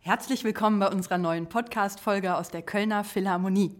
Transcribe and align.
Herzlich 0.00 0.42
willkommen 0.42 0.80
bei 0.80 0.88
unserer 0.88 1.18
neuen 1.18 1.48
Podcast-Folge 1.48 2.34
aus 2.36 2.50
der 2.50 2.62
Kölner 2.62 3.04
Philharmonie. 3.04 3.76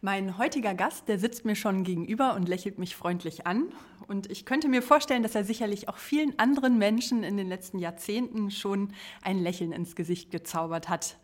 Mein 0.00 0.38
heutiger 0.38 0.74
Gast, 0.74 1.08
der 1.08 1.18
sitzt 1.18 1.44
mir 1.44 1.56
schon 1.56 1.82
gegenüber 1.82 2.36
und 2.36 2.48
lächelt 2.48 2.78
mich 2.78 2.94
freundlich 2.94 3.44
an. 3.44 3.72
Und 4.06 4.30
ich 4.30 4.46
könnte 4.46 4.68
mir 4.68 4.82
vorstellen, 4.82 5.24
dass 5.24 5.34
er 5.34 5.42
sicherlich 5.42 5.88
auch 5.88 5.96
vielen 5.96 6.38
anderen 6.38 6.78
Menschen 6.78 7.24
in 7.24 7.36
den 7.36 7.48
letzten 7.48 7.80
Jahrzehnten 7.80 8.52
schon 8.52 8.92
ein 9.22 9.42
Lächeln 9.42 9.72
ins 9.72 9.96
Gesicht 9.96 10.30
gezaubert 10.30 10.88
hat. 10.88 11.18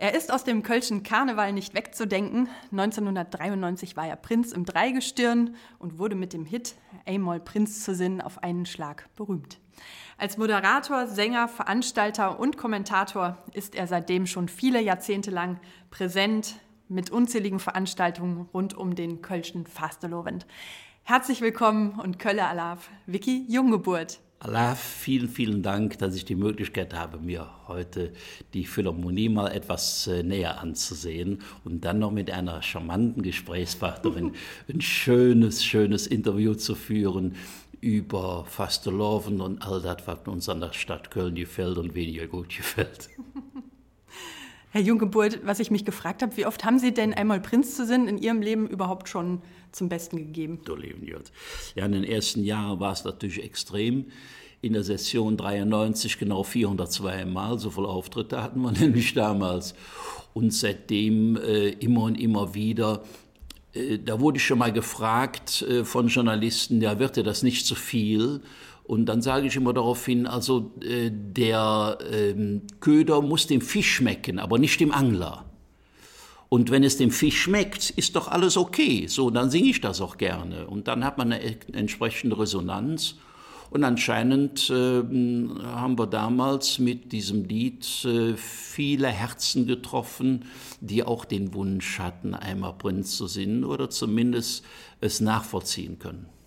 Er 0.00 0.14
ist 0.14 0.32
aus 0.32 0.44
dem 0.44 0.62
Kölschen 0.62 1.02
Karneval 1.02 1.52
nicht 1.52 1.74
wegzudenken. 1.74 2.48
1993 2.70 3.96
war 3.96 4.06
er 4.06 4.14
Prinz 4.14 4.52
im 4.52 4.64
Dreigestirn 4.64 5.56
und 5.80 5.98
wurde 5.98 6.14
mit 6.14 6.32
dem 6.32 6.44
Hit 6.44 6.76
Amol 7.04 7.40
Prinz 7.40 7.82
zu 7.82 7.96
Sinn 7.96 8.20
auf 8.20 8.44
einen 8.44 8.64
Schlag 8.64 9.08
berühmt. 9.16 9.58
Als 10.16 10.38
Moderator, 10.38 11.08
Sänger, 11.08 11.48
Veranstalter 11.48 12.38
und 12.38 12.56
Kommentator 12.56 13.38
ist 13.54 13.74
er 13.74 13.88
seitdem 13.88 14.28
schon 14.28 14.46
viele 14.48 14.80
Jahrzehnte 14.80 15.32
lang 15.32 15.58
präsent, 15.90 16.60
mit 16.86 17.10
unzähligen 17.10 17.58
Veranstaltungen 17.58 18.48
rund 18.54 18.74
um 18.74 18.94
den 18.94 19.20
Kölschen 19.20 19.66
Fastelovend. 19.66 20.46
Herzlich 21.02 21.40
willkommen 21.40 21.98
und 21.98 22.20
Kölle 22.20 22.46
Alaf, 22.46 22.88
Vicky 23.06 23.44
Junggeburt. 23.48 24.20
Alaf, 24.40 24.78
vielen, 24.78 25.28
vielen 25.28 25.62
Dank, 25.64 25.98
dass 25.98 26.14
ich 26.14 26.24
die 26.24 26.36
Möglichkeit 26.36 26.94
habe, 26.94 27.18
mir 27.18 27.50
heute 27.66 28.12
die 28.54 28.66
Philharmonie 28.66 29.28
mal 29.28 29.48
etwas 29.48 30.06
äh, 30.06 30.22
näher 30.22 30.60
anzusehen 30.60 31.42
und 31.64 31.84
dann 31.84 31.98
noch 31.98 32.12
mit 32.12 32.30
einer 32.30 32.62
charmanten 32.62 33.24
Gesprächspartnerin 33.24 34.34
ein 34.72 34.80
schönes, 34.80 35.64
schönes 35.64 36.06
Interview 36.06 36.54
zu 36.54 36.76
führen 36.76 37.34
über 37.80 38.44
Fasteloven 38.44 39.40
und 39.40 39.60
all 39.66 39.82
das, 39.82 40.06
was 40.06 40.20
uns 40.28 40.48
an 40.48 40.60
der 40.60 40.72
Stadt 40.72 41.10
Köln 41.10 41.34
gefällt 41.34 41.76
und 41.76 41.96
weniger 41.96 42.28
gut 42.28 42.56
gefällt. 42.56 43.10
Herr 44.70 44.82
Junggeburt, 44.82 45.40
was 45.44 45.60
ich 45.60 45.70
mich 45.70 45.84
gefragt 45.84 46.20
habe, 46.22 46.36
wie 46.36 46.44
oft 46.44 46.64
haben 46.64 46.78
Sie 46.78 46.92
denn 46.92 47.14
einmal 47.14 47.40
Prinz 47.40 47.74
zu 47.74 47.86
Sinn 47.86 48.06
in 48.06 48.18
Ihrem 48.18 48.42
Leben 48.42 48.66
überhaupt 48.66 49.08
schon 49.08 49.40
zum 49.72 49.88
Besten 49.88 50.18
gegeben? 50.18 50.60
Du 50.64 50.74
Ja, 51.74 51.86
in 51.86 51.92
den 51.92 52.04
ersten 52.04 52.44
Jahren 52.44 52.78
war 52.78 52.92
es 52.92 53.04
natürlich 53.04 53.42
extrem. 53.42 54.06
In 54.60 54.74
der 54.74 54.84
Session 54.84 55.36
93 55.36 56.18
genau 56.18 56.42
402 56.42 57.24
Mal, 57.24 57.58
so 57.58 57.70
viele 57.70 57.88
Auftritte 57.88 58.42
hatten 58.42 58.60
wir 58.60 58.72
nämlich 58.78 59.14
damals. 59.14 59.74
Und 60.34 60.52
seitdem 60.52 61.36
äh, 61.36 61.70
immer 61.70 62.02
und 62.02 62.20
immer 62.20 62.54
wieder 62.54 63.04
äh, 63.72 63.98
da 63.98 64.20
wurde 64.20 64.36
ich 64.36 64.44
schon 64.44 64.58
mal 64.58 64.72
gefragt 64.72 65.62
äh, 65.62 65.84
von 65.84 66.08
Journalisten, 66.08 66.80
ja, 66.80 66.98
wird 66.98 67.16
dir 67.16 67.22
das 67.22 67.42
nicht 67.42 67.66
zu 67.66 67.74
viel? 67.74 68.42
Und 68.88 69.04
dann 69.04 69.20
sage 69.20 69.46
ich 69.46 69.54
immer 69.54 69.74
darauf 69.74 70.06
hin, 70.06 70.26
also 70.26 70.72
äh, 70.80 71.10
der 71.12 71.98
ähm, 72.10 72.62
Köder 72.80 73.20
muss 73.20 73.46
dem 73.46 73.60
Fisch 73.60 73.96
schmecken, 73.96 74.38
aber 74.38 74.58
nicht 74.58 74.80
dem 74.80 74.92
Angler. 74.92 75.44
Und 76.48 76.70
wenn 76.70 76.82
es 76.82 76.96
dem 76.96 77.10
Fisch 77.10 77.38
schmeckt, 77.38 77.90
ist 77.90 78.16
doch 78.16 78.28
alles 78.28 78.56
okay. 78.56 79.06
So, 79.06 79.28
dann 79.28 79.50
singe 79.50 79.68
ich 79.68 79.82
das 79.82 80.00
auch 80.00 80.16
gerne. 80.16 80.66
Und 80.66 80.88
dann 80.88 81.04
hat 81.04 81.18
man 81.18 81.32
eine 81.32 81.60
entsprechende 81.74 82.38
Resonanz. 82.38 83.16
Und 83.68 83.84
anscheinend 83.84 84.70
äh, 84.70 85.02
haben 85.02 85.98
wir 85.98 86.06
damals 86.06 86.78
mit 86.78 87.12
diesem 87.12 87.44
Lied 87.44 87.86
äh, 88.06 88.38
viele 88.38 89.08
Herzen 89.08 89.66
getroffen, 89.66 90.46
die 90.80 91.04
auch 91.04 91.26
den 91.26 91.52
Wunsch 91.52 91.98
hatten, 91.98 92.34
einmal 92.34 92.72
Prinz 92.72 93.18
zu 93.18 93.26
singen 93.26 93.64
oder 93.64 93.90
zumindest 93.90 94.64
es 95.02 95.20
nachvollziehen 95.20 95.98
können. 95.98 96.37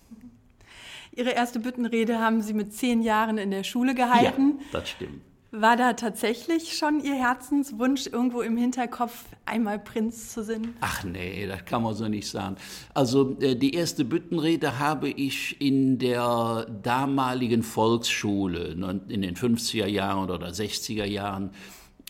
Ihre 1.14 1.30
erste 1.30 1.60
Büttenrede 1.60 2.18
haben 2.18 2.40
Sie 2.40 2.54
mit 2.54 2.74
zehn 2.74 3.02
Jahren 3.02 3.36
in 3.38 3.50
der 3.50 3.64
Schule 3.64 3.94
gehalten. 3.94 4.58
Ja, 4.58 4.80
das 4.80 4.88
stimmt. 4.88 5.20
War 5.54 5.76
da 5.76 5.92
tatsächlich 5.92 6.78
schon 6.78 7.04
Ihr 7.04 7.14
Herzenswunsch 7.14 8.06
irgendwo 8.06 8.40
im 8.40 8.56
Hinterkopf, 8.56 9.26
einmal 9.44 9.78
Prinz 9.78 10.32
zu 10.32 10.42
singen? 10.42 10.74
Ach 10.80 11.04
nee, 11.04 11.46
das 11.46 11.66
kann 11.66 11.82
man 11.82 11.94
so 11.94 12.08
nicht 12.08 12.26
sagen. 12.26 12.56
Also 12.94 13.36
äh, 13.40 13.54
die 13.54 13.74
erste 13.74 14.06
Büttenrede 14.06 14.78
habe 14.78 15.10
ich 15.10 15.60
in 15.60 15.98
der 15.98 16.66
damaligen 16.82 17.62
Volksschule, 17.62 18.68
in 19.08 19.20
den 19.20 19.36
50er 19.36 19.86
Jahren 19.86 20.30
oder 20.30 20.48
60er 20.48 21.04
Jahren, 21.04 21.50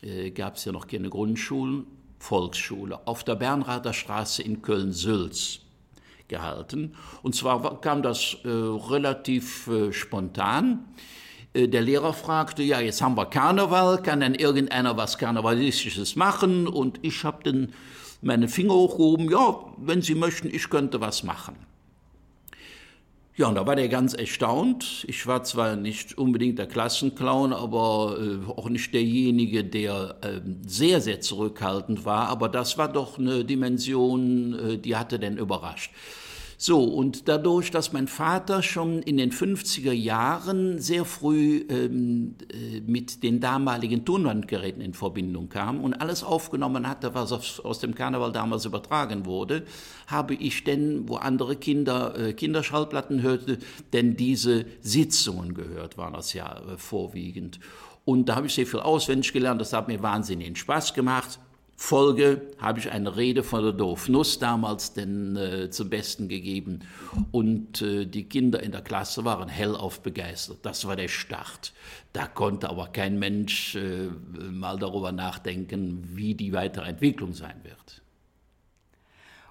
äh, 0.02 0.30
gab 0.30 0.54
es 0.54 0.64
ja 0.64 0.70
noch 0.70 0.86
keine 0.86 1.10
Grundschulen, 1.10 1.86
Volksschule, 2.20 3.04
auf 3.08 3.24
der 3.24 3.34
Bernrather 3.34 3.92
Straße 3.92 4.44
in 4.44 4.62
Köln-Sülz 4.62 5.61
gehalten. 6.32 6.94
Und 7.22 7.36
zwar 7.36 7.80
kam 7.80 8.02
das 8.02 8.38
äh, 8.44 8.48
relativ 8.48 9.68
äh, 9.68 9.92
spontan. 9.92 10.84
Äh, 11.52 11.68
der 11.68 11.82
Lehrer 11.82 12.14
fragte, 12.14 12.62
ja, 12.62 12.80
jetzt 12.80 13.02
haben 13.02 13.16
wir 13.16 13.26
Karneval, 13.26 14.02
kann 14.02 14.20
denn 14.20 14.34
irgendeiner 14.34 14.96
was 14.96 15.18
Karnevalistisches 15.18 16.16
machen? 16.16 16.66
Und 16.66 16.98
ich 17.02 17.22
habe 17.22 17.44
dann 17.44 17.72
meine 18.22 18.48
Finger 18.48 18.74
hochgehoben, 18.74 19.30
ja, 19.30 19.56
wenn 19.76 20.02
Sie 20.02 20.14
möchten, 20.14 20.48
ich 20.48 20.70
könnte 20.70 21.00
was 21.00 21.22
machen. 21.22 21.56
Ja, 23.34 23.48
und 23.48 23.54
da 23.54 23.66
war 23.66 23.76
der 23.76 23.88
ganz 23.88 24.12
erstaunt. 24.12 25.06
Ich 25.08 25.26
war 25.26 25.42
zwar 25.42 25.74
nicht 25.74 26.18
unbedingt 26.18 26.58
der 26.58 26.66
Klassenclown, 26.66 27.54
aber 27.54 28.18
äh, 28.20 28.50
auch 28.50 28.68
nicht 28.68 28.92
derjenige, 28.92 29.64
der 29.64 30.16
äh, 30.20 30.40
sehr, 30.66 31.00
sehr 31.00 31.22
zurückhaltend 31.22 32.04
war, 32.04 32.28
aber 32.28 32.50
das 32.50 32.76
war 32.76 32.92
doch 32.92 33.18
eine 33.18 33.42
Dimension, 33.42 34.52
äh, 34.58 34.78
die 34.78 34.96
hatte 34.96 35.18
den 35.18 35.38
überrascht. 35.38 35.92
So, 36.64 36.84
und 36.84 37.26
dadurch, 37.26 37.72
dass 37.72 37.92
mein 37.92 38.06
Vater 38.06 38.62
schon 38.62 39.02
in 39.02 39.16
den 39.16 39.32
50er 39.32 39.90
Jahren 39.90 40.78
sehr 40.78 41.04
früh 41.04 41.66
ähm, 41.68 42.36
äh, 42.52 42.80
mit 42.86 43.24
den 43.24 43.40
damaligen 43.40 44.04
Tonbandgeräten 44.04 44.80
in 44.80 44.94
Verbindung 44.94 45.48
kam 45.48 45.80
und 45.82 45.94
alles 45.94 46.22
aufgenommen 46.22 46.88
hatte, 46.88 47.14
was 47.14 47.32
aus, 47.58 47.80
dem 47.80 47.96
Karneval 47.96 48.30
damals 48.30 48.64
übertragen 48.64 49.26
wurde, 49.26 49.64
habe 50.06 50.34
ich 50.34 50.62
denn, 50.62 51.08
wo 51.08 51.16
andere 51.16 51.56
Kinder 51.56 52.16
äh, 52.16 52.32
Kinderschallplatten 52.32 53.22
hörte, 53.22 53.58
denn 53.92 54.16
diese 54.16 54.64
Sitzungen 54.82 55.54
gehört, 55.54 55.98
waren 55.98 56.12
das 56.12 56.32
ja 56.32 56.58
äh, 56.58 56.78
vorwiegend. 56.78 57.58
Und 58.04 58.28
da 58.28 58.36
habe 58.36 58.46
ich 58.46 58.54
sehr 58.54 58.68
viel 58.68 58.78
auswendig 58.78 59.32
gelernt, 59.32 59.60
das 59.60 59.72
hat 59.72 59.88
mir 59.88 60.00
wahnsinnigen 60.00 60.54
Spaß 60.54 60.94
gemacht. 60.94 61.40
Folge 61.82 62.42
habe 62.58 62.78
ich 62.78 62.92
eine 62.92 63.16
Rede 63.16 63.42
von 63.42 63.64
der 63.64 63.72
Dorfnuss 63.72 64.38
damals 64.38 64.92
denn, 64.92 65.34
äh, 65.34 65.68
zum 65.68 65.90
Besten 65.90 66.28
gegeben. 66.28 66.84
Und 67.32 67.82
äh, 67.82 68.06
die 68.06 68.28
Kinder 68.28 68.62
in 68.62 68.70
der 68.70 68.82
Klasse 68.82 69.24
waren 69.24 69.48
hellauf 69.48 70.00
begeistert. 70.00 70.58
Das 70.62 70.86
war 70.86 70.94
der 70.94 71.08
Start. 71.08 71.72
Da 72.12 72.28
konnte 72.28 72.70
aber 72.70 72.86
kein 72.86 73.18
Mensch 73.18 73.74
äh, 73.74 74.10
mal 74.52 74.78
darüber 74.78 75.10
nachdenken, 75.10 76.08
wie 76.14 76.36
die 76.36 76.52
weitere 76.52 76.88
Entwicklung 76.88 77.32
sein 77.32 77.56
wird. 77.64 78.00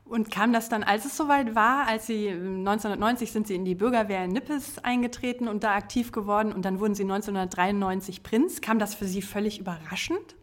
Und 0.05 0.31
kam 0.31 0.53
das 0.53 0.69
dann, 0.69 0.83
als 0.83 1.03
es 1.03 1.17
soweit 1.17 1.53
war, 1.53 1.85
als 1.85 2.07
Sie 2.07 2.29
1990 2.29 3.29
sind 3.29 3.45
Sie 3.45 3.55
in 3.55 3.65
die 3.65 3.75
Bürgerwehr 3.75 4.23
in 4.23 4.31
Nippes 4.31 4.77
eingetreten 4.79 5.49
und 5.49 5.65
da 5.65 5.75
aktiv 5.75 6.13
geworden 6.13 6.53
und 6.53 6.63
dann 6.63 6.79
wurden 6.79 6.95
Sie 6.95 7.03
1993 7.03 8.23
Prinz. 8.23 8.61
Kam 8.61 8.79
das 8.79 8.95
für 8.95 9.05
Sie 9.05 9.21
völlig 9.21 9.59
überraschend? 9.59 10.35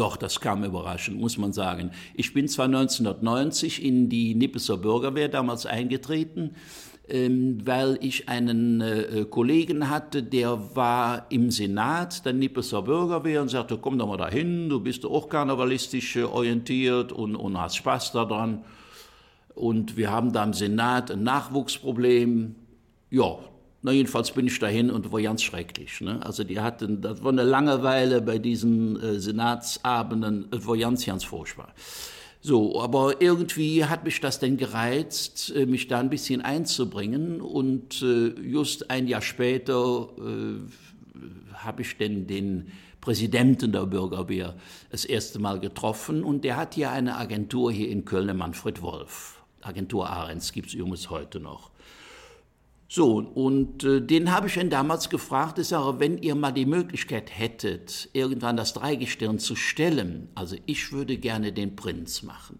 Doch, 0.00 0.16
das 0.16 0.40
kam 0.40 0.64
überraschend, 0.64 1.20
muss 1.20 1.36
man 1.36 1.52
sagen. 1.52 1.90
Ich 2.14 2.32
bin 2.32 2.48
zwar 2.48 2.64
1990 2.64 3.84
in 3.84 4.08
die 4.08 4.34
Nippeser 4.34 4.78
Bürgerwehr 4.78 5.28
damals 5.28 5.66
eingetreten, 5.66 6.56
ähm, 7.06 7.58
weil 7.66 7.98
ich 8.00 8.26
einen 8.26 8.80
äh, 8.80 9.26
Kollegen 9.28 9.90
hatte, 9.90 10.22
der 10.22 10.74
war 10.74 11.26
im 11.28 11.50
Senat 11.50 12.24
der 12.24 12.32
Nippeser 12.32 12.80
Bürgerwehr 12.80 13.42
und 13.42 13.50
sagte, 13.50 13.76
komm 13.76 13.98
doch 13.98 14.06
mal 14.06 14.16
dahin, 14.16 14.70
du 14.70 14.80
bist 14.80 15.04
auch 15.04 15.28
karnevalistisch 15.28 16.16
äh, 16.16 16.22
orientiert 16.22 17.12
und, 17.12 17.36
und 17.36 17.60
hast 17.60 17.76
Spaß 17.76 18.12
daran. 18.12 18.64
Und 19.54 19.98
wir 19.98 20.10
haben 20.10 20.32
da 20.32 20.44
im 20.44 20.54
Senat 20.54 21.10
ein 21.10 21.24
Nachwuchsproblem. 21.24 22.54
Ja, 23.10 23.38
na, 23.82 23.92
jedenfalls 23.92 24.32
bin 24.32 24.46
ich 24.46 24.58
dahin 24.58 24.90
und 24.90 25.10
war 25.10 25.22
ganz 25.22 25.42
schrecklich. 25.42 26.00
Ne? 26.00 26.24
Also 26.24 26.44
die 26.44 26.60
hatten, 26.60 27.00
das 27.00 27.22
war 27.22 27.32
eine 27.32 27.44
Langeweile 27.44 28.20
bei 28.20 28.38
diesen 28.38 29.00
äh, 29.00 29.18
Senatsabenden, 29.18 30.48
es 30.50 30.66
war 30.66 30.76
ganz, 30.76 31.06
ganz 31.06 31.24
furchtbar. 31.24 31.72
So, 32.42 32.80
aber 32.80 33.20
irgendwie 33.20 33.84
hat 33.84 34.04
mich 34.04 34.20
das 34.20 34.38
denn 34.38 34.56
gereizt, 34.56 35.52
äh, 35.54 35.64
mich 35.64 35.88
da 35.88 35.98
ein 35.98 36.10
bisschen 36.10 36.42
einzubringen 36.42 37.40
und 37.40 38.02
äh, 38.02 38.28
just 38.40 38.90
ein 38.90 39.06
Jahr 39.06 39.22
später 39.22 40.08
äh, 40.18 41.54
habe 41.54 41.82
ich 41.82 41.96
denn 41.96 42.26
den 42.26 42.72
Präsidenten 43.00 43.72
der 43.72 43.86
Bürgerwehr 43.86 44.56
das 44.90 45.06
erste 45.06 45.38
Mal 45.38 45.58
getroffen 45.58 46.22
und 46.22 46.44
der 46.44 46.56
hat 46.56 46.76
ja 46.76 46.92
eine 46.92 47.16
Agentur 47.16 47.72
hier 47.72 47.88
in 47.88 48.04
Köln, 48.04 48.36
Manfred 48.36 48.82
Wolf. 48.82 49.42
Agentur 49.62 50.08
Ahrens 50.08 50.52
gibt 50.52 50.68
es 50.68 50.74
übrigens 50.74 51.08
heute 51.08 51.40
noch. 51.40 51.70
So, 52.92 53.18
und 53.18 53.84
äh, 53.84 54.00
den 54.00 54.32
habe 54.32 54.48
ich 54.48 54.54
dann 54.54 54.68
damals 54.68 55.10
gefragt, 55.10 55.60
ich 55.60 55.68
sage, 55.68 56.00
wenn 56.00 56.18
ihr 56.18 56.34
mal 56.34 56.50
die 56.50 56.66
Möglichkeit 56.66 57.30
hättet, 57.32 58.08
irgendwann 58.14 58.56
das 58.56 58.72
Dreigestirn 58.72 59.38
zu 59.38 59.54
stellen, 59.54 60.28
also 60.34 60.56
ich 60.66 60.90
würde 60.90 61.16
gerne 61.16 61.52
den 61.52 61.76
Prinz 61.76 62.24
machen. 62.24 62.58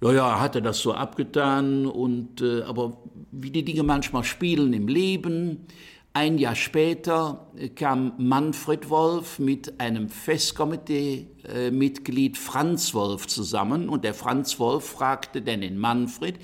Ja, 0.00 0.14
ja, 0.14 0.40
hat 0.40 0.54
er 0.54 0.62
das 0.62 0.78
so 0.78 0.94
abgetan, 0.94 1.84
und, 1.84 2.40
äh, 2.40 2.62
aber 2.62 3.02
wie 3.32 3.50
die 3.50 3.66
Dinge 3.66 3.82
manchmal 3.82 4.24
spielen 4.24 4.72
im 4.72 4.88
Leben, 4.88 5.66
Ein 6.14 6.36
Jahr 6.36 6.56
später 6.56 7.46
kam 7.74 8.12
Manfred 8.18 8.90
Wolf 8.90 9.38
mit 9.38 9.80
einem 9.80 10.10
Festkomitee-Mitglied 10.10 12.36
Franz 12.36 12.92
Wolf 12.92 13.26
zusammen 13.28 13.88
und 13.88 14.04
der 14.04 14.12
Franz 14.12 14.58
Wolf 14.58 14.84
fragte 14.84 15.40
dann 15.40 15.62
den 15.62 15.78
Manfred, 15.78 16.38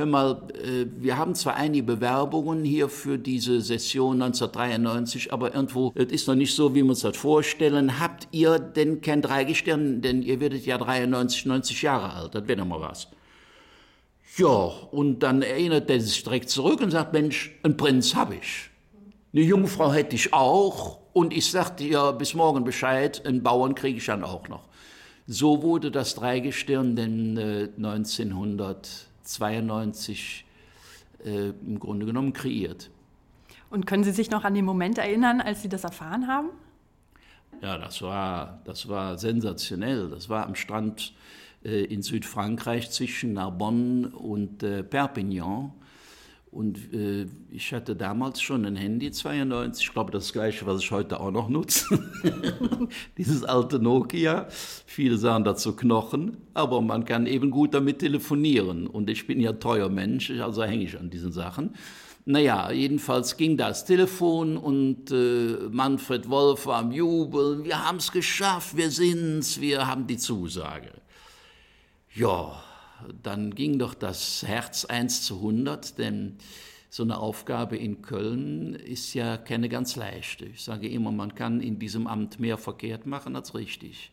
hör 0.00 0.06
mal, 0.06 0.42
äh, 0.54 0.86
wir 0.98 1.18
haben 1.18 1.34
zwar 1.34 1.56
einige 1.56 1.84
Bewerbungen 1.84 2.64
hier 2.64 2.88
für 2.88 3.18
diese 3.18 3.60
Session 3.60 4.22
1993, 4.22 5.32
aber 5.32 5.54
irgendwo, 5.54 5.92
es 5.94 6.10
ist 6.10 6.26
noch 6.26 6.34
nicht 6.34 6.54
so, 6.54 6.74
wie 6.74 6.82
wir 6.82 6.88
uns 6.88 7.00
das 7.00 7.16
vorstellen. 7.16 8.00
Habt 8.00 8.26
ihr 8.32 8.58
denn 8.58 9.02
kein 9.02 9.20
Dreigestirn, 9.20 10.00
denn 10.00 10.22
ihr 10.22 10.40
werdet 10.40 10.64
ja 10.64 10.78
93, 10.78 11.44
90 11.46 11.82
Jahre 11.82 12.14
alt, 12.14 12.34
das 12.34 12.48
wäre 12.48 12.58
doch 12.58 12.66
mal 12.66 12.80
was. 12.80 13.08
Ja, 14.36 14.48
und 14.90 15.18
dann 15.20 15.42
erinnert 15.42 15.90
er 15.90 16.00
sich 16.00 16.22
direkt 16.22 16.48
zurück 16.48 16.80
und 16.80 16.90
sagt, 16.90 17.12
Mensch, 17.12 17.54
einen 17.62 17.76
Prinz 17.76 18.14
habe 18.14 18.36
ich. 18.36 18.70
Eine 19.32 19.42
Jungfrau 19.42 19.92
hätte 19.92 20.16
ich 20.16 20.32
auch 20.32 20.98
und 21.12 21.34
ich 21.34 21.50
sagte 21.50 21.84
ihr 21.84 22.12
bis 22.12 22.34
morgen 22.34 22.64
Bescheid, 22.64 23.24
einen 23.26 23.42
Bauern 23.42 23.74
kriege 23.74 23.98
ich 23.98 24.06
dann 24.06 24.24
auch 24.24 24.48
noch. 24.48 24.68
So 25.26 25.62
wurde 25.62 25.90
das 25.90 26.14
Dreigestirn 26.14 26.96
denn 26.96 27.36
äh, 27.36 27.68
1992 29.24 30.44
äh, 31.24 31.48
im 31.48 31.78
Grunde 31.78 32.06
genommen 32.06 32.32
kreiert. 32.32 32.90
Und 33.70 33.86
können 33.86 34.04
Sie 34.04 34.12
sich 34.12 34.30
noch 34.30 34.44
an 34.44 34.54
den 34.54 34.64
Moment 34.64 34.98
erinnern, 34.98 35.40
als 35.40 35.62
Sie 35.62 35.68
das 35.68 35.84
erfahren 35.84 36.26
haben? 36.26 36.48
Ja, 37.62 37.78
das 37.78 38.02
war, 38.02 38.60
das 38.64 38.88
war 38.88 39.18
sensationell. 39.18 40.08
Das 40.08 40.28
war 40.28 40.46
am 40.46 40.54
Strand 40.54 41.14
äh, 41.64 41.84
in 41.84 42.02
Südfrankreich 42.02 42.90
zwischen 42.90 43.34
Narbonne 43.34 44.08
und 44.08 44.62
äh, 44.62 44.82
Perpignan. 44.82 45.72
Und 46.50 46.92
äh, 46.92 47.26
ich 47.52 47.72
hatte 47.72 47.94
damals 47.94 48.40
schon 48.42 48.64
ein 48.66 48.74
Handy 48.74 49.12
92, 49.12 49.86
ich 49.86 49.92
glaube 49.92 50.10
das 50.10 50.32
gleiche, 50.32 50.66
was 50.66 50.82
ich 50.82 50.90
heute 50.90 51.20
auch 51.20 51.30
noch 51.30 51.48
nutze. 51.48 51.86
Dieses 53.18 53.44
alte 53.44 53.78
Nokia. 53.78 54.48
Viele 54.84 55.16
sagen 55.16 55.44
dazu 55.44 55.76
Knochen, 55.76 56.38
aber 56.52 56.80
man 56.80 57.04
kann 57.04 57.26
eben 57.26 57.52
gut 57.52 57.72
damit 57.72 58.00
telefonieren. 58.00 58.88
Und 58.88 59.10
ich 59.10 59.28
bin 59.28 59.38
ja 59.40 59.52
teuer 59.52 59.88
Mensch, 59.88 60.32
also 60.32 60.64
hänge 60.64 60.84
ich 60.84 60.98
an 60.98 61.08
diesen 61.08 61.30
Sachen. 61.30 61.74
Naja, 62.24 62.70
jedenfalls 62.72 63.36
ging 63.36 63.56
das 63.56 63.84
Telefon 63.84 64.56
und 64.56 65.10
äh, 65.12 65.56
Manfred 65.70 66.28
Wolf 66.28 66.66
war 66.66 66.78
am 66.78 66.90
Jubeln. 66.90 67.64
Wir 67.64 67.86
haben 67.86 67.98
es 67.98 68.10
geschafft, 68.10 68.76
wir 68.76 68.90
sind's, 68.90 69.60
wir 69.60 69.86
haben 69.86 70.06
die 70.06 70.18
Zusage. 70.18 70.90
Ja, 72.12 72.60
dann 73.22 73.54
ging 73.54 73.78
doch 73.78 73.94
das 73.94 74.42
Herz 74.46 74.84
1 74.84 75.22
zu 75.22 75.36
100, 75.36 75.98
denn 75.98 76.36
so 76.88 77.04
eine 77.04 77.18
Aufgabe 77.18 77.76
in 77.76 78.02
Köln 78.02 78.74
ist 78.74 79.14
ja 79.14 79.36
keine 79.36 79.68
ganz 79.68 79.96
leichte. 79.96 80.46
Ich 80.46 80.62
sage 80.62 80.88
immer, 80.88 81.12
man 81.12 81.34
kann 81.34 81.60
in 81.60 81.78
diesem 81.78 82.06
Amt 82.06 82.40
mehr 82.40 82.58
verkehrt 82.58 83.06
machen 83.06 83.36
als 83.36 83.54
richtig. 83.54 84.10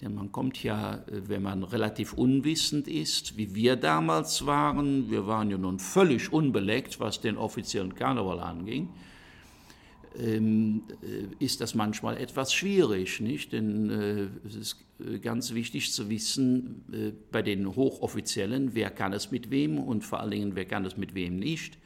Denn 0.00 0.14
man 0.14 0.30
kommt 0.30 0.62
ja, 0.62 1.02
wenn 1.08 1.42
man 1.42 1.64
relativ 1.64 2.12
unwissend 2.12 2.86
ist, 2.86 3.36
wie 3.36 3.56
wir 3.56 3.74
damals 3.74 4.46
waren, 4.46 5.10
wir 5.10 5.26
waren 5.26 5.50
ja 5.50 5.58
nun 5.58 5.80
völlig 5.80 6.32
unbeleckt, 6.32 7.00
was 7.00 7.20
den 7.20 7.36
offiziellen 7.36 7.96
Karneval 7.96 8.38
anging, 8.38 8.90
ähm, 10.18 10.82
äh, 11.02 11.44
ist 11.44 11.60
das 11.60 11.74
manchmal 11.74 12.16
etwas 12.16 12.52
schwierig, 12.52 13.20
nicht? 13.20 13.52
Denn 13.52 13.90
äh, 13.90 14.46
es 14.46 14.54
ist 14.54 14.76
äh, 15.00 15.18
ganz 15.18 15.54
wichtig 15.54 15.92
zu 15.92 16.08
wissen 16.10 16.84
äh, 16.92 17.12
bei 17.30 17.42
den 17.42 17.76
Hochoffiziellen, 17.76 18.74
wer 18.74 18.90
kann 18.90 19.12
es 19.12 19.30
mit 19.30 19.50
wem 19.50 19.78
und 19.78 20.04
vor 20.04 20.20
allen 20.20 20.30
Dingen, 20.30 20.54
wer 20.54 20.64
kann 20.64 20.84
es 20.84 20.96
mit 20.96 21.14
wem 21.14 21.38
nicht 21.38 21.78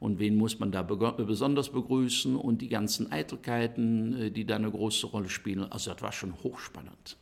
und 0.00 0.18
wen 0.18 0.36
muss 0.36 0.58
man 0.58 0.70
da 0.72 0.82
besonders 0.82 1.70
begrüßen 1.70 2.36
und 2.36 2.62
die 2.62 2.68
ganzen 2.68 3.10
Eitelkeiten, 3.12 4.20
äh, 4.20 4.30
die 4.30 4.44
da 4.46 4.56
eine 4.56 4.70
große 4.70 5.06
Rolle 5.06 5.28
spielen. 5.28 5.64
Also 5.70 5.92
das 5.92 6.02
war 6.02 6.12
schon 6.12 6.34
hochspannend. 6.42 7.16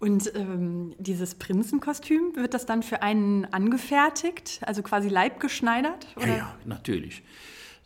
Und 0.00 0.32
ähm, 0.36 0.94
dieses 0.98 1.34
Prinzenkostüm, 1.34 2.36
wird 2.36 2.54
das 2.54 2.66
dann 2.66 2.84
für 2.84 3.02
einen 3.02 3.46
angefertigt, 3.46 4.60
also 4.64 4.82
quasi 4.82 5.08
leibgeschneidert? 5.08 6.06
Oder? 6.16 6.26
Ja, 6.26 6.36
ja, 6.36 6.58
natürlich. 6.64 7.22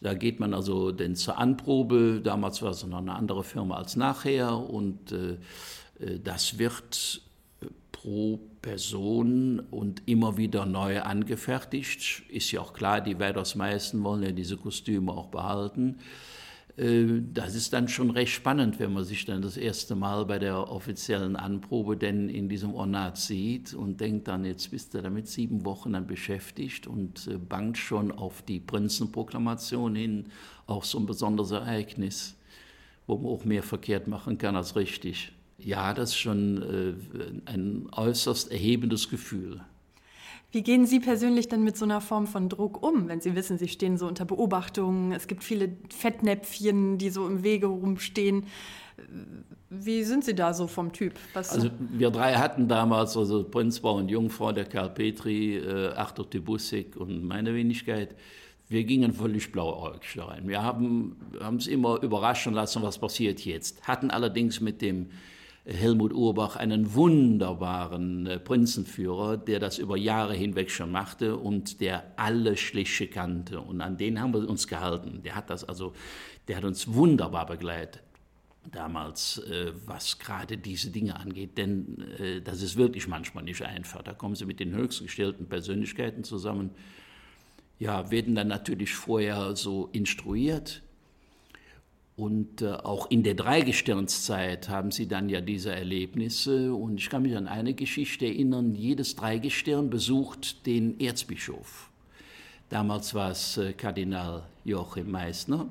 Da 0.03 0.15
geht 0.15 0.41
man 0.41 0.53
also 0.53 0.91
denn 0.91 1.15
zur 1.15 1.39
Anprobe. 1.39 2.21
Damals 2.23 2.61
war 2.61 2.71
es 2.71 2.85
noch 2.85 2.99
eine 2.99 3.15
andere 3.15 3.45
Firma 3.45 3.77
als 3.77 3.97
nachher. 3.97 4.59
Und 4.59 5.13
äh, 5.13 5.39
äh, 6.05 6.19
das 6.19 6.59
wird 6.59 7.23
äh, 7.61 7.67
pro 7.93 8.41
Person 8.63 9.61
und 9.71 10.03
immer 10.07 10.37
wieder 10.37 10.67
neu 10.67 11.01
angefertigt. 11.03 12.23
Ist 12.29 12.51
ja 12.51 12.61
auch 12.61 12.73
klar, 12.73 13.01
die 13.01 13.19
weitaus 13.19 13.55
meisten 13.55 14.03
wollen 14.03 14.23
ja 14.23 14.33
diese 14.33 14.57
Kostüme 14.57 15.13
auch 15.13 15.29
behalten. 15.29 15.99
Äh, 16.77 17.21
das 17.33 17.55
ist 17.55 17.73
dann 17.73 17.89
schon 17.89 18.11
recht 18.11 18.33
spannend, 18.33 18.79
wenn 18.79 18.93
man 18.93 19.05
sich 19.05 19.25
dann 19.25 19.43
das 19.43 19.57
erste 19.57 19.95
Mal 19.95 20.25
bei 20.25 20.39
der 20.39 20.71
offiziellen 20.71 21.37
Anprobe 21.37 21.97
denn 21.97 22.29
in 22.29 22.49
diesem 22.49 22.75
Ornat 22.75 23.19
sieht 23.19 23.75
und 23.75 24.01
denkt 24.01 24.29
dann, 24.29 24.45
jetzt 24.45 24.71
bist 24.71 24.95
du 24.95 25.03
damit 25.03 25.29
sieben 25.29 25.65
Wochen 25.65 25.93
dann 25.93 26.07
beschäftigt 26.07 26.87
und 26.87 27.27
äh, 27.27 27.37
bangt 27.37 27.79
schon 27.79 28.11
auf 28.11 28.43
die 28.43 28.61
Prinzenproklamation 28.61 29.95
hin, 29.95 30.27
auch 30.67 30.85
so 30.85 30.99
ein 30.99 31.07
besonderes 31.07 31.51
Ereignis, 31.51 32.37
wo 33.07 33.17
man 33.17 33.33
auch 33.33 33.45
mehr 33.45 33.63
verkehrt 33.63 34.09
machen 34.09 34.39
kann 34.39 34.57
als 34.57 34.77
richtig. 34.77 35.33
Ja, 35.59 35.95
das 35.95 36.11
ist 36.11 36.17
schon 36.17 36.63
äh, 36.63 37.51
ein 37.51 37.89
äußerst 37.93 38.51
erhebendes 38.51 39.09
Gefühl. 39.09 39.61
Wie 40.53 40.63
gehen 40.63 40.85
Sie 40.85 41.01
persönlich 41.01 41.49
denn 41.49 41.65
mit 41.65 41.79
so 41.79 41.87
einer 41.87 42.03
Form 42.03 42.27
von 42.27 42.51
Druck 42.51 42.83
um, 42.83 43.09
wenn 43.09 43.23
Sie 43.23 43.35
wissen, 43.35 43.57
Sie 43.57 43.69
stehen 43.69 43.97
so 43.97 44.07
unter 44.07 44.27
Beobachtung, 44.27 45.13
es 45.13 45.27
gibt 45.27 45.43
viele 45.43 45.71
Fettnäpfchen, 45.89 46.99
die 46.99 47.09
so 47.09 47.27
im 47.27 47.43
Wege 47.43 47.67
rumstehen. 47.67 48.45
Wie 49.71 50.05
sind 50.05 50.25
Sie 50.25 50.35
da 50.35 50.53
so 50.53 50.67
vom 50.67 50.93
Typ? 50.93 51.15
Was 51.33 51.51
also 51.51 51.71
wir 51.79 52.11
drei 52.11 52.35
hatten 52.35 52.69
damals, 52.69 53.17
also 53.17 53.45
Prinzbau 53.45 53.97
und 53.97 54.11
Jungfrau, 54.11 54.53
der 54.53 54.67
Karl 54.67 54.91
Petri, 54.91 55.57
äh, 55.57 55.95
Arthur 55.95 56.29
Tibussik 56.29 56.97
und 56.97 57.25
meine 57.25 57.55
Wenigkeit, 57.55 58.15
wir 58.69 58.85
gingen 58.85 59.15
völlig 59.15 59.53
blauäugig 59.53 60.19
rein. 60.19 60.49
Wir 60.49 60.63
haben 60.63 61.17
es 61.59 61.67
immer 61.67 62.03
überraschen 62.03 62.53
lassen, 62.53 62.83
was 62.83 62.99
passiert 62.99 63.41
jetzt. 63.45 63.83
Hatten 63.89 64.11
allerdings 64.11 64.61
mit 64.61 64.83
dem 64.83 65.09
Helmut 65.65 66.13
Urbach 66.13 66.57
einen 66.57 66.95
wunderbaren 66.95 68.27
äh, 68.27 68.39
Prinzenführer, 68.41 69.37
der 69.37 69.61
das 69.61 69.79
über 69.79 69.97
Jahre 69.97 70.35
hinweg 70.35 70.71
schon 70.71 70.91
machte 70.91 71.37
und 71.37 71.81
der 71.81 72.13
alle 72.17 72.57
Schliche 72.57 73.07
kannte. 73.07 73.61
Und 73.61 73.81
an 73.81 73.97
den 73.97 74.21
haben 74.21 74.35
wir 74.35 74.49
uns 74.49 74.67
gehalten. 74.67 75.23
Der 75.23 75.37
hat 75.37 75.51
das 75.51 75.63
also, 75.63 75.93
der 76.49 76.57
hat 76.57 76.65
uns 76.65 76.93
wunderbar 76.93 77.47
begleitet 77.47 78.03
damals, 78.71 79.39
äh, 79.39 79.73
was 79.87 80.19
gerade 80.19 80.57
diese 80.57 80.91
Dinge 80.91 81.19
angeht, 81.19 81.59
denn 81.59 82.01
äh, 82.19 82.41
das 82.41 82.63
ist 82.63 82.77
wirklich 82.77 83.09
manchmal 83.09 83.45
nicht 83.45 83.63
einfach. 83.63 84.03
Da 84.03 84.13
kommen 84.13 84.35
sie 84.35 84.45
mit 84.45 84.61
den 84.61 84.73
höchstgestellten 84.75 85.49
Persönlichkeiten 85.49 86.23
zusammen, 86.25 86.71
ja, 87.79 88.11
werden 88.13 88.37
dann 88.37 88.49
natürlich 88.49 88.95
vorher 88.95 89.57
so 89.57 89.89
instruiert 89.93 90.83
und 92.17 92.61
äh, 92.61 92.73
auch 92.73 93.11
in 93.11 93.23
der 93.23 93.35
Dreigestirnszeit 93.35 94.69
haben 94.69 94.91
sie 94.91 95.09
dann 95.09 95.29
ja 95.29 95.41
diese 95.41 95.75
Erlebnisse. 95.75 96.75
Und 96.75 96.99
ich 97.01 97.09
kann 97.09 97.23
mich 97.23 97.37
an 97.37 97.49
eine 97.49 97.75
Geschichte 97.75 98.27
erinnern, 98.27 98.75
jedes 98.75 99.17
Dreigestirn 99.17 99.89
besucht 99.89 100.67
den 100.67 101.01
Erzbischof. 101.01 101.91
Damals 102.69 103.15
war 103.15 103.31
es 103.31 103.57
äh, 103.57 103.73
Kardinal 103.73 104.45
Joachim 104.65 105.11
Meissner. 105.11 105.67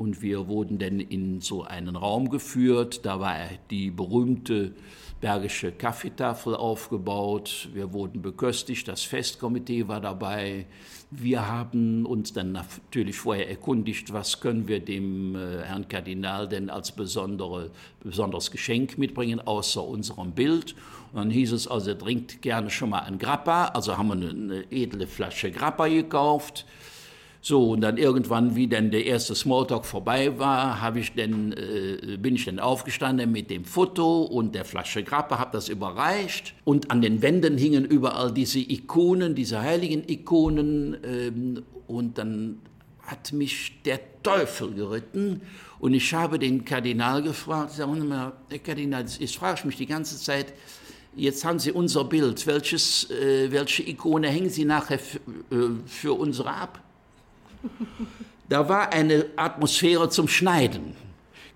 Und 0.00 0.22
wir 0.22 0.48
wurden 0.48 0.78
dann 0.78 0.98
in 0.98 1.42
so 1.42 1.62
einen 1.62 1.94
Raum 1.94 2.30
geführt. 2.30 3.04
Da 3.04 3.20
war 3.20 3.36
die 3.68 3.90
berühmte 3.90 4.72
Bergische 5.20 5.72
Kaffeetafel 5.72 6.56
aufgebaut. 6.56 7.68
Wir 7.74 7.92
wurden 7.92 8.22
beköstigt. 8.22 8.88
Das 8.88 9.02
Festkomitee 9.02 9.88
war 9.88 10.00
dabei. 10.00 10.64
Wir 11.10 11.46
haben 11.46 12.06
uns 12.06 12.32
dann 12.32 12.52
natürlich 12.52 13.18
vorher 13.18 13.50
erkundigt, 13.50 14.10
was 14.10 14.40
können 14.40 14.68
wir 14.68 14.80
dem 14.80 15.36
äh, 15.36 15.64
Herrn 15.64 15.86
Kardinal 15.86 16.48
denn 16.48 16.70
als 16.70 16.92
besondere, 16.92 17.70
besonderes 18.02 18.50
Geschenk 18.50 18.96
mitbringen, 18.96 19.38
außer 19.38 19.84
unserem 19.84 20.32
Bild. 20.32 20.76
Und 21.12 21.18
dann 21.18 21.30
hieß 21.30 21.52
es 21.52 21.68
also, 21.68 21.90
er 21.90 21.98
trinkt 21.98 22.40
gerne 22.40 22.70
schon 22.70 22.88
mal 22.88 23.00
ein 23.00 23.18
Grappa. 23.18 23.66
Also 23.66 23.98
haben 23.98 24.08
wir 24.18 24.30
eine 24.30 24.72
edle 24.72 25.06
Flasche 25.06 25.50
Grappa 25.50 25.88
gekauft. 25.88 26.64
So, 27.42 27.70
und 27.70 27.80
dann 27.80 27.96
irgendwann, 27.96 28.54
wie 28.54 28.68
dann 28.68 28.90
der 28.90 29.06
erste 29.06 29.34
Smalltalk 29.34 29.86
vorbei 29.86 30.38
war, 30.38 30.82
habe 30.82 31.00
ich 31.00 31.14
dann, 31.14 31.52
äh, 31.52 32.18
bin 32.18 32.34
ich 32.34 32.44
dann 32.44 32.58
aufgestanden 32.58 33.32
mit 33.32 33.48
dem 33.48 33.64
Foto 33.64 34.22
und 34.22 34.54
der 34.54 34.66
Flasche 34.66 35.02
Grappe, 35.02 35.38
habe 35.38 35.50
das 35.52 35.70
überreicht. 35.70 36.52
Und 36.64 36.90
an 36.90 37.00
den 37.00 37.22
Wänden 37.22 37.56
hingen 37.56 37.86
überall 37.86 38.30
diese 38.32 38.58
Ikonen, 38.58 39.34
diese 39.34 39.62
heiligen 39.62 40.06
Ikonen. 40.06 40.98
Ähm, 41.02 41.62
und 41.86 42.18
dann 42.18 42.58
hat 43.06 43.32
mich 43.32 43.80
der 43.86 44.00
Teufel 44.22 44.72
geritten. 44.74 45.40
Und 45.78 45.94
ich 45.94 46.12
habe 46.12 46.38
den 46.38 46.64
Kardinal 46.66 47.22
gefragt, 47.22 47.72
sag 47.72 47.88
mal, 47.88 48.32
Herr 48.50 48.58
Kardinal, 48.58 49.06
jetzt 49.18 49.36
frage 49.36 49.60
ich 49.60 49.64
mich 49.64 49.76
die 49.76 49.86
ganze 49.86 50.18
Zeit, 50.18 50.52
jetzt 51.16 51.42
haben 51.46 51.58
Sie 51.58 51.72
unser 51.72 52.04
Bild, 52.04 52.46
welches, 52.46 53.10
äh, 53.10 53.50
welche 53.50 53.88
Ikone 53.88 54.28
hängen 54.28 54.50
Sie 54.50 54.66
nachher 54.66 54.98
äh, 54.98 55.56
für 55.86 56.12
unsere 56.12 56.50
ab? 56.50 56.80
Da 58.48 58.68
war 58.68 58.92
eine 58.92 59.26
Atmosphäre 59.36 60.08
zum 60.10 60.28
Schneiden. 60.28 60.96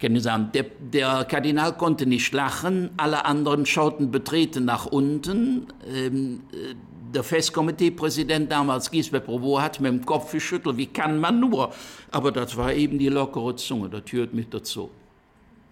Der, 0.01 0.67
der 0.93 1.25
Kardinal 1.25 1.77
konnte 1.77 2.05
nicht 2.05 2.33
lachen, 2.33 2.91
alle 2.99 3.25
anderen 3.25 3.65
schauten 3.65 4.11
betreten 4.11 4.67
nach 4.67 4.87
unten. 4.87 5.69
Ähm, 5.89 6.43
äh, 6.53 6.75
der 7.15 7.23
Festkomiteepräsident 7.23 8.51
damals, 8.51 8.91
Gisbert 8.91 9.25
Provo, 9.25 9.61
hat 9.61 9.81
mit 9.81 9.93
dem 9.93 10.05
Kopf 10.05 10.33
geschüttelt, 10.33 10.77
wie 10.77 10.87
kann 10.87 11.19
man 11.21 11.41
nur? 11.41 11.73
Aber 12.11 12.33
das 12.33 12.57
war 12.57 12.75
eben 12.75 12.99
die 12.99 13.09
lockere 13.09 13.57
Zunge, 13.57 13.89
das 13.89 14.03
hört 14.11 14.35
mit 14.35 14.53
dazu. 14.53 14.91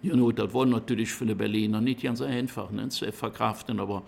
Ja, 0.01 0.15
nur, 0.15 0.33
das 0.33 0.53
war 0.53 0.65
natürlich 0.65 1.11
für 1.11 1.25
die 1.25 1.35
Berliner 1.35 1.79
nicht 1.79 2.01
ganz 2.01 2.21
einfach 2.21 2.71
ne, 2.71 2.89
zu 2.89 3.09
verkraften, 3.11 3.79
aber 3.79 4.03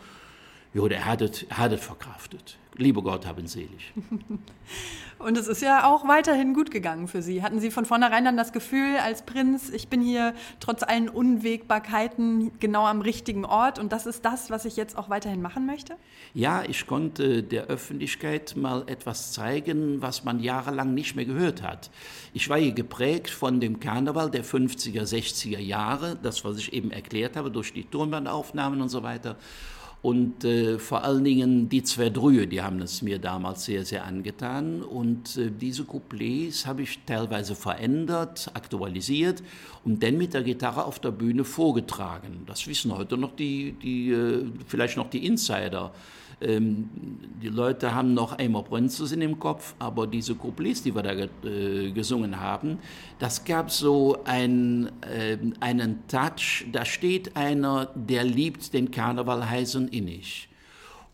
ja, 0.75 0.87
der 0.89 1.05
hat 1.05 1.21
es, 1.21 1.45
hat 1.49 1.71
es 1.71 1.81
verkraftet. 1.83 2.57
Lieber 2.77 3.01
Gott, 3.01 3.25
haben 3.25 3.47
selig. 3.47 3.93
Und 5.17 5.37
es 5.37 5.47
ist 5.47 5.61
ja 5.61 5.87
auch 5.87 6.05
weiterhin 6.05 6.53
gut 6.53 6.71
gegangen 6.71 7.07
für 7.07 7.21
Sie. 7.21 7.41
Hatten 7.41 7.61
Sie 7.61 7.71
von 7.71 7.85
vornherein 7.85 8.25
dann 8.25 8.35
das 8.35 8.51
Gefühl 8.51 8.97
als 9.01 9.21
Prinz, 9.21 9.69
ich 9.69 9.87
bin 9.87 10.01
hier 10.01 10.33
trotz 10.59 10.83
allen 10.83 11.07
Unwägbarkeiten 11.07 12.51
genau 12.59 12.85
am 12.85 12.99
richtigen 12.99 13.45
Ort 13.45 13.79
und 13.79 13.93
das 13.93 14.05
ist 14.05 14.25
das, 14.25 14.49
was 14.49 14.65
ich 14.65 14.75
jetzt 14.75 14.97
auch 14.97 15.09
weiterhin 15.09 15.41
machen 15.41 15.65
möchte? 15.65 15.95
Ja, 16.33 16.63
ich 16.67 16.85
konnte 16.85 17.43
der 17.43 17.67
Öffentlichkeit 17.67 18.57
mal 18.57 18.83
etwas 18.87 19.31
zeigen, 19.31 20.01
was 20.01 20.25
man 20.25 20.41
jahrelang 20.41 20.93
nicht 20.93 21.15
mehr 21.15 21.25
gehört 21.25 21.61
hat. 21.61 21.89
Ich 22.33 22.49
war 22.49 22.59
hier 22.59 22.73
geprägt 22.73 23.29
von 23.29 23.61
dem 23.61 23.79
Karneval 23.79 24.29
der 24.29 24.43
50er, 24.43 25.03
60er 25.03 25.59
Jahre, 25.59 26.17
das, 26.21 26.43
was 26.43 26.57
ich 26.57 26.73
eben 26.73 26.91
erklärt 26.91 27.37
habe, 27.37 27.49
durch 27.49 27.71
die 27.71 27.85
Tonbandaufnahmen 27.85 28.81
und 28.81 28.89
so 28.89 29.01
weiter. 29.01 29.37
Und 30.05 30.43
äh, 30.43 30.77
vor 30.77 31.03
allen 31.03 31.23
Dingen 31.23 31.67
die 31.67 31.81
zwei 31.81 32.11
Drühe, 32.11 32.45
die 32.45 32.61
haben 32.61 32.79
es 32.79 33.01
mir 33.01 33.17
damals 33.17 33.65
sehr, 33.65 33.83
sehr 33.85 34.05
angetan. 34.05 34.83
Und 34.83 35.35
äh, 35.35 35.49
diese 35.49 35.83
Couplets 35.83 36.67
habe 36.67 36.83
ich 36.83 36.99
teilweise 37.07 37.55
verändert, 37.55 38.51
aktualisiert 38.53 39.41
und 39.83 40.03
dann 40.03 40.19
mit 40.19 40.35
der 40.35 40.43
Gitarre 40.43 40.85
auf 40.85 40.99
der 40.99 41.09
Bühne 41.09 41.43
vorgetragen. 41.43 42.43
Das 42.45 42.67
wissen 42.67 42.95
heute 42.95 43.17
noch 43.17 43.35
die, 43.35 43.71
die 43.81 44.11
äh, 44.11 44.45
vielleicht 44.67 44.95
noch 44.95 45.09
die 45.09 45.25
Insider. 45.25 45.91
Ähm, 46.41 46.89
die 47.41 47.47
Leute 47.47 47.93
haben 47.95 48.13
noch 48.13 48.33
einmal 48.33 48.63
Prinzessin 48.63 49.21
im 49.21 49.39
Kopf, 49.39 49.75
aber 49.79 50.07
diese 50.07 50.35
Couplets, 50.35 50.83
die 50.83 50.93
wir 50.93 51.03
da 51.03 51.13
äh, 51.13 51.91
gesungen 51.91 52.39
haben, 52.39 52.79
das 53.19 53.45
gab 53.45 53.71
so 53.71 54.17
ein, 54.25 54.91
äh, 55.01 55.37
einen 55.59 56.07
Touch, 56.07 56.65
da 56.71 56.85
steht 56.85 57.35
einer, 57.35 57.89
der 57.95 58.23
liebt 58.23 58.73
den 58.73 58.91
Karneval 58.91 59.49
heiß 59.49 59.75
und 59.75 59.93
innig 59.93 60.49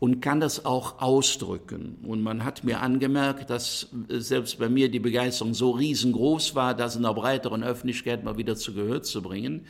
und 0.01 0.19
kann 0.19 0.39
das 0.39 0.65
auch 0.65 0.99
ausdrücken. 0.99 1.99
Und 2.01 2.23
man 2.23 2.43
hat 2.43 2.63
mir 2.63 2.81
angemerkt, 2.81 3.51
dass 3.51 3.89
äh, 4.09 4.17
selbst 4.19 4.57
bei 4.57 4.67
mir 4.67 4.89
die 4.89 4.99
Begeisterung 4.99 5.53
so 5.53 5.69
riesengroß 5.71 6.55
war, 6.55 6.73
das 6.73 6.95
in 6.95 7.03
der 7.03 7.13
breiteren 7.13 7.63
Öffentlichkeit 7.63 8.23
mal 8.23 8.35
wieder 8.35 8.55
zu 8.55 8.73
Gehör 8.73 9.03
zu 9.03 9.21
bringen, 9.21 9.67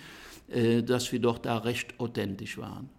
äh, 0.48 0.84
dass 0.84 1.12
wir 1.12 1.20
doch 1.20 1.38
da 1.38 1.58
recht 1.58 2.00
authentisch 2.00 2.58
waren. 2.58 2.90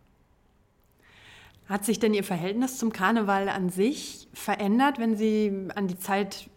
Hat 1.72 1.86
sich 1.86 1.98
denn 1.98 2.12
Ihr 2.12 2.22
Verhältnis 2.22 2.76
zum 2.76 2.92
Karneval 2.92 3.48
an 3.48 3.70
sich 3.70 4.28
verändert, 4.34 4.98
wenn 4.98 5.16
Sie 5.16 5.68
an 5.74 5.88
die 5.88 5.98
Zeit 5.98 6.50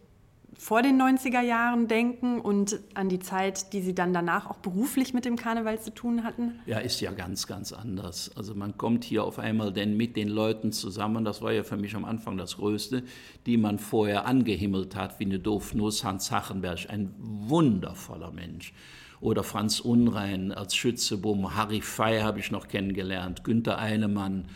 vor 0.58 0.82
den 0.82 1.02
90er 1.02 1.40
Jahren 1.40 1.88
denken 1.88 2.42
und 2.42 2.82
an 2.96 3.08
die 3.08 3.20
Zeit, 3.20 3.72
die 3.72 3.80
Sie 3.80 3.96
dann 3.96 4.12
danach 4.12 4.50
auch 4.50 4.58
beruflich 4.58 5.14
mit 5.14 5.24
dem 5.24 5.38
Karneval 5.38 5.80
zu 5.80 5.94
tun 5.94 6.26
hatten? 6.26 6.60
Ja, 6.66 6.80
ist 6.80 7.00
ja 7.00 7.14
ganz, 7.14 7.48
ganz 7.48 7.72
anders. 7.72 8.30
Also 8.36 8.56
man 8.56 8.78
kommt 8.78 9.06
hier 9.06 9.24
auf 9.24 9.40
einmal 9.40 9.72
denn 9.72 9.96
mit 9.96 10.18
den 10.18 10.28
Leuten 10.28 10.74
zusammen, 10.74 11.24
das 11.24 11.42
war 11.42 11.54
ja 11.54 11.64
für 11.64 11.78
mich 11.78 11.96
am 11.96 12.04
Anfang 12.04 12.36
das 12.36 12.58
Größte, 12.58 13.02
die 13.46 13.56
man 13.56 13.80
vorher 13.80 14.26
angehimmelt 14.26 14.98
hat, 14.98 15.18
wie 15.22 15.26
eine 15.26 15.40
Doofnuss, 15.40 16.04
Hans 16.04 16.30
Hachenberg, 16.30 16.90
ein 16.90 17.16
wundervoller 17.18 18.34
Mensch. 18.34 18.74
Oder 19.22 19.46
Franz 19.46 19.80
Unrein 19.80 20.52
als 20.52 20.76
Schützebum, 20.76 21.56
Harry 21.56 21.80
Fey 21.80 22.20
habe 22.20 22.40
ich 22.40 22.52
noch 22.52 22.68
kennengelernt, 22.68 23.46
Günter 23.46 23.78
Einemann, 23.78 24.50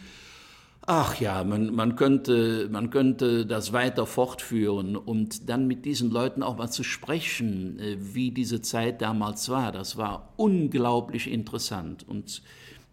Ach 0.92 1.20
ja, 1.22 1.44
man, 1.44 1.76
man, 1.76 1.96
könnte, 1.96 2.68
man 2.72 2.90
könnte 2.90 3.46
das 3.46 3.74
weiter 3.74 4.08
fortführen 4.08 4.96
und 4.96 5.48
dann 5.48 5.68
mit 5.68 5.86
diesen 5.86 6.10
Leuten 6.10 6.42
auch 6.42 6.58
mal 6.58 6.72
zu 6.72 6.82
sprechen, 6.82 7.78
äh, 7.78 7.98
wie 8.00 8.32
diese 8.32 8.64
Zeit 8.64 9.04
damals 9.04 9.50
war. 9.50 9.72
Das 9.72 9.98
war 9.98 10.34
unglaublich 10.36 11.32
interessant. 11.32 12.10
Und 12.10 12.42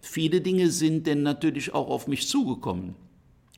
viele 0.02 0.42
Dinge 0.42 0.68
sind 0.68 1.06
denn 1.06 1.22
natürlich 1.22 1.72
auch 1.72 1.88
auf 1.88 2.06
mich 2.06 2.28
zugekommen, 2.28 2.96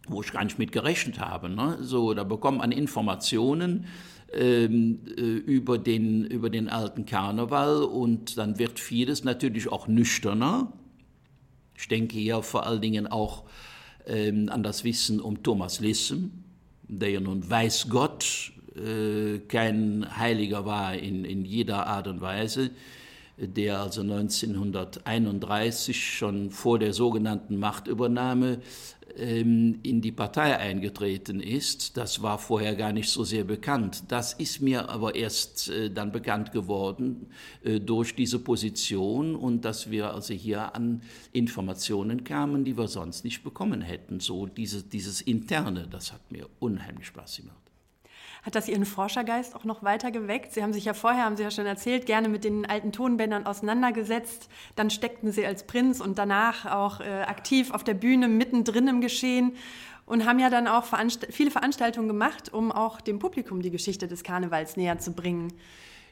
wo 0.06 0.22
ich 0.22 0.30
gar 0.30 0.44
nicht 0.44 0.60
mit 0.60 0.70
gerechnet 0.70 1.18
habe. 1.18 1.48
Ne? 1.48 1.78
So, 1.80 2.14
da 2.14 2.22
bekommt 2.22 2.58
man 2.58 2.70
Informationen 2.70 3.86
ähm, 4.32 5.00
äh, 5.16 5.20
über, 5.20 5.78
den, 5.78 6.24
über 6.24 6.48
den 6.48 6.68
alten 6.68 7.06
Karneval 7.06 7.82
und 7.82 8.38
dann 8.38 8.56
wird 8.60 8.78
vieles 8.78 9.24
natürlich 9.24 9.72
auch 9.72 9.88
nüchterner. 9.88 10.72
Ich 11.76 11.88
denke 11.88 12.16
hier 12.16 12.40
vor 12.42 12.66
allen 12.66 12.80
Dingen 12.80 13.08
auch 13.08 13.47
ähm, 14.08 14.48
an 14.48 14.62
das 14.62 14.84
Wissen 14.84 15.20
um 15.20 15.42
Thomas 15.42 15.80
Lissem, 15.80 16.44
der 16.88 17.10
ja 17.10 17.20
nun 17.20 17.48
weiß 17.48 17.88
Gott 17.88 18.52
äh, 18.78 19.40
kein 19.48 20.06
Heiliger 20.16 20.64
war 20.64 20.94
in, 20.94 21.24
in 21.24 21.44
jeder 21.44 21.86
Art 21.86 22.06
und 22.06 22.20
Weise, 22.20 22.70
der 23.36 23.80
also 23.80 24.00
1931 24.00 26.16
schon 26.16 26.50
vor 26.50 26.78
der 26.78 26.92
sogenannten 26.92 27.56
Machtübernahme 27.56 28.60
ähm, 29.18 29.80
in 29.82 30.00
die 30.00 30.12
Partei 30.12 30.56
eingetreten 30.56 31.40
ist. 31.40 31.96
Das 31.96 32.22
war 32.22 32.38
vorher 32.38 32.74
gar 32.74 32.92
nicht 32.92 33.08
so 33.10 33.24
sehr 33.24 33.44
bekannt. 33.44 34.04
Das 34.08 34.32
ist 34.34 34.60
mir 34.60 34.88
aber 34.88 35.14
erst 35.14 35.68
äh, 35.68 35.90
dann 35.90 36.12
bekannt 36.12 36.52
geworden 36.52 37.26
äh, 37.62 37.80
durch 37.80 38.14
diese 38.14 38.38
Position 38.38 39.34
und 39.34 39.64
dass 39.64 39.90
wir 39.90 40.12
also 40.14 40.34
hier 40.34 40.74
an 40.74 41.02
Informationen 41.32 42.24
kamen, 42.24 42.64
die 42.64 42.76
wir 42.76 42.88
sonst 42.88 43.24
nicht 43.24 43.42
bekommen 43.42 43.82
hätten. 43.82 44.20
So 44.20 44.46
dieses, 44.46 44.88
dieses 44.88 45.20
Interne, 45.20 45.86
das 45.88 46.12
hat 46.12 46.32
mir 46.32 46.48
unheimlich 46.60 47.06
Spaß 47.06 47.36
gemacht. 47.38 47.67
Hat 48.48 48.54
das 48.54 48.66
Ihren 48.66 48.86
Forschergeist 48.86 49.54
auch 49.54 49.64
noch 49.64 49.82
weiter 49.82 50.10
geweckt? 50.10 50.54
Sie 50.54 50.62
haben 50.62 50.72
sich 50.72 50.86
ja 50.86 50.94
vorher, 50.94 51.24
haben 51.26 51.36
Sie 51.36 51.42
ja 51.42 51.50
schon 51.50 51.66
erzählt, 51.66 52.06
gerne 52.06 52.30
mit 52.30 52.44
den 52.44 52.64
alten 52.64 52.92
Tonbändern 52.92 53.44
auseinandergesetzt. 53.44 54.48
Dann 54.74 54.88
steckten 54.88 55.32
Sie 55.32 55.44
als 55.44 55.66
Prinz 55.66 56.00
und 56.00 56.16
danach 56.16 56.64
auch 56.64 57.00
äh, 57.00 57.24
aktiv 57.26 57.70
auf 57.72 57.84
der 57.84 57.92
Bühne 57.92 58.26
mittendrin 58.26 58.88
im 58.88 59.02
Geschehen 59.02 59.52
und 60.06 60.24
haben 60.24 60.38
ja 60.38 60.48
dann 60.48 60.66
auch 60.66 60.84
veranst 60.84 61.26
viele 61.28 61.50
Veranstaltungen 61.50 62.08
gemacht, 62.08 62.50
um 62.50 62.72
auch 62.72 63.02
dem 63.02 63.18
Publikum 63.18 63.60
die 63.60 63.70
Geschichte 63.70 64.08
des 64.08 64.24
Karnevals 64.24 64.78
näher 64.78 64.98
zu 64.98 65.12
bringen. 65.12 65.52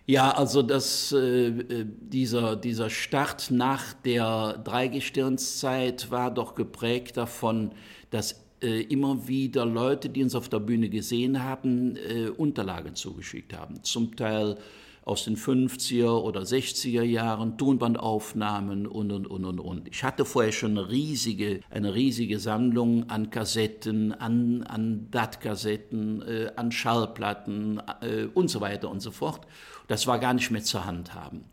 Ja, 0.05 0.33
also 0.33 0.61
das, 0.61 1.13
äh, 1.13 1.47
äh 1.47 1.87
dieser, 1.87 2.55
dieser 2.55 2.91
Start 2.91 3.51
nach 3.51 3.95
der 3.95 4.61
Dreigestirnszeit 4.63 6.11
war 6.11 6.31
doch 6.31 6.55
geprägt 6.55 7.17
davon, 7.17 7.73
dass 8.11 8.46
äh, 8.63 8.83
immer 8.83 9.29
wieder 9.29 9.67
Leute, 9.67 10.09
die 10.09 10.23
uns 10.23 10.35
auf 10.35 10.49
der 10.49 10.61
Bühne 10.61 10.89
gesehen 10.89 11.43
haben, 11.43 11.97
äh, 11.97 12.29
Unterlagen 12.29 12.95
zugeschickt 12.95 13.57
haben. 13.57 13.83
Zum 13.83 14.17
Teil 14.17 14.59
aus 15.07 15.25
den 15.25 15.37
50er 15.37 16.21
oder 16.21 16.41
60er 16.41 17.03
Jahren, 17.03 17.57
Tonbandaufnahmen 17.57 18.89
und, 18.89 19.13
und, 19.13 19.29
und, 19.29 19.45
und, 19.45 19.61
und. 19.61 19.89
Ich 19.89 20.03
hatte 20.03 20.25
vorher 20.25 20.51
schon 20.51 20.73
eine 20.73 20.91
riesige, 20.91 21.61
eine 21.71 21.95
riesige 21.95 22.41
Sammlung 22.41 23.09
an 23.09 23.31
Kassetten, 23.31 24.13
an, 24.13 24.65
an 24.65 25.07
DAT-Kassetten, 25.13 26.23
äh, 26.23 26.51
an 26.57 26.73
Schallplatten 26.73 27.81
äh, 28.01 28.27
und 28.35 28.49
so 28.49 28.61
weiter 28.61 28.91
und 28.91 28.99
so 28.99 29.13
fort. 29.13 29.47
Das 29.87 30.09
war 30.09 30.19
gar 30.19 30.35
nicht 30.35 30.51
mehr 30.51 30.65
zur 30.65 30.85
Hand 30.85 31.15
haben. 31.15 31.45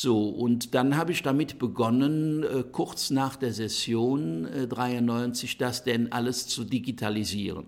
So, 0.00 0.28
und 0.28 0.76
dann 0.76 0.96
habe 0.96 1.10
ich 1.10 1.24
damit 1.24 1.58
begonnen, 1.58 2.44
äh, 2.44 2.62
kurz 2.70 3.10
nach 3.10 3.34
der 3.34 3.52
Session 3.52 4.44
äh, 4.44 4.68
93, 4.68 5.58
das 5.58 5.82
denn 5.82 6.12
alles 6.12 6.46
zu 6.46 6.62
digitalisieren. 6.62 7.66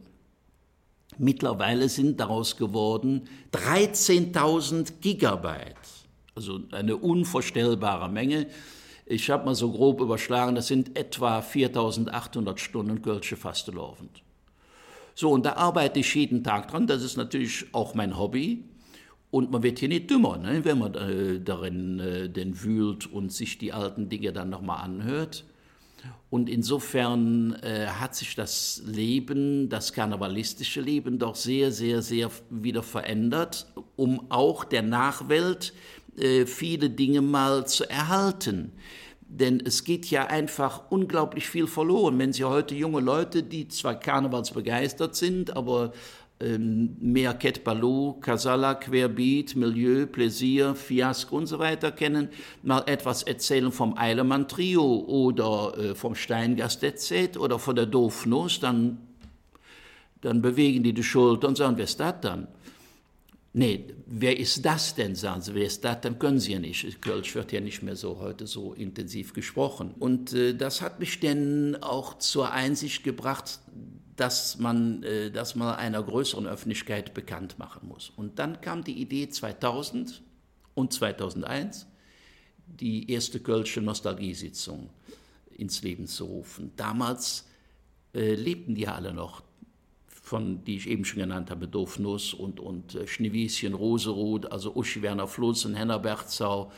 Mittlerweile 1.18 1.88
sind 1.88 2.20
daraus 2.20 2.56
geworden 2.56 3.22
13.000 3.52 5.00
Gigabyte, 5.00 5.75
also 6.37 6.60
eine 6.70 6.99
unvorstellbare 6.99 8.08
Menge. 8.08 8.46
Ich 9.06 9.28
habe 9.28 9.46
mal 9.46 9.56
so 9.56 9.72
grob 9.72 10.00
überschlagen, 10.00 10.54
das 10.54 10.68
sind 10.68 10.96
etwa 10.96 11.40
4.800 11.40 12.58
Stunden 12.58 13.02
Kölsche 13.02 13.37
Fastelovend. 13.37 14.22
So, 15.16 15.32
und 15.32 15.44
da 15.44 15.54
arbeite 15.54 15.99
ich 15.99 16.14
jeden 16.14 16.44
Tag 16.44 16.68
dran. 16.68 16.87
Das 16.87 17.02
ist 17.02 17.16
natürlich 17.16 17.75
auch 17.75 17.94
mein 17.94 18.16
Hobby. 18.16 18.69
Und 19.30 19.52
man 19.52 19.62
wird 19.62 19.78
hier 19.78 19.88
nicht 19.88 20.10
dümmer, 20.10 20.38
ne, 20.38 20.64
wenn 20.64 20.78
man 20.78 20.94
äh, 20.94 21.40
darin 21.40 22.00
äh, 22.00 22.28
denn 22.28 22.62
wühlt 22.62 23.06
und 23.06 23.32
sich 23.32 23.58
die 23.58 23.72
alten 23.72 24.08
Dinge 24.08 24.32
dann 24.32 24.50
nochmal 24.50 24.82
anhört. 24.82 25.44
Und 26.30 26.49
insofern 26.49 27.54
äh, 27.62 27.87
hat 27.87 28.14
sich 28.14 28.34
das 28.34 28.82
Leben, 28.87 29.68
das 29.68 29.92
karnevalistische 29.92 30.80
Leben 30.80 31.18
doch 31.18 31.34
sehr, 31.34 31.72
sehr, 31.72 32.02
sehr 32.02 32.30
wieder 32.49 32.82
verändert, 32.82 33.66
um 33.96 34.30
auch 34.30 34.64
der 34.64 34.82
Nachwelt 34.82 35.75
äh, 36.16 36.46
viele 36.46 36.90
Dinge 36.90 37.20
mal 37.20 37.66
zu 37.66 37.88
erhalten. 37.88 38.72
Denn 39.22 39.60
es 39.64 39.84
geht 39.84 40.06
ja 40.06 40.26
einfach 40.26 40.90
unglaublich 40.90 41.49
viel 41.49 41.68
verloren. 41.68 42.18
Wenn 42.18 42.32
Sie 42.32 42.44
heute 42.44 42.75
junge 42.75 43.00
Leute, 43.00 43.44
die 43.44 43.68
zwar 43.68 43.94
karnevalsbegeistert 43.94 45.14
sind, 45.14 45.56
aber 45.56 45.92
mehr 46.40 47.35
Ket 47.35 47.64
Balou, 47.64 48.14
Casala, 48.20 48.75
Querbeat, 48.75 49.56
Milieu, 49.56 50.06
Plaisir, 50.06 50.75
Fiasco 50.75 51.37
und 51.37 51.47
so 51.47 51.59
weiter 51.59 51.92
kennen, 51.92 52.28
mal 52.62 52.82
etwas 52.87 53.23
erzählen 53.23 53.70
vom 53.70 53.97
Eilemann 53.97 54.49
Trio 54.49 55.04
oder 55.06 55.76
äh, 55.76 55.94
vom 55.94 56.14
Steingast 56.14 56.82
oder 57.38 57.59
von 57.59 57.76
der 57.76 57.87
Doofnuss, 57.87 58.59
dann, 58.61 58.99
dann 60.23 60.40
bewegen 60.40 60.82
die 60.82 60.94
die 60.94 61.02
Schulter 61.02 61.49
und 61.49 61.56
sagen, 61.56 61.76
wer 61.76 61.85
ist 61.85 62.00
das 62.00 62.14
dann? 62.23 62.49
Nee, 63.52 63.87
wer 64.06 64.38
ist 64.38 64.64
das 64.64 64.94
denn, 64.94 65.16
sagen 65.16 65.42
sie, 65.42 65.54
wer 65.54 65.66
ist 65.66 65.85
das, 65.85 66.00
dann 66.02 66.18
können 66.20 66.38
sie 66.38 66.52
ja 66.52 66.61
nicht. 66.61 67.02
Kölsch 67.02 67.35
wird 67.35 67.50
ja 67.50 67.61
nicht 67.61 67.82
mehr 67.82 67.97
so 67.97 68.20
heute 68.20 68.47
so 68.47 68.75
intensiv 68.75 69.35
gesprochen. 69.35 69.92
Und 69.99 70.32
äh, 70.32 70.54
das 70.54 70.80
hat 70.80 71.00
mich 71.00 71.18
denn 71.18 71.76
auch 71.82 72.16
zur 72.18 72.52
Einsicht 72.52 73.02
gebracht, 73.02 73.59
dass 74.20 74.58
man 74.58 75.02
äh, 75.02 75.30
das 75.30 75.54
mal 75.54 75.76
einer 75.76 76.02
größeren 76.02 76.46
Öffentlichkeit 76.46 77.14
bekannt 77.14 77.58
machen 77.58 77.88
muss. 77.88 78.12
Und 78.16 78.38
dann 78.38 78.60
kam 78.60 78.84
die 78.84 79.00
Idee 79.00 79.30
2000 79.30 80.20
und 80.74 80.92
2001, 80.92 81.86
die 82.66 83.10
erste 83.10 83.40
Kölsche 83.40 83.80
Nostalgiesitzung 83.80 84.90
ins 85.56 85.82
Leben 85.82 86.06
zu 86.06 86.26
rufen. 86.26 86.72
Damals 86.76 87.46
äh, 88.14 88.34
lebten 88.34 88.74
die 88.74 88.86
alle 88.86 89.14
noch, 89.14 89.42
von, 90.06 90.64
die 90.64 90.76
ich 90.76 90.86
eben 90.86 91.06
schon 91.06 91.20
genannt 91.20 91.50
habe, 91.50 91.66
Dofnuss 91.66 92.34
und, 92.34 92.60
und 92.60 92.96
äh, 92.96 93.06
Schneewieschen, 93.06 93.72
Roserot, 93.72 94.52
also 94.52 94.76
Uschi 94.76 95.00
Werner 95.00 95.28
Flossen, 95.28 95.74
Henner 95.74 95.98
Berzau, 95.98 96.70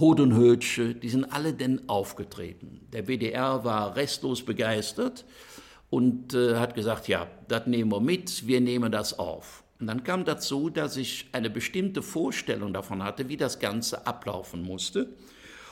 Hodenhötsche, 0.00 0.96
die 0.96 1.08
sind 1.10 1.32
alle 1.32 1.52
denn 1.52 1.88
aufgetreten. 1.88 2.80
Der 2.92 3.06
WDR 3.06 3.62
war 3.62 3.94
restlos 3.94 4.42
begeistert 4.42 5.24
und 5.90 6.34
äh, 6.34 6.56
hat 6.56 6.74
gesagt, 6.74 7.08
ja, 7.08 7.26
das 7.48 7.66
nehmen 7.66 7.90
wir 7.90 8.00
mit, 8.00 8.46
wir 8.46 8.60
nehmen 8.60 8.92
das 8.92 9.18
auf. 9.18 9.64
Und 9.80 9.86
dann 9.86 10.02
kam 10.02 10.24
dazu, 10.24 10.70
dass 10.70 10.96
ich 10.96 11.26
eine 11.32 11.50
bestimmte 11.50 12.02
Vorstellung 12.02 12.72
davon 12.72 13.02
hatte, 13.02 13.28
wie 13.28 13.36
das 13.36 13.58
Ganze 13.58 14.06
ablaufen 14.06 14.62
musste. 14.62 15.08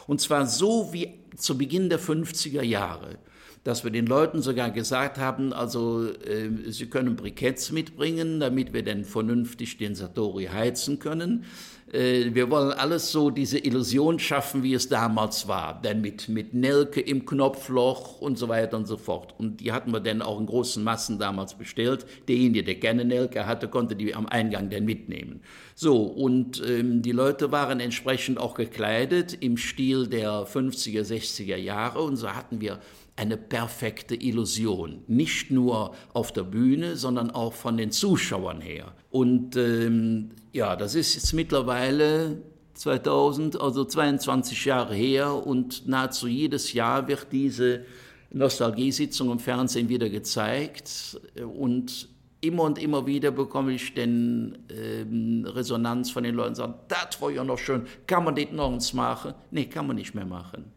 Und 0.07 0.21
zwar 0.21 0.47
so 0.47 0.93
wie 0.93 1.15
zu 1.37 1.59
Beginn 1.59 1.91
der 1.91 1.99
50er 1.99 2.63
Jahre, 2.63 3.19
dass 3.67 3.83
wir 3.83 3.91
den 3.91 4.07
Leuten 4.07 4.43
sogar 4.43 4.71
gesagt 4.71 5.19
haben, 5.19 5.53
also 5.53 6.09
äh, 6.09 6.71
sie 6.71 6.87
können 6.87 7.17
Briketts 7.17 7.73
mitbringen, 7.73 8.39
damit 8.39 8.73
wir 8.73 8.85
dann 8.85 9.05
vernünftig 9.05 9.77
den 9.77 9.97
Satori 9.97 10.45
heizen 10.45 11.01
können. 11.01 11.45
Äh, 11.93 12.33
wir 12.33 12.49
wollen 12.49 12.71
alles 12.71 13.11
so 13.11 13.31
diese 13.31 13.59
Illusion 13.59 14.21
schaffen, 14.21 14.63
wie 14.63 14.75
es 14.75 14.89
damals 14.89 15.49
war, 15.49 15.83
denn 15.83 16.01
mit, 16.01 16.29
mit 16.29 16.55
Nelke 16.55 17.01
im 17.01 17.27
Knopfloch 17.27 18.21
und 18.21 18.39
so 18.39 18.49
weiter 18.49 18.77
und 18.77 18.87
so 18.87 18.97
fort. 18.97 19.35
Und 19.37 19.59
die 19.59 19.73
hatten 19.73 19.91
wir 19.91 19.99
dann 19.99 20.23
auch 20.23 20.39
in 20.39 20.47
großen 20.47 20.85
Massen 20.85 21.19
damals 21.19 21.55
bestellt. 21.55 22.07
Derjenige, 22.29 22.63
der 22.63 22.77
gerne 22.77 23.05
Nelke 23.05 23.47
hatte, 23.47 23.67
konnte 23.67 23.97
die 23.97 24.15
am 24.15 24.27
Eingang 24.27 24.71
dann 24.71 24.85
mitnehmen. 24.85 25.41
So, 25.75 26.03
und 26.05 26.63
ähm, 26.65 27.03
die 27.03 27.11
Leute 27.11 27.51
waren 27.51 27.81
entsprechend 27.81 28.39
auch 28.39 28.55
gekleidet 28.55 29.37
im 29.41 29.57
Stil 29.57 30.07
der 30.07 30.47
50er, 30.47 31.03
60er 31.03 31.57
Jahre 31.57 32.03
und 32.03 32.15
so 32.15 32.29
hatten 32.29 32.61
wir 32.61 32.79
eine 33.17 33.39
perfekte 33.39 34.15
Illusion. 34.15 35.03
Nicht 35.07 35.51
nur 35.51 35.95
auf 36.13 36.33
der 36.33 36.45
Bühne, 36.45 36.97
sondern 36.97 37.31
auch 37.31 37.55
von 37.55 37.77
den 37.77 37.91
Zuschauern 37.91 38.61
her. 38.61 38.93
Und 39.11 39.57
ähm, 39.57 40.31
ja, 40.53 40.77
das 40.77 40.95
ist 40.95 41.15
jetzt 41.15 41.33
mittlerweile 41.33 42.43
2000, 42.75 43.61
also 43.61 43.85
22 43.85 44.67
Jahre 44.67 44.95
her 44.95 45.47
und 45.47 45.89
nahezu 45.89 46.29
jedes 46.29 46.75
Jahr 46.75 47.09
wird 47.09 47.29
diese 47.33 47.85
Nostalgiesitzung 48.31 49.31
im 49.31 49.39
Fernsehen 49.39 49.89
wieder 49.89 50.11
gezeigt 50.11 51.19
und 51.59 52.09
immer 52.43 52.65
und 52.65 52.79
immer 52.79 53.07
wieder 53.07 53.31
bekomme 53.31 53.73
ich 53.73 53.95
den 53.95 54.59
ähm, 54.69 55.47
Resonanz 55.47 56.11
von 56.11 56.23
den 56.23 56.35
Leuten, 56.35 56.55
sagen, 56.55 56.75
das 56.89 57.21
war 57.23 57.31
ja 57.31 57.45
noch 57.45 57.59
schön, 57.59 57.87
kann 58.07 58.25
man 58.25 58.35
das 58.35 58.53
noch 58.53 58.93
machen? 58.93 59.33
Nee, 59.51 59.65
kann 59.65 59.87
man 59.87 59.97
nicht 59.97 60.15
mehr 60.15 60.27
machen 60.27 60.76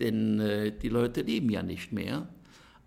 denn 0.00 0.40
äh, 0.40 0.72
die 0.72 0.88
Leute 0.88 1.22
leben 1.22 1.50
ja 1.50 1.62
nicht 1.62 1.92
mehr. 1.92 2.28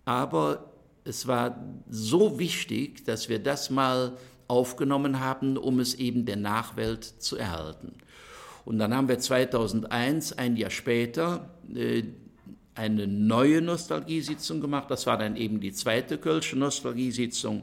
Aber 0.04 0.72
es 1.04 1.26
war 1.26 1.62
so 1.88 2.38
wichtig, 2.38 3.04
dass 3.04 3.28
wir 3.28 3.38
das 3.38 3.70
mal 3.70 4.16
aufgenommen 4.48 5.20
haben, 5.20 5.56
um 5.56 5.80
es 5.80 5.94
eben 5.94 6.26
der 6.26 6.36
Nachwelt 6.36 7.04
zu 7.04 7.36
erhalten. 7.36 7.92
Und 8.64 8.78
dann 8.78 8.94
haben 8.94 9.08
wir 9.08 9.18
2001, 9.18 10.32
ein 10.32 10.56
Jahr 10.56 10.70
später, 10.70 11.50
äh, 11.74 12.02
eine 12.74 13.06
neue 13.06 13.60
Nostalgiesitzung 13.60 14.60
gemacht. 14.60 14.90
Das 14.90 15.06
war 15.06 15.18
dann 15.18 15.36
eben 15.36 15.60
die 15.60 15.72
zweite 15.72 16.18
Kölsche 16.18 16.56
Nostalgiesitzung. 16.56 17.62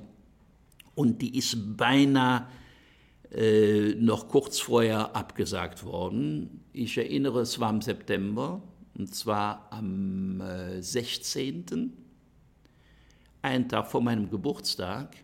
Und 0.96 1.22
die 1.22 1.38
ist 1.38 1.78
beinahe 1.78 2.48
äh, 3.32 3.96
noch 3.96 4.28
kurz 4.28 4.60
vorher 4.60 5.16
abgesagt 5.16 5.84
worden. 5.84 6.64
Ich 6.74 6.98
erinnere, 6.98 7.42
es 7.42 7.60
war 7.60 7.70
im 7.70 7.82
September 7.82 8.62
und 8.98 9.14
zwar 9.14 9.68
am 9.72 10.42
16., 10.80 11.66
äh, 11.72 11.88
einen 13.44 13.70
Tag 13.70 13.88
vor 13.88 14.02
meinem 14.02 14.30
Geburtstag 14.30 15.16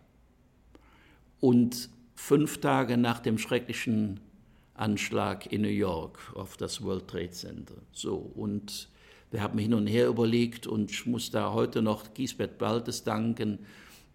und 1.40 1.90
fünf 2.16 2.60
Tage 2.62 2.98
nach 2.98 3.20
dem 3.20 3.38
schrecklichen 3.38 4.20
Anschlag 4.76 5.52
in 5.52 5.62
New 5.62 5.68
York 5.68 6.20
auf 6.36 6.56
das 6.56 6.84
World 6.84 7.08
Trade 7.08 7.32
Center. 7.32 7.76
So, 7.92 8.16
und 8.16 8.90
wir 9.32 9.42
haben 9.42 9.58
hin 9.58 9.74
und 9.74 9.88
her 9.88 10.08
überlegt 10.08 10.68
und 10.68 10.92
ich 10.92 11.06
muss 11.06 11.32
da 11.32 11.52
heute 11.54 11.82
noch 11.82 12.14
Giesbert 12.14 12.60
Baltes 12.60 13.04
danken, 13.04 13.60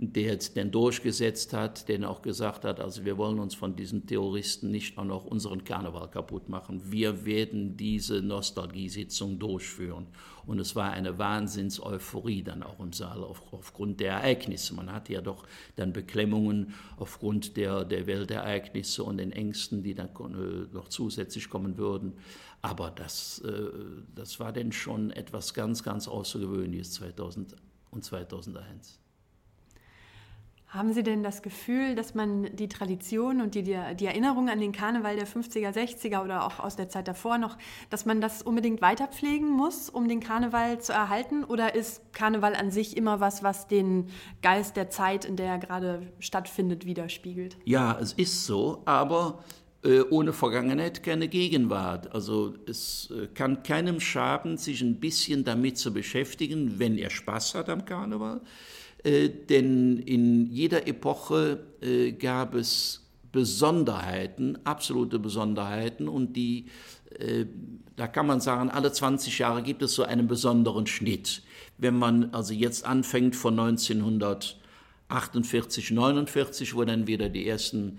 der 0.00 0.22
jetzt 0.22 0.56
den 0.56 0.70
durchgesetzt 0.70 1.52
hat, 1.52 1.88
der 1.88 2.08
auch 2.08 2.22
gesagt 2.22 2.64
hat, 2.64 2.78
also 2.78 3.04
wir 3.04 3.18
wollen 3.18 3.40
uns 3.40 3.56
von 3.56 3.74
diesen 3.74 4.06
Terroristen 4.06 4.70
nicht 4.70 4.96
auch 4.96 5.04
noch 5.04 5.24
unseren 5.24 5.64
Karneval 5.64 6.08
kaputt 6.08 6.48
machen. 6.48 6.80
Wir 6.92 7.26
werden 7.26 7.76
diese 7.76 8.22
Nostalgiesitzung 8.22 9.40
durchführen. 9.40 10.06
Und 10.46 10.60
es 10.60 10.76
war 10.76 10.92
eine 10.92 11.18
Wahnsinns-Euphorie 11.18 12.44
dann 12.44 12.62
auch 12.62 12.78
im 12.78 12.92
Saal 12.92 13.24
auf, 13.24 13.42
aufgrund 13.52 13.98
der 13.98 14.12
Ereignisse. 14.12 14.72
Man 14.72 14.92
hatte 14.92 15.14
ja 15.14 15.20
doch 15.20 15.44
dann 15.74 15.92
Beklemmungen 15.92 16.74
aufgrund 16.96 17.56
der, 17.56 17.84
der 17.84 18.06
Weltereignisse 18.06 19.02
und 19.02 19.18
den 19.18 19.32
Ängsten, 19.32 19.82
die 19.82 19.94
dann 19.94 20.10
äh, 20.10 20.72
noch 20.72 20.88
zusätzlich 20.88 21.50
kommen 21.50 21.76
würden. 21.76 22.14
Aber 22.62 22.92
das, 22.92 23.40
äh, 23.40 23.50
das 24.14 24.38
war 24.38 24.52
denn 24.52 24.70
schon 24.70 25.10
etwas 25.10 25.54
ganz, 25.54 25.82
ganz 25.82 26.06
Außergewöhnliches 26.06 26.92
2000 26.92 27.56
und 27.90 28.04
2001. 28.04 29.00
Haben 30.68 30.92
Sie 30.92 31.02
denn 31.02 31.22
das 31.22 31.40
Gefühl, 31.40 31.94
dass 31.94 32.14
man 32.14 32.54
die 32.54 32.68
Tradition 32.68 33.40
und 33.40 33.54
die, 33.54 33.62
die, 33.62 34.04
Erinnerung 34.04 34.50
an 34.50 34.60
den 34.60 34.72
Karneval 34.72 35.16
der 35.16 35.26
50er, 35.26 35.72
60er 35.72 36.22
oder 36.22 36.44
auch 36.44 36.58
aus 36.58 36.76
der 36.76 36.90
Zeit 36.90 37.08
davor 37.08 37.38
noch, 37.38 37.56
dass 37.88 38.04
man 38.04 38.20
das 38.20 38.42
unbedingt 38.42 38.82
weiterpflegen 38.82 39.48
muss, 39.48 39.88
um 39.88 40.08
den 40.08 40.20
Karneval 40.20 40.78
zu 40.78 40.92
erhalten? 40.92 41.44
Oder 41.44 41.74
ist 41.74 42.12
Karneval 42.12 42.54
an 42.54 42.70
sich 42.70 42.98
immer 42.98 43.18
was, 43.18 43.42
was 43.42 43.66
den 43.66 44.08
Geist 44.42 44.76
der 44.76 44.90
Zeit, 44.90 45.24
in 45.24 45.36
der 45.36 45.46
er 45.46 45.58
gerade 45.58 46.02
stattfindet, 46.18 46.84
widerspiegelt? 46.84 47.56
Ja, 47.64 47.98
es 47.98 48.12
ist 48.12 48.44
so, 48.44 48.82
aber 48.84 49.42
äh, 49.82 50.02
ohne 50.10 50.34
Vergangenheit 50.34 51.02
keine 51.02 51.28
Gegenwart. 51.28 52.12
Also 52.12 52.52
es 52.66 53.10
äh, 53.10 53.28
kann 53.28 53.62
keinem 53.62 54.00
schaden, 54.00 54.58
sich 54.58 54.82
ein 54.82 55.00
bisschen 55.00 55.44
damit 55.44 55.78
zu 55.78 55.94
beschäftigen, 55.94 56.78
wenn 56.78 56.98
er 56.98 57.08
Spaß 57.08 57.54
hat 57.54 57.70
am 57.70 57.86
Karneval. 57.86 58.42
Äh, 59.04 59.28
denn 59.28 59.98
in 59.98 60.50
jeder 60.50 60.88
Epoche 60.88 61.66
äh, 61.80 62.12
gab 62.12 62.54
es 62.54 63.04
Besonderheiten, 63.30 64.58
absolute 64.64 65.18
Besonderheiten 65.18 66.08
und 66.08 66.34
die, 66.34 66.64
äh, 67.18 67.44
da 67.96 68.08
kann 68.08 68.26
man 68.26 68.40
sagen, 68.40 68.70
alle 68.70 68.90
20 68.90 69.38
Jahre 69.38 69.62
gibt 69.62 69.82
es 69.82 69.94
so 69.94 70.02
einen 70.02 70.26
besonderen 70.26 70.86
Schnitt. 70.86 71.42
Wenn 71.76 71.98
man 71.98 72.32
also 72.32 72.54
jetzt 72.54 72.86
anfängt 72.86 73.36
von 73.36 73.58
1948, 73.58 75.90
49, 75.90 76.74
wo 76.74 76.84
dann 76.84 77.06
wieder 77.06 77.28
die 77.28 77.46
ersten 77.46 77.98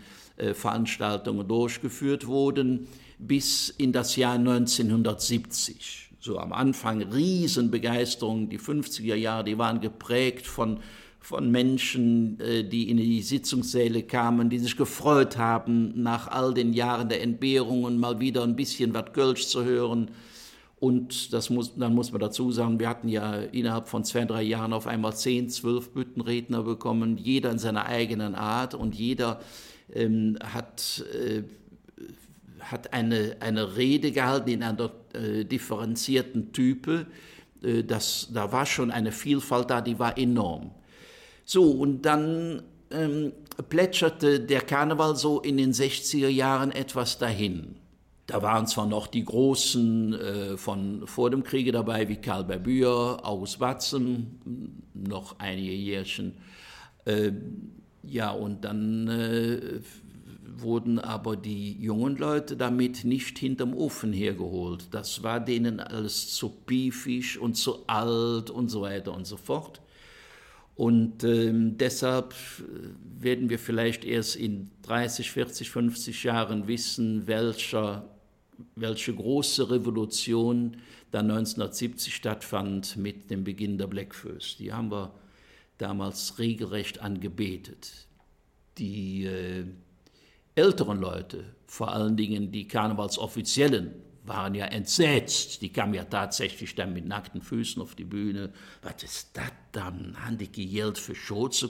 Veranstaltungen 0.53 1.45
durchgeführt 1.49 2.25
wurden, 2.25 2.87
bis 3.17 3.69
in 3.69 3.91
das 3.91 4.15
Jahr 4.15 4.35
1970 4.35 6.08
so 6.19 6.37
am 6.37 6.53
Anfang 6.53 7.01
Riesenbegeisterung. 7.01 8.49
Die 8.49 8.59
50er 8.59 9.15
Jahre, 9.15 9.43
die 9.43 9.57
waren 9.57 9.81
geprägt 9.81 10.45
von, 10.45 10.79
von 11.19 11.49
Menschen, 11.49 12.39
äh, 12.39 12.63
die 12.63 12.89
in 12.89 12.97
die 12.97 13.21
Sitzungssäle 13.21 14.03
kamen, 14.03 14.49
die 14.49 14.59
sich 14.59 14.75
gefreut 14.75 15.37
haben, 15.37 16.01
nach 16.01 16.27
all 16.27 16.53
den 16.53 16.73
Jahren 16.73 17.09
der 17.09 17.21
Entbehrungen 17.21 17.97
mal 17.97 18.19
wieder 18.19 18.43
ein 18.43 18.55
bisschen 18.55 18.93
was 18.93 19.13
Kölsch 19.13 19.47
zu 19.47 19.63
hören. 19.63 20.11
Und 20.79 21.33
das 21.33 21.49
muss, 21.49 21.75
dann 21.75 21.93
muss 21.93 22.11
man 22.13 22.21
dazu 22.21 22.51
sagen, 22.51 22.79
wir 22.79 22.87
hatten 22.87 23.09
ja 23.09 23.35
innerhalb 23.35 23.89
von 23.89 24.05
zwei, 24.05 24.23
drei 24.23 24.43
Jahren 24.43 24.71
auf 24.71 24.87
einmal 24.87 25.13
zehn, 25.13 25.49
zwölf 25.49 25.89
Büttenredner 25.89 26.63
bekommen, 26.63 27.17
jeder 27.17 27.51
in 27.51 27.59
seiner 27.59 27.85
eigenen 27.85 28.33
Art 28.33 28.75
und 28.75 28.95
jeder 28.95 29.41
ähm, 29.93 30.37
hat 30.41 31.03
äh, 31.13 31.43
hat 32.59 32.93
eine, 32.93 33.37
eine 33.39 33.77
Rede 33.77 34.11
gehalten 34.11 34.49
in 34.49 34.63
einer 34.63 34.91
äh, 35.13 35.45
differenzierten 35.45 36.51
Type. 36.53 37.07
Äh, 37.63 37.83
das, 37.83 38.29
da 38.33 38.51
war 38.51 38.65
schon 38.65 38.91
eine 38.91 39.11
Vielfalt 39.11 39.69
da, 39.69 39.81
die 39.81 39.99
war 39.99 40.17
enorm. 40.17 40.71
So, 41.45 41.71
und 41.71 42.03
dann 42.03 42.61
ähm, 42.91 43.33
plätscherte 43.69 44.39
der 44.39 44.61
Karneval 44.61 45.15
so 45.15 45.41
in 45.41 45.57
den 45.57 45.73
60er 45.73 46.27
Jahren 46.27 46.71
etwas 46.71 47.17
dahin. 47.17 47.75
Da 48.27 48.43
waren 48.43 48.67
zwar 48.67 48.85
noch 48.85 49.07
die 49.07 49.25
Großen 49.25 50.13
äh, 50.13 50.57
von 50.57 51.07
vor 51.07 51.31
dem 51.31 51.43
Kriege 51.43 51.71
dabei, 51.71 52.07
wie 52.07 52.17
Karl 52.17 52.43
Berbühr, 52.43 53.19
August 53.23 53.59
Watzen, 53.59 54.83
noch 54.93 55.39
einige 55.39 55.71
Jährchen. 55.71 56.37
Äh, 57.05 57.31
ja, 58.03 58.29
und 58.29 58.63
dann 58.65 59.07
äh, 59.07 59.81
wurden 60.57 60.99
aber 60.99 61.35
die 61.35 61.73
jungen 61.81 62.17
Leute 62.17 62.57
damit 62.57 63.03
nicht 63.03 63.37
hinterm 63.37 63.73
Ofen 63.73 64.13
hergeholt. 64.13 64.87
Das 64.91 65.23
war 65.23 65.39
denen 65.39 65.79
alles 65.79 66.33
zu 66.33 66.49
piefig 66.49 67.39
und 67.39 67.55
zu 67.55 67.87
alt 67.87 68.49
und 68.49 68.69
so 68.69 68.81
weiter 68.81 69.13
und 69.13 69.25
so 69.25 69.37
fort. 69.37 69.81
Und 70.75 71.25
ähm, 71.25 71.77
deshalb 71.77 72.33
äh, 72.59 73.21
werden 73.21 73.49
wir 73.49 73.59
vielleicht 73.59 74.05
erst 74.05 74.37
in 74.37 74.71
30, 74.83 75.29
40, 75.29 75.69
50 75.69 76.23
Jahren 76.23 76.67
wissen, 76.69 77.27
welcher, 77.27 78.09
welche 78.75 79.13
große 79.13 79.69
Revolution 79.69 80.77
dann 81.11 81.29
1970 81.31 82.15
stattfand 82.15 82.95
mit 82.95 83.29
dem 83.29 83.43
Beginn 83.43 83.77
der 83.77 83.87
Blackfirst. 83.87 84.59
Die 84.59 84.71
haben 84.71 84.89
wir 84.89 85.13
damals 85.79 86.39
regelrecht 86.39 87.01
angebetet. 87.01 88.07
Die 88.77 89.25
äh, 89.25 89.65
älteren 90.59 90.99
Leute, 90.99 91.43
vor 91.65 91.93
allen 91.93 92.17
Dingen 92.17 92.51
die 92.51 92.67
Karnevalsoffiziellen, 92.67 93.93
waren 94.29 94.55
ja 94.55 94.65
entsetzt. 94.65 95.61
Die 95.61 95.69
kamen 95.69 95.93
ja 95.93 96.05
tatsächlich 96.05 96.75
dann 96.75 96.93
mit 96.93 97.05
nackten 97.05 97.41
Füßen 97.41 97.81
auf 97.81 97.95
die 97.95 98.05
Bühne. 98.05 98.51
Was 98.81 99.03
ist 99.03 99.29
das 99.33 99.51
dann? 99.71 100.15
Haben 100.23 100.37
die 100.37 100.47
Geld 100.47 100.97
für 100.97 101.13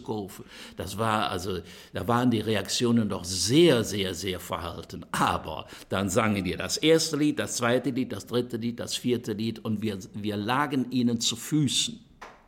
kaufen? 0.03 0.45
Das 0.75 0.97
war 0.97 1.29
also, 1.29 1.59
da 1.93 2.07
waren 2.07 2.29
die 2.29 2.41
Reaktionen 2.41 3.09
doch 3.09 3.23
sehr, 3.23 3.83
sehr, 3.83 4.13
sehr 4.13 4.39
verhalten. 4.39 5.05
Aber 5.11 5.67
dann 5.87 6.09
sangen 6.09 6.43
die 6.43 6.55
das 6.55 6.77
erste 6.77 7.17
Lied, 7.17 7.39
das 7.39 7.57
zweite 7.57 7.89
Lied, 7.89 8.11
das 8.11 8.27
dritte 8.27 8.57
Lied, 8.57 8.79
das 8.79 8.95
vierte 8.95 9.33
Lied 9.33 9.59
und 9.59 9.81
wir, 9.81 9.97
wir 10.13 10.37
lagen 10.37 10.91
ihnen 10.91 11.19
zu 11.19 11.35
Füßen. 11.35 11.99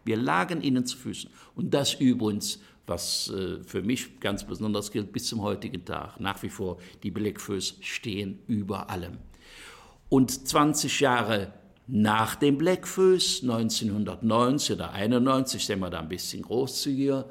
Wir 0.03 0.17
lagen 0.17 0.61
ihnen 0.61 0.85
zu 0.85 0.97
Füßen. 0.97 1.29
Und 1.55 1.73
das 1.73 1.93
übrigens 1.93 2.59
was 2.87 3.29
äh, 3.29 3.63
für 3.63 3.81
mich 3.81 4.19
ganz 4.19 4.45
besonders 4.45 4.91
gilt 4.91 5.11
bis 5.11 5.27
zum 5.27 5.41
heutigen 5.41 5.85
Tag. 5.85 6.19
Nach 6.19 6.41
wie 6.43 6.49
vor, 6.49 6.77
die 7.03 7.11
Blackfoes 7.11 7.75
stehen 7.81 8.39
über 8.47 8.89
allem. 8.89 9.17
Und 10.09 10.47
20 10.47 10.99
Jahre 10.99 11.53
nach 11.87 12.35
dem 12.35 12.57
Blackfoes, 12.57 13.41
1990 13.41 14.75
oder 14.75 14.91
91, 14.91 15.65
sind 15.65 15.79
wir 15.79 15.89
da 15.89 15.99
ein 15.99 16.09
bisschen 16.09 16.41
großzügiger, 16.41 17.29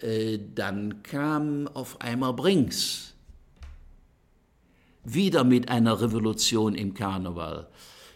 äh, 0.00 0.38
dann 0.54 1.02
kam 1.02 1.68
auf 1.68 2.00
einmal 2.00 2.32
Brinks. 2.32 3.14
Wieder 5.04 5.44
mit 5.44 5.68
einer 5.68 6.00
Revolution 6.00 6.74
im 6.74 6.94
Karneval. 6.94 7.68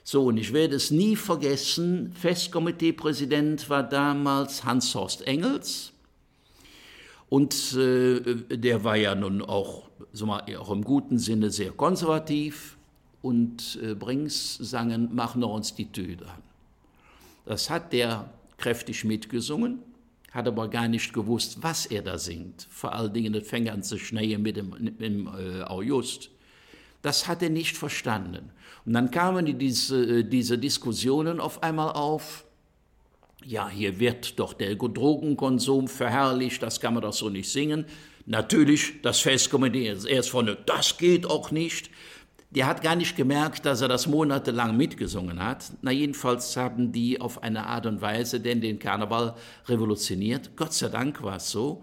So, 0.05 0.27
und 0.27 0.37
ich 0.37 0.53
werde 0.53 0.77
es 0.77 0.93
nie 0.93 1.17
vergessen, 1.17 2.13
Festkomiteepräsident 2.13 3.69
war 3.69 3.83
damals 3.83 4.65
Hans-Horst 4.65 5.27
Engels. 5.27 5.93
Und 7.29 7.75
äh, 7.75 8.21
der 8.57 8.85
war 8.85 8.97
ja 8.97 9.15
nun 9.15 9.43
auch, 9.43 9.89
so 10.13 10.27
mal, 10.27 10.45
auch 10.57 10.71
im 10.71 10.85
guten 10.85 11.19
Sinne 11.19 11.51
sehr 11.51 11.73
konservativ. 11.73 12.77
Und 13.23 13.79
äh, 13.83 13.95
Brings 13.95 14.57
sangen, 14.57 15.15
machen 15.15 15.41
wir 15.43 15.49
uns 15.49 15.75
die 15.75 15.91
Tüte 15.91 16.27
an. 16.27 16.43
Das 17.45 17.71
hat 17.71 17.93
der 17.93 18.31
kräftig 18.57 19.05
mitgesungen, 19.05 19.79
hat 20.31 20.47
aber 20.47 20.69
gar 20.69 20.89
nicht 20.89 21.13
gewusst, 21.13 21.59
was 21.61 21.87
er 21.87 22.03
da 22.03 22.19
singt. 22.19 22.67
Vor 22.71 22.93
allen 22.93 23.13
Dingen, 23.13 23.33
das 23.33 23.47
fängt 23.47 23.69
an 23.69 23.83
zu 23.83 23.99
schneien 23.99 24.43
mit 24.43 24.57
dem, 24.57 24.71
mit 24.79 25.01
dem 25.01 25.27
äh, 25.27 25.63
August. 25.63 26.31
Das 27.03 27.27
hat 27.27 27.43
er 27.43 27.51
nicht 27.51 27.77
verstanden. 27.77 28.51
Und 28.85 28.93
dann 28.93 29.11
kamen 29.11 29.59
diese, 29.59 30.25
diese 30.25 30.59
Diskussionen 30.59 31.41
auf 31.41 31.63
einmal 31.63 31.93
auf, 31.93 32.46
ja, 33.47 33.69
hier 33.69 34.01
wird 34.01 34.39
doch 34.39 34.53
der 34.53 34.75
Drogenkonsum 34.75 35.89
verherrlicht, 35.89 36.63
das 36.63 36.81
kann 36.81 36.95
man 36.95 37.03
doch 37.03 37.13
so 37.13 37.31
nicht 37.31 37.49
singen. 37.49 37.87
Natürlich, 38.27 39.01
das 39.03 39.21
Festkomitee 39.21 39.89
ist 39.89 40.05
erst 40.05 40.31
vorne, 40.31 40.59
das 40.67 40.99
geht 40.99 41.27
auch 41.27 41.53
nicht. 41.53 41.91
Der 42.51 42.67
hat 42.67 42.83
gar 42.83 42.97
nicht 42.97 43.17
gemerkt, 43.17 43.65
dass 43.65 43.83
er 43.83 43.89
das 43.89 44.07
monatelang 44.07 44.77
mitgesungen 44.77 45.43
hat. 45.43 45.73
Na, 45.83 45.91
jedenfalls 45.91 46.57
haben 46.57 46.91
die 46.91 47.21
auf 47.21 47.43
eine 47.43 47.67
Art 47.67 47.87
und 47.87 48.01
Weise 48.01 48.41
denn 48.41 48.61
den 48.61 48.79
Karneval 48.79 49.35
revolutioniert. 49.67 50.57
Gott 50.57 50.73
sei 50.73 50.89
Dank 50.89 51.23
war 51.23 51.37
es 51.37 51.51
so, 51.51 51.83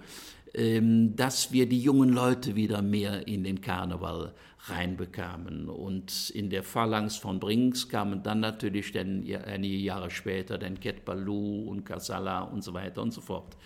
dass 0.54 1.52
wir 1.52 1.68
die 1.68 1.80
jungen 1.80 2.10
Leute 2.10 2.56
wieder 2.56 2.82
mehr 2.84 3.28
in 3.28 3.44
den 3.44 3.60
Karneval 3.60 4.34
reinbekamen. 4.66 5.68
Und 5.68 6.30
in 6.30 6.50
der 6.50 6.64
Phalanx 6.64 7.16
von 7.16 7.40
Brinks 7.40 7.90
kamen 7.90 8.22
dann 8.22 8.40
natürlich 8.40 8.92
dann 8.92 9.26
einige 9.46 9.78
Jahre 9.78 10.12
später 10.12 10.58
dann 10.58 10.80
Ket 10.80 11.06
Balou 11.06 11.68
und 11.70 11.86
Casala 11.86 12.44
und 12.44 12.64
so 12.64 12.74
weiter 12.74 13.02
und 13.02 13.12
so 13.12 13.22
fort. 13.22 13.58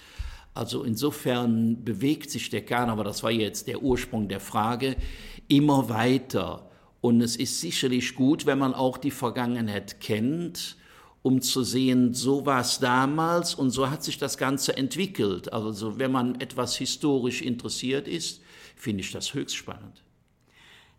Also 0.54 0.84
insofern 0.84 1.84
bewegt 1.84 2.32
sich 2.32 2.50
der 2.50 2.66
Karneval, 2.66 3.04
das 3.04 3.22
war 3.22 3.32
jetzt 3.32 3.68
der 3.68 3.84
Ursprung 3.84 4.28
der 4.28 4.40
Frage, 4.40 4.96
immer 5.48 5.90
weiter. 5.90 6.70
Und 7.02 7.22
es 7.22 7.36
ist 7.36 7.62
sicherlich 7.62 8.16
gut, 8.16 8.46
wenn 8.46 8.58
man 8.58 8.74
auch 8.74 8.98
die 8.98 9.12
Vergangenheit 9.12 10.00
kennt, 10.00 10.77
um 11.28 11.42
zu 11.42 11.62
sehen, 11.64 12.14
so 12.14 12.46
war 12.46 12.62
es 12.62 12.80
damals 12.80 13.54
und 13.54 13.72
so 13.72 13.90
hat 13.90 14.02
sich 14.02 14.18
das 14.18 14.38
Ganze 14.38 14.78
entwickelt. 14.78 15.52
Also 15.52 16.00
wenn 16.00 16.10
man 16.10 16.40
etwas 16.40 16.78
historisch 16.78 17.42
interessiert 17.42 18.08
ist, 18.08 18.42
finde 18.78 19.02
ich 19.02 19.12
das 19.12 19.34
höchst 19.34 19.58
spannend. 19.58 20.04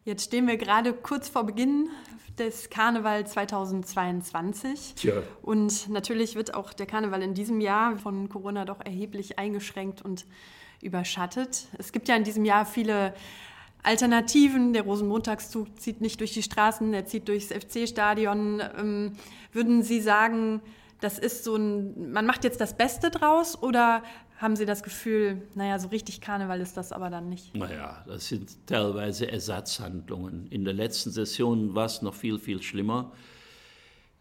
Jetzt 0.05 0.25
stehen 0.25 0.47
wir 0.47 0.59
gerade 0.59 0.93
kurz 0.93 1.31
vor 1.31 1.45
Beginn 1.45 1.89
des 2.39 2.69
Karneval 2.69 3.27
2022. 3.27 4.97
Tja. 4.97 5.23
Und 5.41 5.89
natürlich 5.89 6.35
wird 6.35 6.53
auch 6.53 6.75
der 6.75 6.85
Karneval 6.85 7.23
in 7.23 7.33
diesem 7.33 7.63
Jahr 7.63 7.97
von 7.97 8.29
Corona 8.29 8.67
doch 8.67 8.81
erheblich 8.85 9.39
eingeschränkt 9.39 10.03
und 10.03 10.27
überschattet. 10.83 11.69
Es 11.79 11.91
gibt 11.91 12.07
ja 12.07 12.17
in 12.17 12.25
diesem 12.25 12.45
Jahr 12.45 12.67
viele 12.67 13.15
Alternativen. 13.89 14.75
Der 14.75 14.83
Rosenmontagszug 14.83 15.81
zieht 15.81 16.03
nicht 16.03 16.21
durch 16.21 16.33
die 16.35 16.43
Straßen, 16.43 16.93
er 16.93 17.07
zieht 17.07 17.27
durchs 17.27 17.47
FC-Stadion. 17.47 18.63
Ähm, 18.79 19.13
würden 19.53 19.83
Sie 19.83 20.01
sagen, 20.01 20.61
das 21.01 21.19
ist 21.19 21.43
so 21.43 21.57
ein, 21.57 22.13
man 22.13 22.27
macht 22.27 22.45
jetzt 22.45 22.61
das 22.61 22.77
Beste 22.77 23.11
draus 23.11 23.61
oder 23.63 24.03
haben 24.37 24.57
Sie 24.57 24.67
das 24.67 24.83
Gefühl, 24.83 25.43
naja, 25.55 25.79
so 25.79 25.89
richtig 25.89 26.21
Karneval 26.21 26.61
ist 26.61 26.77
das 26.77 26.93
aber 26.93 27.09
dann 27.09 27.31
nicht? 27.31 27.57
Naja, 27.57 28.05
das 28.07 28.29
sind 28.29 28.67
teilweise 28.67 29.31
Ersatzhandlungen. 29.33 30.47
In 30.49 30.67
der 30.67 30.75
letzten 30.75 31.11
Session 31.11 31.75
war 31.75 31.87
es 31.87 32.03
noch 32.03 32.15
viel, 32.15 32.39
viel 32.39 32.63
schlimmer. 32.63 33.13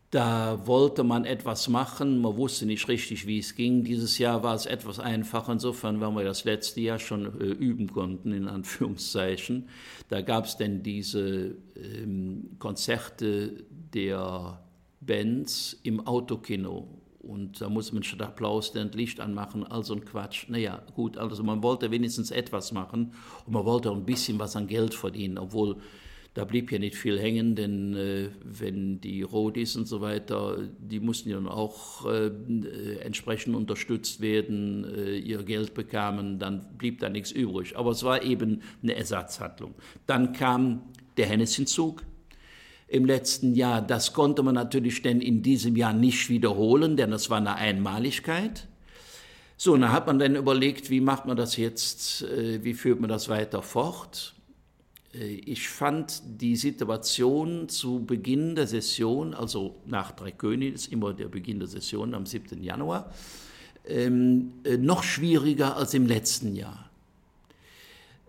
Da 0.10 0.65
wollte 0.65 1.04
man 1.04 1.26
etwas 1.26 1.67
machen, 1.67 2.22
man 2.22 2.38
wusste 2.38 2.65
nicht 2.65 2.88
richtig, 2.88 3.28
wie 3.28 3.39
es 3.39 3.56
ging. 3.56 3.84
Dieses 3.84 4.17
Jahr 4.17 4.41
war 4.41 4.56
es 4.56 4.65
etwas 4.65 5.00
einfacher, 5.00 5.52
insofern, 5.52 6.00
weil 6.00 6.15
wir 6.15 6.24
das 6.24 6.46
letzte 6.46 6.80
Jahr 6.80 6.98
schon 6.98 7.26
äh, 7.26 7.43
üben 7.43 7.91
konnten, 7.91 8.32
in 8.32 8.48
Anführungszeichen. 8.48 9.67
Da 10.08 10.22
gab 10.22 10.46
es 10.46 10.56
denn 10.56 10.82
diese 10.82 11.58
ähm, 11.76 12.52
Konzerte 12.58 13.65
der 13.70 14.63
Bands 15.02 15.78
im 15.84 16.08
Autokino 16.08 16.88
und 17.28 17.60
da 17.60 17.67
muss 17.67 17.91
man 17.91 18.04
statt 18.04 18.22
Applaus 18.22 18.72
dann 18.72 18.91
Licht 18.93 19.20
anmachen, 19.20 19.65
all 19.65 19.84
so 19.84 19.93
ein 19.93 20.06
Quatsch. 20.06 20.48
Naja, 20.48 20.82
gut, 20.96 21.17
also 21.17 21.43
man 21.43 21.62
wollte 21.62 21.91
wenigstens 21.91 22.32
etwas 22.32 22.72
machen 22.72 23.13
und 23.46 23.54
man 23.54 23.65
wollte 23.65 23.91
auch 23.91 23.96
ein 23.96 24.06
bisschen 24.06 24.39
was 24.39 24.56
an 24.56 24.67
Geld 24.67 24.93
verdienen, 24.93 25.38
obwohl 25.38 25.76
da 26.38 26.45
blieb 26.45 26.71
ja 26.71 26.78
nicht 26.78 26.95
viel 26.95 27.19
hängen, 27.19 27.56
denn 27.56 27.95
äh, 27.95 28.30
wenn 28.43 29.02
die 29.02 29.23
Rodis 29.23 29.76
und 29.76 29.88
so 29.88 30.02
weiter, 30.02 30.60
die 30.78 31.00
mussten 31.00 31.30
ja 31.30 31.36
dann 31.36 31.47
auch 31.47 32.06
äh, 32.06 32.30
entsprechend 33.00 33.56
unterstützt 33.56 34.21
werden, 34.21 34.86
äh, 34.86 35.17
ihr 35.17 35.41
Geld 35.41 35.73
bekamen, 35.73 36.38
dann 36.38 36.63
blieb 36.78 37.00
da 37.00 37.10
nichts 37.10 37.32
übrig. 37.32 37.76
Aber 37.76 37.89
es 37.89 38.04
war 38.04 38.21
eben 38.21 38.62
eine 38.84 38.95
Ersatzhandlung. 38.95 39.73
Dann 40.06 40.32
kam 40.32 40.84
der 41.17 41.26
Hennessyzug, 41.26 42.04
im 42.88 43.06
letzten 43.06 43.56
Jahr. 43.56 43.82
Das 43.82 44.13
konnte 44.13 44.43
man 44.43 44.54
natürlich 44.54 45.02
denn 45.02 45.21
in 45.21 45.41
diesem 45.41 45.76
Jahr 45.76 45.93
nicht 45.93 46.30
wiederholen, 46.30 46.97
denn 46.97 47.10
das 47.10 47.32
war 47.32 47.38
eine 47.38 47.56
Einmaligkeit. 47.56 48.67
So, 49.58 49.73
und 49.73 49.82
dann 49.82 49.91
hat 49.91 50.06
man 50.06 50.19
dann 50.19 50.36
überlegt, 50.36 50.91
wie 50.91 51.02
macht 51.02 51.26
man 51.26 51.36
das 51.36 51.58
jetzt, 51.58 52.21
äh, 52.21 52.63
wie 52.63 52.76
führt 52.76 53.00
man 53.00 53.10
das 53.10 53.28
weiter 53.28 53.63
fort. 53.63 54.36
Äh, 55.13 55.41
ich 55.46 55.70
fand 55.70 56.22
die 56.41 56.56
Situation 56.56 57.70
zu 57.70 58.04
Beginn 58.06 58.56
der 58.56 58.67
Session, 58.67 59.34
also 59.34 59.76
nach 59.86 60.12
Drei 60.12 60.32
König, 60.32 60.76
ist 60.76 60.91
immer 60.91 61.13
der 61.13 61.28
Beginn 61.28 61.60
der 61.60 61.67
Session 61.67 62.13
am 62.13 62.26
7. 62.26 62.63
Januar, 62.63 63.12
ähm, 63.88 64.54
äh, 64.63 64.78
noch 64.78 65.04
schwieriger 65.04 65.78
als 65.78 65.93
im 65.93 66.08
letzten 66.08 66.56
Jahr. 66.56 66.89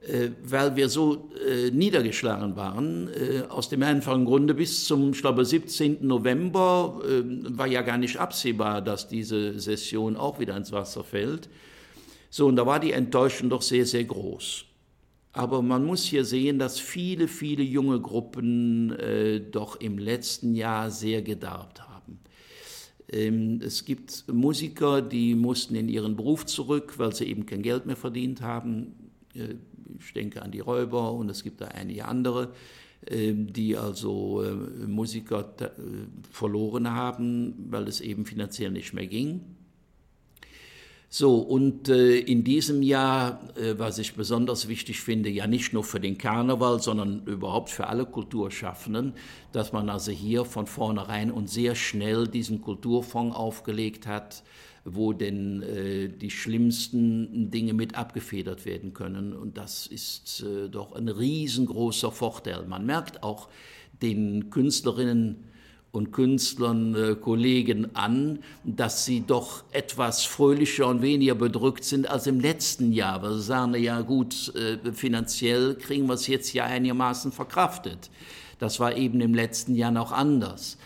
Äh, 0.02 0.30
weil 0.44 0.76
wir 0.76 0.88
so 0.88 1.30
niedergeschlagen 1.72 2.56
waren. 2.56 3.08
Aus 3.48 3.68
dem 3.68 3.82
einfachen 3.82 4.24
Grunde 4.24 4.54
bis 4.54 4.84
zum, 4.84 5.10
ich 5.10 5.20
glaube, 5.20 5.44
17. 5.44 6.06
November 6.06 7.00
war 7.48 7.66
ja 7.66 7.82
gar 7.82 7.96
nicht 7.96 8.16
absehbar, 8.18 8.82
dass 8.82 9.08
diese 9.08 9.58
Session 9.58 10.16
auch 10.16 10.38
wieder 10.38 10.56
ins 10.56 10.72
Wasser 10.72 11.02
fällt. 11.02 11.48
So, 12.30 12.46
und 12.46 12.56
da 12.56 12.66
war 12.66 12.80
die 12.80 12.92
Enttäuschung 12.92 13.50
doch 13.50 13.62
sehr, 13.62 13.86
sehr 13.86 14.04
groß. 14.04 14.67
Aber 15.38 15.62
man 15.62 15.84
muss 15.84 16.02
hier 16.02 16.24
sehen, 16.24 16.58
dass 16.58 16.80
viele, 16.80 17.28
viele 17.28 17.62
junge 17.62 18.00
Gruppen 18.00 18.90
äh, 18.98 19.38
doch 19.38 19.76
im 19.80 19.96
letzten 19.96 20.56
Jahr 20.56 20.90
sehr 20.90 21.22
gedarbt 21.22 21.80
haben. 21.88 22.18
Ähm, 23.08 23.60
es 23.62 23.84
gibt 23.84 24.24
Musiker, 24.26 25.00
die 25.00 25.36
mussten 25.36 25.76
in 25.76 25.88
ihren 25.88 26.16
Beruf 26.16 26.44
zurück, 26.44 26.94
weil 26.98 27.14
sie 27.14 27.26
eben 27.26 27.46
kein 27.46 27.62
Geld 27.62 27.86
mehr 27.86 27.94
verdient 27.94 28.40
haben. 28.40 29.12
Äh, 29.32 29.54
ich 30.00 30.12
denke 30.12 30.42
an 30.42 30.50
die 30.50 30.58
Räuber 30.58 31.12
und 31.12 31.30
es 31.30 31.44
gibt 31.44 31.60
da 31.60 31.66
einige 31.66 32.06
andere, 32.06 32.52
äh, 33.06 33.32
die 33.32 33.76
also 33.76 34.42
äh, 34.42 34.88
Musiker 34.88 35.54
äh, 35.60 35.68
verloren 36.32 36.90
haben, 36.90 37.54
weil 37.70 37.86
es 37.86 38.00
eben 38.00 38.26
finanziell 38.26 38.72
nicht 38.72 38.92
mehr 38.92 39.06
ging. 39.06 39.42
So, 41.10 41.38
und 41.38 41.88
äh, 41.88 42.18
in 42.18 42.44
diesem 42.44 42.82
Jahr, 42.82 43.40
äh, 43.56 43.78
was 43.78 43.98
ich 43.98 44.14
besonders 44.14 44.68
wichtig 44.68 45.00
finde, 45.00 45.30
ja 45.30 45.46
nicht 45.46 45.72
nur 45.72 45.82
für 45.82 46.00
den 46.00 46.18
Karneval, 46.18 46.82
sondern 46.82 47.22
überhaupt 47.24 47.70
für 47.70 47.86
alle 47.86 48.04
Kulturschaffenden, 48.04 49.14
dass 49.52 49.72
man 49.72 49.88
also 49.88 50.12
hier 50.12 50.44
von 50.44 50.66
vornherein 50.66 51.30
und 51.30 51.48
sehr 51.48 51.74
schnell 51.74 52.28
diesen 52.28 52.60
Kulturfonds 52.60 53.34
aufgelegt 53.34 54.06
hat, 54.06 54.42
wo 54.84 55.14
denn 55.14 55.62
äh, 55.62 56.08
die 56.08 56.30
schlimmsten 56.30 57.50
Dinge 57.50 57.72
mit 57.72 57.94
abgefedert 57.94 58.66
werden 58.66 58.92
können. 58.92 59.32
Und 59.32 59.56
das 59.56 59.86
ist 59.86 60.42
äh, 60.42 60.68
doch 60.68 60.92
ein 60.92 61.08
riesengroßer 61.08 62.12
Vorteil. 62.12 62.66
Man 62.66 62.84
merkt 62.84 63.22
auch 63.22 63.48
den 64.02 64.50
Künstlerinnen, 64.50 65.47
und 65.90 66.12
Künstlern, 66.12 66.94
äh, 66.94 67.14
Kollegen 67.14 67.94
an, 67.96 68.40
dass 68.64 69.04
sie 69.04 69.22
doch 69.26 69.64
etwas 69.72 70.24
fröhlicher 70.24 70.86
und 70.86 71.02
weniger 71.02 71.34
bedrückt 71.34 71.84
sind 71.84 72.08
als 72.08 72.26
im 72.26 72.40
letzten 72.40 72.92
Jahr. 72.92 73.22
Weil 73.22 73.34
sie 73.34 73.42
sagen, 73.42 73.74
ja 73.74 74.00
gut, 74.02 74.54
äh, 74.54 74.92
finanziell 74.92 75.76
kriegen 75.76 76.06
wir 76.06 76.14
es 76.14 76.26
jetzt 76.26 76.52
ja 76.52 76.64
einigermaßen 76.64 77.32
verkraftet. 77.32 78.10
Das 78.58 78.80
war 78.80 78.96
eben 78.96 79.20
im 79.20 79.34
letzten 79.34 79.74
Jahr 79.74 79.90
noch 79.90 80.12
anders. 80.12 80.78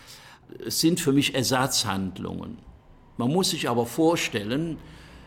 Es 0.65 0.79
sind 0.79 0.99
für 0.99 1.11
mich 1.11 1.33
Ersatzhandlungen. 1.33 2.57
Man 3.17 3.31
muss 3.31 3.49
sich 3.49 3.69
aber 3.69 3.85
vorstellen, 3.85 4.77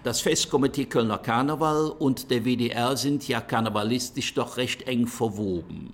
das 0.05 0.21
Festkomitee 0.21 0.85
Kölner 0.85 1.19
Karneval 1.19 1.91
und 1.91 2.31
der 2.31 2.45
WDR 2.45 2.97
sind 2.97 3.27
ja 3.27 3.41
karnevalistisch 3.41 4.35
doch 4.35 4.57
recht 4.57 4.83
eng 4.83 5.07
verwoben. 5.07 5.93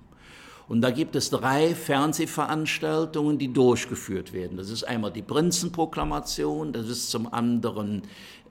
Und 0.67 0.81
da 0.81 0.91
gibt 0.91 1.15
es 1.15 1.29
drei 1.29 1.75
Fernsehveranstaltungen, 1.75 3.37
die 3.37 3.51
durchgeführt 3.51 4.33
werden. 4.33 4.57
Das 4.57 4.69
ist 4.69 4.83
einmal 4.83 5.11
die 5.11 5.21
Prinzenproklamation, 5.21 6.71
das 6.71 6.87
ist 6.87 7.09
zum 7.09 7.31
anderen 7.31 8.03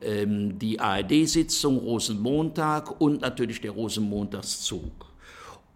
ähm, 0.03 0.59
die 0.59 0.79
ARD-Sitzung 0.79 1.79
Rosenmontag 1.79 3.01
und 3.01 3.23
natürlich 3.23 3.61
der 3.61 3.71
Rosenmontagszug. 3.71 5.12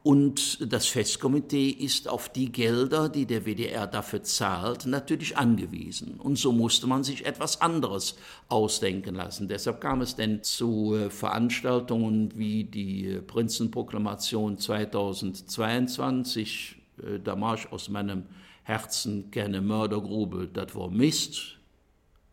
Und 0.07 0.73
das 0.73 0.87
Festkomitee 0.87 1.69
ist 1.69 2.09
auf 2.09 2.29
die 2.29 2.53
Gelder, 2.53 3.09
die 3.09 3.27
der 3.27 3.45
WDR 3.45 3.89
dafür 3.89 4.23
zahlt, 4.23 4.87
natürlich 4.87 5.37
angewiesen. 5.37 6.21
Und 6.21 6.39
so 6.39 6.53
musste 6.53 6.87
man 6.87 7.03
sich 7.03 7.27
etwas 7.27 7.61
anderes 7.61 8.15
ausdenken 8.49 9.17
lassen. 9.17 9.49
Deshalb 9.49 9.81
kam 9.81 10.03
es 10.03 10.15
denn 10.15 10.45
zu 10.45 10.95
äh, 10.95 11.11
Veranstaltungen 11.11 12.33
wie 12.37 12.63
die 12.63 13.21
Prinzenproklamation 13.27 14.59
2022. 14.59 16.77
Äh, 17.03 17.19
da 17.19 17.35
marsch 17.35 17.67
aus 17.73 17.89
meinem 17.89 18.27
Herzen 18.63 19.33
keine 19.33 19.61
Mördergrube, 19.61 20.47
das 20.47 20.73
war 20.77 20.89
Mist 20.89 21.57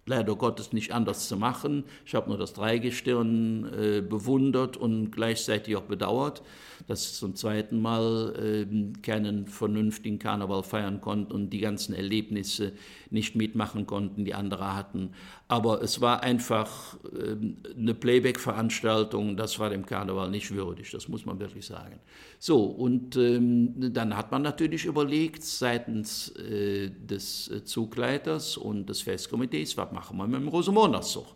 leider 0.05 0.35
Gottes 0.35 0.73
nicht 0.73 0.91
anders 0.91 1.27
zu 1.27 1.37
machen. 1.37 1.85
Ich 2.05 2.15
habe 2.15 2.29
nur 2.29 2.37
das 2.37 2.53
Dreigestirn 2.53 3.71
äh, 3.73 4.01
bewundert 4.01 4.77
und 4.77 5.11
gleichzeitig 5.11 5.75
auch 5.75 5.83
bedauert, 5.83 6.41
dass 6.87 7.03
sie 7.03 7.13
zum 7.13 7.35
zweiten 7.35 7.81
Mal 7.81 8.33
äh, 8.35 9.01
keinen 9.01 9.47
vernünftigen 9.47 10.19
Karneval 10.19 10.63
feiern 10.63 11.01
konnten 11.01 11.31
und 11.31 11.49
die 11.51 11.59
ganzen 11.59 11.93
Erlebnisse 11.93 12.73
nicht 13.09 13.35
mitmachen 13.35 13.85
konnten, 13.85 14.25
die 14.25 14.33
andere 14.33 14.75
hatten. 14.75 15.11
Aber 15.47 15.81
es 15.81 16.01
war 16.01 16.23
einfach 16.23 16.97
äh, 17.05 17.35
eine 17.77 17.93
Playback-Veranstaltung, 17.93 19.37
das 19.37 19.59
war 19.59 19.69
dem 19.69 19.85
Karneval 19.85 20.29
nicht 20.29 20.51
würdig, 20.51 20.91
das 20.91 21.07
muss 21.07 21.25
man 21.25 21.39
wirklich 21.39 21.65
sagen. 21.65 21.99
So, 22.39 22.63
und 22.63 23.15
ähm, 23.15 23.93
dann 23.93 24.17
hat 24.17 24.31
man 24.31 24.41
natürlich 24.41 24.85
überlegt, 24.85 25.43
seitens 25.43 26.29
äh, 26.37 26.89
des 26.89 27.51
Zugleiters 27.65 28.57
und 28.57 28.89
des 28.89 29.01
Festkomitees, 29.01 29.77
was 29.77 29.91
machen 29.91 30.17
wir 30.17 30.27
mit 30.27 30.41
dem 30.41 30.47
Rosenmontagszug? 30.47 31.27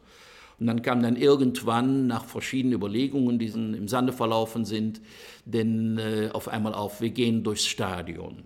Und 0.60 0.67
dann 0.67 0.82
kam 0.82 1.04
dann 1.04 1.15
irgendwann 1.15 2.08
nach 2.08 2.26
verschiedenen 2.26 2.74
Überlegungen, 2.74 3.38
die 3.38 3.48
im 3.48 3.88
Sande 3.88 4.12
verlaufen 4.12 4.65
sind, 4.65 5.02
denn 5.46 5.98
äh, 6.00 6.30
auf 6.34 6.48
einmal 6.48 6.74
auf, 6.74 7.00
wir 7.00 7.12
gehen 7.12 7.43
durchs 7.43 7.65
Stadion. 7.65 8.43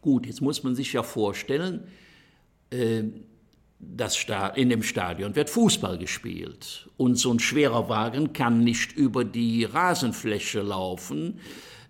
Gut, 0.00 0.26
jetzt 0.26 0.40
muss 0.40 0.62
man 0.62 0.74
sich 0.74 0.92
ja 0.92 1.02
vorstellen, 1.02 1.84
äh, 2.70 3.04
das 3.78 4.26
in 4.54 4.70
dem 4.70 4.82
Stadion 4.82 5.36
wird 5.36 5.50
Fußball 5.50 5.98
gespielt 5.98 6.88
und 6.96 7.16
so 7.16 7.32
ein 7.32 7.38
schwerer 7.38 7.88
Wagen 7.88 8.32
kann 8.32 8.64
nicht 8.64 8.92
über 8.92 9.24
die 9.24 9.64
Rasenfläche 9.64 10.62
laufen, 10.62 11.40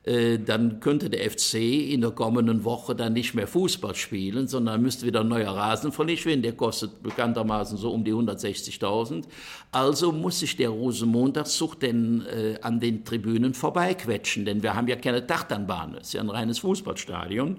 dann 0.06 0.78
könnte 0.78 1.10
der 1.10 1.28
FC 1.28 1.54
in 1.54 2.00
der 2.00 2.12
kommenden 2.12 2.62
Woche 2.64 2.94
dann 2.94 3.12
nicht 3.12 3.34
mehr 3.34 3.48
Fußball 3.48 3.96
spielen, 3.96 4.46
sondern 4.46 4.80
müsste 4.80 5.04
wieder 5.04 5.22
ein 5.22 5.28
neuer 5.28 5.50
Rasen 5.50 5.90
verlegt 5.90 6.26
werden. 6.26 6.42
Der 6.42 6.52
kostet 6.52 7.02
bekanntermaßen 7.02 7.76
so 7.76 7.90
um 7.90 8.04
die 8.04 8.12
160.000. 8.12 9.24
Also 9.72 10.12
muss 10.12 10.38
sich 10.38 10.56
der 10.56 10.68
Rosenmontagszug 10.68 11.80
denn 11.80 12.24
äh, 12.26 12.56
an 12.62 12.78
den 12.78 13.04
Tribünen 13.04 13.52
vorbeiquetschen, 13.52 14.44
denn 14.44 14.62
wir 14.62 14.76
haben 14.76 14.86
ja 14.86 14.94
keine 14.94 15.22
Dachtanbahn, 15.22 15.96
es 15.96 16.08
ist 16.08 16.12
ja 16.12 16.20
ein 16.20 16.30
reines 16.30 16.60
Fußballstadion. 16.60 17.56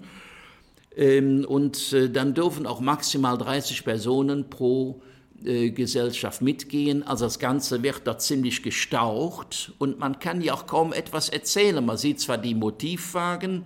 Ähm, 0.96 1.46
und 1.46 1.92
äh, 1.92 2.10
dann 2.10 2.34
dürfen 2.34 2.66
auch 2.66 2.80
maximal 2.80 3.38
30 3.38 3.84
Personen 3.84 4.50
pro 4.50 5.02
äh, 5.02 5.07
Gesellschaft 5.43 6.41
mitgehen. 6.41 7.04
Also 7.04 7.26
das 7.26 7.39
Ganze 7.39 7.84
wird 7.84 8.02
da 8.06 8.17
ziemlich 8.17 8.63
gestaucht 8.63 9.71
und 9.78 10.00
man 10.00 10.19
kann 10.19 10.41
ja 10.41 10.54
auch 10.54 10.67
kaum 10.67 10.93
etwas 10.93 11.30
erzählen. 11.30 11.86
Man 11.86 11.97
sieht 11.97 12.19
zwar 12.19 12.38
die 12.38 12.56
Motivwagen, 12.56 13.63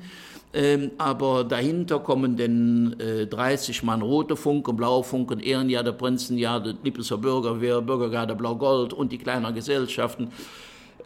ähm, 0.53 0.91
aber 0.97 1.45
dahinter 1.45 1.99
kommen 1.99 2.35
denn 2.35 2.99
äh, 2.99 3.25
30 3.25 3.83
Mann 3.83 4.01
Rote 4.01 4.35
Funken, 4.35 4.75
Blaue 4.75 5.03
Funken, 5.03 5.39
Ehrenjahr 5.39 5.83
der 5.83 5.93
Prinzenjahr, 5.93 6.61
der 6.61 6.75
Lippelser 6.83 7.17
Bürgerwehr, 7.17 7.81
Bürgergarde 7.81 8.35
Blau-Gold 8.35 8.91
und 8.91 9.11
die 9.13 9.17
kleinen 9.17 9.53
Gesellschaften. 9.55 10.29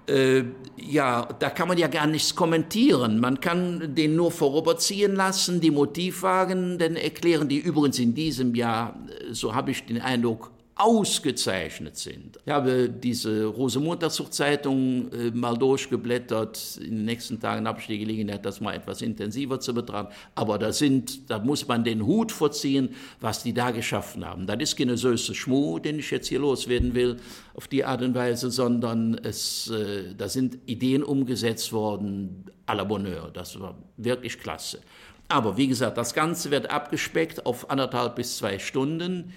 Äh, 0.07 0.43
ja, 0.77 1.27
da 1.39 1.49
kann 1.49 1.67
man 1.67 1.77
ja 1.77 1.87
gar 1.87 2.07
nichts 2.07 2.35
kommentieren. 2.35 3.19
Man 3.19 3.39
kann 3.39 3.95
den 3.95 4.15
nur 4.15 4.31
vorüberziehen 4.31 5.15
lassen, 5.15 5.61
die 5.61 5.71
Motivwagen, 5.71 6.77
denn 6.77 6.95
erklären 6.95 7.47
die 7.47 7.57
übrigens 7.57 7.99
in 7.99 8.13
diesem 8.13 8.55
Jahr, 8.55 8.95
äh, 9.07 9.33
so 9.33 9.53
habe 9.53 9.71
ich 9.71 9.85
den 9.85 10.01
Eindruck, 10.01 10.51
ausgezeichnet 10.77 11.95
sind. 11.95 12.37
Ich 12.45 12.51
habe 12.51 12.89
diese 12.89 13.45
Rosemontagszug-Zeitung 13.45 15.09
äh, 15.13 15.31
mal 15.31 15.57
durchgeblättert. 15.57 16.77
In 16.83 16.97
den 16.97 17.05
nächsten 17.05 17.39
Tagen 17.39 17.65
habe 17.65 17.79
ich 17.79 17.87
die 17.87 17.97
Gelegenheit, 17.97 18.45
das 18.45 18.59
mal 18.59 18.73
etwas 18.73 19.01
intensiver 19.01 19.61
zu 19.61 19.73
betrachten. 19.73 20.13
Aber 20.35 20.59
da 20.59 20.73
sind, 20.73 21.29
da 21.29 21.39
muss 21.39 21.65
man 21.65 21.85
den 21.85 22.05
Hut 22.05 22.33
vorziehen, 22.33 22.89
was 23.21 23.41
die 23.41 23.53
da 23.53 23.71
geschaffen 23.71 24.25
haben. 24.25 24.47
Das 24.47 24.57
ist 24.59 24.75
keine 24.75 24.97
süße 24.97 25.33
Schmuh, 25.33 25.79
den 25.79 25.99
ich 25.99 26.11
jetzt 26.11 26.27
hier 26.27 26.39
loswerden 26.39 26.93
will, 26.93 27.17
auf 27.53 27.69
die 27.69 27.85
Art 27.85 28.01
und 28.01 28.13
Weise, 28.13 28.51
sondern 28.51 29.17
es, 29.23 29.69
äh, 29.69 30.13
da 30.17 30.27
sind 30.27 30.57
Ideen 30.65 31.03
umgesetzt 31.03 31.71
worden, 31.71 32.47
à 32.65 32.75
la 32.75 32.83
Bonheur. 32.83 33.31
Das 33.31 33.57
war 33.61 33.75
wirklich 33.95 34.39
klasse. 34.39 34.81
Aber 35.29 35.55
wie 35.55 35.67
gesagt, 35.67 35.97
das 35.97 36.13
Ganze 36.13 36.51
wird 36.51 36.69
abgespeckt 36.69 37.45
auf 37.45 37.69
anderthalb 37.69 38.15
bis 38.17 38.37
zwei 38.37 38.59
Stunden. 38.59 39.33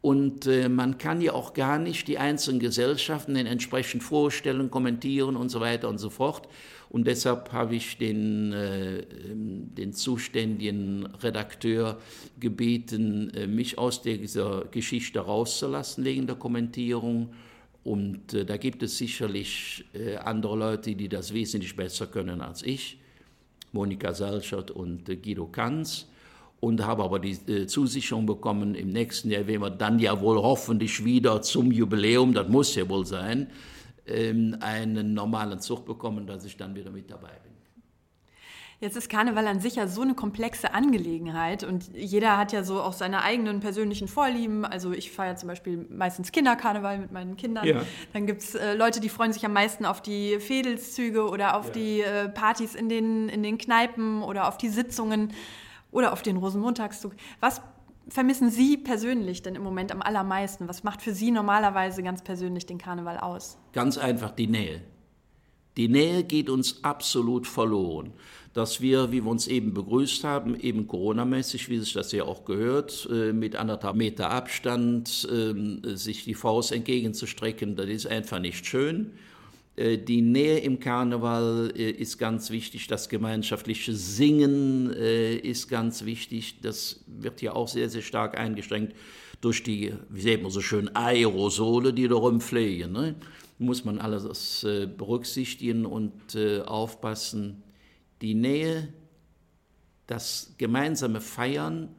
Und 0.00 0.46
äh, 0.46 0.68
man 0.68 0.98
kann 0.98 1.20
ja 1.20 1.32
auch 1.32 1.54
gar 1.54 1.78
nicht 1.78 2.06
die 2.06 2.18
einzelnen 2.18 2.60
Gesellschaften 2.60 3.34
entsprechend 3.34 4.02
vorstellen, 4.02 4.70
kommentieren 4.70 5.34
und 5.34 5.48
so 5.48 5.60
weiter 5.60 5.88
und 5.88 5.98
so 5.98 6.08
fort. 6.08 6.48
Und 6.88 7.06
deshalb 7.06 7.52
habe 7.52 7.74
ich 7.74 7.98
den, 7.98 8.52
äh, 8.52 9.04
den 9.04 9.92
zuständigen 9.92 11.06
Redakteur 11.20 11.98
gebeten, 12.38 13.30
äh, 13.34 13.46
mich 13.46 13.76
aus 13.76 14.00
dieser 14.00 14.66
Geschichte 14.70 15.18
rauszulassen 15.18 16.04
wegen 16.04 16.26
der 16.26 16.36
Kommentierung. 16.36 17.34
Und 17.82 18.34
äh, 18.34 18.44
da 18.44 18.56
gibt 18.56 18.82
es 18.84 18.98
sicherlich 18.98 19.84
äh, 19.92 20.16
andere 20.16 20.56
Leute, 20.56 20.94
die 20.94 21.08
das 21.08 21.34
wesentlich 21.34 21.74
besser 21.74 22.06
können 22.06 22.40
als 22.40 22.62
ich. 22.62 22.98
Monika 23.72 24.14
Salschert 24.14 24.70
und 24.70 25.08
äh, 25.08 25.16
Guido 25.16 25.46
Kanz 25.46 26.06
und 26.60 26.84
habe 26.84 27.04
aber 27.04 27.18
die 27.18 27.38
äh, 27.50 27.66
Zusicherung 27.66 28.26
bekommen, 28.26 28.74
im 28.74 28.90
nächsten 28.90 29.30
Jahr 29.30 29.46
werden 29.46 29.62
wir 29.62 29.70
dann 29.70 29.98
ja 29.98 30.20
wohl 30.20 30.36
hoffentlich 30.36 31.04
wieder 31.04 31.40
zum 31.42 31.70
Jubiläum, 31.70 32.34
das 32.34 32.48
muss 32.48 32.74
ja 32.74 32.88
wohl 32.88 33.06
sein, 33.06 33.48
ähm, 34.06 34.56
einen 34.60 35.14
normalen 35.14 35.60
Zug 35.60 35.84
bekommen, 35.84 36.26
dass 36.26 36.44
ich 36.44 36.56
dann 36.56 36.74
wieder 36.74 36.90
mit 36.90 37.10
dabei 37.10 37.28
bin. 37.28 37.48
Jetzt 38.80 38.96
ist 38.96 39.10
Karneval 39.10 39.44
an 39.48 39.58
sich 39.58 39.74
ja 39.74 39.88
so 39.88 40.02
eine 40.02 40.14
komplexe 40.14 40.72
Angelegenheit 40.72 41.64
und 41.64 41.90
jeder 41.96 42.38
hat 42.38 42.52
ja 42.52 42.62
so 42.62 42.80
auch 42.80 42.92
seine 42.92 43.22
eigenen 43.22 43.58
persönlichen 43.58 44.06
Vorlieben. 44.06 44.64
Also 44.64 44.92
ich 44.92 45.10
feiere 45.10 45.34
zum 45.34 45.48
Beispiel 45.48 45.84
meistens 45.90 46.30
Kinderkarneval 46.30 46.98
mit 46.98 47.10
meinen 47.10 47.36
Kindern. 47.36 47.66
Ja. 47.66 47.82
Dann 48.12 48.26
gibt 48.26 48.42
es 48.42 48.54
äh, 48.54 48.74
Leute, 48.74 49.00
die 49.00 49.08
freuen 49.08 49.32
sich 49.32 49.44
am 49.44 49.52
meisten 49.52 49.84
auf 49.84 50.00
die 50.00 50.38
Fädelszüge 50.38 51.28
oder 51.28 51.56
auf 51.56 51.66
ja. 51.66 51.72
die 51.72 52.00
äh, 52.02 52.28
Partys 52.28 52.76
in 52.76 52.88
den, 52.88 53.28
in 53.28 53.42
den 53.42 53.58
Kneipen 53.58 54.22
oder 54.22 54.46
auf 54.46 54.58
die 54.58 54.68
Sitzungen 54.68 55.32
oder 55.90 56.12
auf 56.12 56.22
den 56.22 56.36
Rosenmontagszug. 56.36 57.12
Was 57.40 57.60
vermissen 58.08 58.50
Sie 58.50 58.76
persönlich 58.76 59.42
denn 59.42 59.54
im 59.54 59.62
Moment 59.62 59.92
am 59.92 60.02
allermeisten? 60.02 60.68
Was 60.68 60.84
macht 60.84 61.02
für 61.02 61.12
Sie 61.12 61.30
normalerweise 61.30 62.02
ganz 62.02 62.22
persönlich 62.22 62.66
den 62.66 62.78
Karneval 62.78 63.18
aus? 63.18 63.58
Ganz 63.72 63.98
einfach 63.98 64.30
die 64.30 64.46
Nähe. 64.46 64.82
Die 65.76 65.88
Nähe 65.88 66.24
geht 66.24 66.50
uns 66.50 66.82
absolut 66.82 67.46
verloren 67.46 68.12
dass 68.58 68.80
wir, 68.80 69.12
wie 69.12 69.22
wir 69.22 69.30
uns 69.30 69.46
eben 69.46 69.72
begrüßt 69.72 70.24
haben, 70.24 70.58
eben 70.58 70.88
Corona-mäßig, 70.88 71.68
wie 71.68 71.78
sich 71.78 71.92
das 71.92 72.10
ja 72.10 72.24
auch 72.24 72.44
gehört, 72.44 73.08
äh, 73.08 73.32
mit 73.32 73.54
anderthalb 73.54 73.94
Meter 73.94 74.30
Abstand 74.30 75.28
ähm, 75.30 75.80
sich 75.84 76.24
die 76.24 76.34
Faust 76.34 76.72
entgegenzustrecken, 76.72 77.76
das 77.76 77.86
ist 77.86 78.06
einfach 78.08 78.40
nicht 78.40 78.66
schön. 78.66 79.12
Äh, 79.78 79.98
die 79.98 80.20
Nähe 80.22 80.58
im 80.58 80.80
Karneval 80.80 81.72
äh, 81.76 81.90
ist 81.90 82.18
ganz 82.18 82.50
wichtig, 82.50 82.88
das 82.88 83.08
gemeinschaftliche 83.08 83.94
Singen 83.94 84.90
ist 84.90 85.68
ganz 85.68 86.04
wichtig. 86.04 86.60
Das 86.60 87.04
wird 87.06 87.40
ja 87.42 87.52
auch 87.54 87.68
sehr, 87.68 87.88
sehr 87.88 88.02
stark 88.02 88.36
eingeschränkt 88.36 88.94
durch 89.40 89.62
die, 89.62 89.94
wie 90.08 90.20
sieht 90.20 90.42
man 90.42 90.50
so 90.50 90.60
schön, 90.60 90.94
Aerosole, 90.94 91.92
die 91.92 92.08
da 92.08 92.16
rumfliegen. 92.16 92.90
Ne? 92.90 93.14
Muss 93.58 93.84
man 93.84 93.98
alles 93.98 94.66
berücksichtigen 94.96 95.86
und 95.86 96.36
aufpassen 96.66 97.62
die 98.20 98.34
Nähe, 98.34 98.92
das 100.06 100.54
gemeinsame 100.58 101.20
Feiern, 101.20 101.94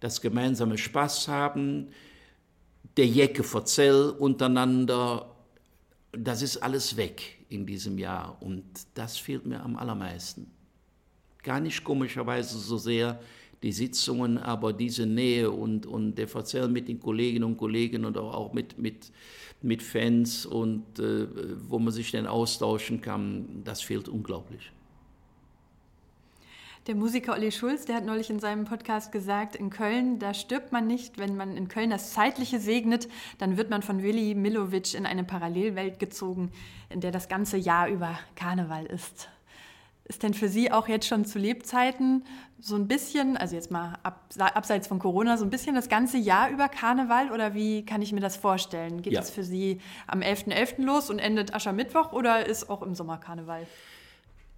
das 0.00 0.20
gemeinsame 0.20 0.76
Spaß 0.76 1.28
haben, 1.28 1.88
der 2.96 3.06
Jecke 3.06 3.44
Verzell 3.44 4.14
untereinander, 4.18 5.37
das 6.12 6.42
ist 6.42 6.56
alles 6.58 6.96
weg 6.96 7.38
in 7.48 7.66
diesem 7.66 7.98
Jahr 7.98 8.36
und 8.40 8.64
das 8.94 9.16
fehlt 9.16 9.46
mir 9.46 9.62
am 9.62 9.76
allermeisten. 9.76 10.50
Gar 11.42 11.60
nicht 11.60 11.84
komischerweise 11.84 12.58
so 12.58 12.76
sehr 12.76 13.20
die 13.62 13.72
Sitzungen, 13.72 14.38
aber 14.38 14.72
diese 14.72 15.06
Nähe 15.06 15.50
und, 15.50 15.86
und 15.86 16.14
der 16.14 16.28
Verzell 16.28 16.68
mit 16.68 16.88
den 16.88 17.00
Kolleginnen 17.00 17.44
und 17.44 17.56
Kollegen 17.56 18.04
und 18.04 18.16
auch, 18.16 18.32
auch 18.32 18.52
mit, 18.52 18.78
mit, 18.78 19.10
mit 19.62 19.82
Fans 19.82 20.46
und 20.46 20.98
äh, 20.98 21.26
wo 21.68 21.78
man 21.78 21.92
sich 21.92 22.10
dann 22.12 22.26
austauschen 22.26 23.00
kann, 23.00 23.62
das 23.64 23.82
fehlt 23.82 24.08
unglaublich. 24.08 24.70
Der 26.88 26.94
Musiker 26.94 27.34
Olli 27.34 27.52
Schulz, 27.52 27.84
der 27.84 27.96
hat 27.96 28.06
neulich 28.06 28.30
in 28.30 28.40
seinem 28.40 28.64
Podcast 28.64 29.12
gesagt, 29.12 29.54
in 29.54 29.68
Köln, 29.68 30.18
da 30.18 30.32
stirbt 30.32 30.72
man 30.72 30.86
nicht. 30.86 31.18
Wenn 31.18 31.36
man 31.36 31.54
in 31.54 31.68
Köln 31.68 31.90
das 31.90 32.14
Zeitliche 32.14 32.58
segnet, 32.60 33.10
dann 33.36 33.58
wird 33.58 33.68
man 33.68 33.82
von 33.82 34.02
Willi 34.02 34.34
Milovic 34.34 34.94
in 34.94 35.04
eine 35.04 35.22
Parallelwelt 35.22 35.98
gezogen, 35.98 36.50
in 36.88 37.02
der 37.02 37.10
das 37.10 37.28
ganze 37.28 37.58
Jahr 37.58 37.88
über 37.88 38.18
Karneval 38.36 38.86
ist. 38.86 39.28
Ist 40.04 40.22
denn 40.22 40.32
für 40.32 40.48
Sie 40.48 40.72
auch 40.72 40.88
jetzt 40.88 41.06
schon 41.06 41.26
zu 41.26 41.38
Lebzeiten 41.38 42.24
so 42.58 42.74
ein 42.74 42.88
bisschen, 42.88 43.36
also 43.36 43.54
jetzt 43.54 43.70
mal 43.70 43.98
ab, 44.02 44.30
abseits 44.38 44.88
von 44.88 44.98
Corona, 44.98 45.36
so 45.36 45.44
ein 45.44 45.50
bisschen 45.50 45.74
das 45.74 45.90
ganze 45.90 46.16
Jahr 46.16 46.48
über 46.48 46.70
Karneval 46.70 47.32
oder 47.32 47.52
wie 47.52 47.84
kann 47.84 48.00
ich 48.00 48.14
mir 48.14 48.20
das 48.20 48.38
vorstellen? 48.38 49.02
Geht 49.02 49.12
es 49.12 49.28
für 49.28 49.44
Sie 49.44 49.82
am 50.06 50.20
11.11. 50.20 50.78
.11. 50.78 50.82
los 50.84 51.10
und 51.10 51.18
endet 51.18 51.54
Aschermittwoch 51.54 52.12
oder 52.12 52.46
ist 52.46 52.70
auch 52.70 52.80
im 52.80 52.94
Sommer 52.94 53.18
Karneval? 53.18 53.66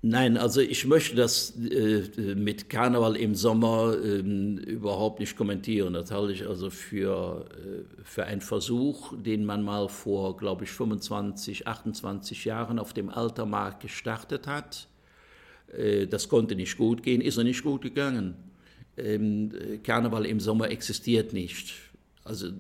Nein, 0.02 0.38
also 0.38 0.62
ich 0.62 0.86
möchte 0.86 1.14
das 1.14 1.54
äh, 1.58 2.34
mit 2.34 2.70
Karneval 2.70 3.16
im 3.16 3.34
Sommer 3.34 3.94
äh, 4.02 4.20
überhaupt 4.20 5.20
nicht 5.20 5.36
kommentieren. 5.36 5.92
Das 5.92 6.10
halte 6.10 6.32
ich 6.32 6.46
also 6.46 6.70
für, 6.70 7.46
äh, 7.50 8.02
für 8.02 8.24
einen 8.24 8.40
Versuch, 8.40 9.12
den 9.18 9.44
man 9.44 9.62
mal 9.62 9.90
vor, 9.90 10.38
glaube 10.38 10.64
ich, 10.64 10.70
25, 10.70 11.66
28 11.66 12.46
Jahren 12.46 12.78
auf 12.78 12.94
dem 12.94 13.10
Altermarkt 13.10 13.82
gestartet 13.82 14.46
hat. 14.46 14.88
Äh, 15.76 16.06
das 16.06 16.30
konnte 16.30 16.56
nicht 16.56 16.78
gut 16.78 17.02
gehen, 17.02 17.20
ist 17.20 17.36
er 17.36 17.44
nicht 17.44 17.62
gut 17.62 17.82
gegangen. 17.82 18.36
Ähm, 18.96 19.52
Karneval 19.82 20.24
im 20.24 20.40
Sommer 20.40 20.70
existiert 20.70 21.34
nicht. 21.34 21.74
Also 22.24 22.46
äh, 22.46 22.52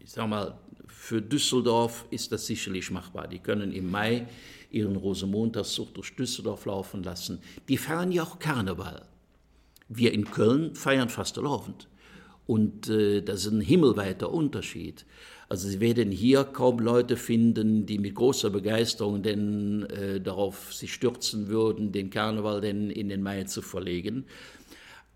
ich 0.00 0.10
sage 0.10 0.28
mal, 0.28 0.58
für 0.86 1.20
Düsseldorf 1.20 2.06
ist 2.10 2.32
das 2.32 2.46
sicherlich 2.46 2.90
machbar. 2.90 3.28
Die 3.28 3.40
können 3.40 3.72
im 3.72 3.90
Mai 3.90 4.26
ihren 4.70 4.96
Rosenmontagszug 4.96 5.94
durch 5.94 6.14
Düsseldorf 6.16 6.64
laufen 6.66 7.02
lassen. 7.02 7.40
Die 7.68 7.76
feiern 7.76 8.12
ja 8.12 8.22
auch 8.22 8.38
Karneval. 8.38 9.02
Wir 9.88 10.12
in 10.12 10.24
Köln 10.24 10.74
feiern 10.74 11.08
Fastelovend. 11.08 11.88
Und 12.46 12.88
äh, 12.88 13.22
das 13.22 13.46
ist 13.46 13.52
ein 13.52 13.60
himmelweiter 13.60 14.32
Unterschied. 14.32 15.04
Also 15.48 15.68
Sie 15.68 15.80
werden 15.80 16.10
hier 16.10 16.44
kaum 16.44 16.80
Leute 16.80 17.16
finden, 17.16 17.86
die 17.86 17.98
mit 17.98 18.14
großer 18.14 18.50
Begeisterung 18.50 19.22
denn 19.22 19.84
äh, 19.86 20.20
darauf 20.20 20.72
sich 20.72 20.92
stürzen 20.92 21.48
würden, 21.48 21.92
den 21.92 22.10
Karneval 22.10 22.60
denn 22.60 22.90
in 22.90 23.08
den 23.08 23.22
Mai 23.22 23.44
zu 23.44 23.62
verlegen. 23.62 24.24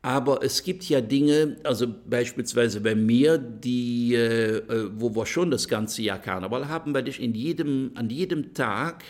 Aber 0.02 0.42
es 0.42 0.62
gibt 0.62 0.88
ja 0.88 1.00
Dinge, 1.00 1.56
also 1.62 1.86
beispielsweise 2.08 2.80
bei 2.80 2.94
mir, 2.94 3.36
die, 3.38 4.14
äh, 4.14 4.58
äh 4.58 4.90
wo 4.94 5.14
wir 5.14 5.26
schon 5.26 5.50
das 5.50 5.68
ganze 5.68 6.02
Jahr 6.02 6.18
Karneval 6.18 6.68
haben, 6.68 6.94
weil 6.94 7.06
ich 7.08 7.20
in 7.20 7.34
jedem, 7.34 7.90
an 7.96 8.08
jedem 8.08 8.54
Tag 8.54 9.04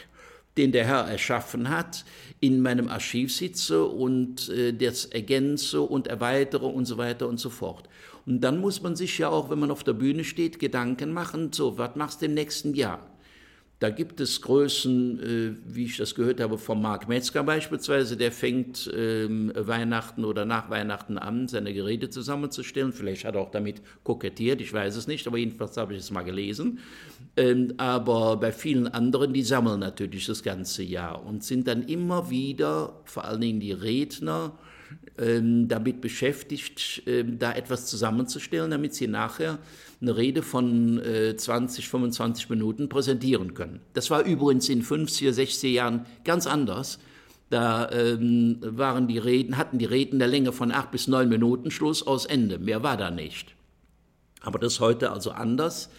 den 0.61 0.73
der 0.73 0.85
Herr 0.85 1.09
erschaffen 1.09 1.71
hat, 1.71 2.05
in 2.39 2.61
meinem 2.61 2.89
Archiv 2.89 3.35
sitze 3.35 3.85
und 3.85 4.51
äh, 4.51 4.75
das 4.75 5.07
ergänze 5.07 5.81
und 5.81 6.07
erweitere 6.07 6.67
und 6.67 6.85
so 6.85 6.99
weiter 6.99 7.29
und 7.29 7.41
so 7.41 7.49
fort. 7.49 7.89
Und 8.27 8.43
dann 8.43 8.61
muss 8.61 8.83
man 8.83 8.95
sich 8.95 9.17
ja 9.19 9.31
auch, 9.31 9.49
wenn 9.49 9.59
man 9.59 9.71
auf 9.71 9.85
der 9.85 9.95
Bühne 9.95 10.23
steht, 10.23 10.59
Gedanken 10.59 11.13
machen, 11.13 11.51
so, 11.53 11.79
was 11.79 11.97
machst 11.97 12.21
du 12.21 12.27
im 12.27 12.35
nächsten 12.35 12.75
Jahr? 12.75 13.10
Da 13.81 13.89
gibt 13.89 14.21
es 14.21 14.43
Größen, 14.43 15.21
äh, 15.21 15.75
wie 15.75 15.87
ich 15.87 15.97
das 15.97 16.15
gehört 16.15 16.39
habe, 16.39 16.59
von 16.59 16.83
Mark 16.83 17.09
Metzger 17.09 17.43
beispielsweise, 17.43 18.15
der 18.19 18.31
fängt 18.31 18.91
ähm, 18.95 19.51
Weihnachten 19.57 20.27
oder 20.27 20.45
nach 20.45 20.69
Weihnachten 20.69 21.17
an, 21.17 21.49
seine 21.49 21.73
Geräte 21.73 22.11
zusammenzustellen. 22.11 22.93
Vielleicht 22.93 23.25
hat 23.25 23.37
er 23.37 23.41
auch 23.41 23.51
damit 23.51 23.81
kokettiert, 24.05 24.61
ich 24.61 24.71
weiß 24.71 24.97
es 24.97 25.07
nicht, 25.07 25.27
aber 25.27 25.39
jedenfalls 25.39 25.79
habe 25.79 25.95
ich 25.95 26.01
es 26.01 26.11
mal 26.11 26.25
gelesen. 26.25 26.81
Ähm, 27.39 27.73
aber 27.79 28.37
bei 28.37 28.53
vielen 28.53 28.87
anderen, 28.87 29.33
die 29.33 29.43
sammeln 29.43 29.81
natürlich 29.81 30.27
das 30.27 30.43
ganze 30.43 30.83
Jahr 30.83 31.25
und 31.25 31.43
sind 31.43 31.67
dann 31.67 31.83
immer 31.83 32.29
wieder, 32.29 33.01
vor 33.07 33.25
allen 33.25 33.41
Dingen 33.41 33.61
die 33.61 33.73
Redner, 33.73 34.59
damit 35.17 36.01
beschäftigt, 36.01 37.03
ähm, 37.07 37.39
da 37.39 37.53
etwas 37.53 37.87
zusammenzustellen, 37.87 38.71
damit 38.71 38.95
sie 38.95 39.07
nachher 39.07 39.59
eine 40.01 40.17
Rede 40.17 40.43
von 40.43 40.99
äh, 40.99 41.37
20, 41.37 41.89
25 41.89 42.49
Minuten 42.49 42.89
präsentieren 42.89 43.53
können. 43.53 43.81
Das 43.93 44.11
war 44.11 44.23
übrigens 44.23 44.69
in 44.69 44.83
50er, 44.83 45.33
60er 45.33 45.69
Jahren 45.69 46.07
ganz 46.25 46.47
anders. 46.47 46.99
Da 47.51 47.91
ähm, 47.91 48.59
waren 48.61 49.09
die 49.09 49.19
Reden, 49.19 49.57
hatten 49.57 49.79
die 49.79 49.85
Reden 49.85 50.19
der 50.21 50.29
Länge 50.29 50.53
von 50.53 50.71
acht 50.71 50.91
bis 50.93 51.09
neun 51.09 51.29
Minuten 51.29 51.71
Schluss 51.71 52.07
aus 52.07 52.25
Ende. 52.25 52.59
Mehr 52.59 52.83
war 52.83 52.97
da 52.97 53.11
nicht. 53.11 53.55
Aber 54.41 54.59
das 54.59 54.75
ist 54.75 54.81
heute 54.81 55.11
also 55.11 55.33
anders. 55.33 55.91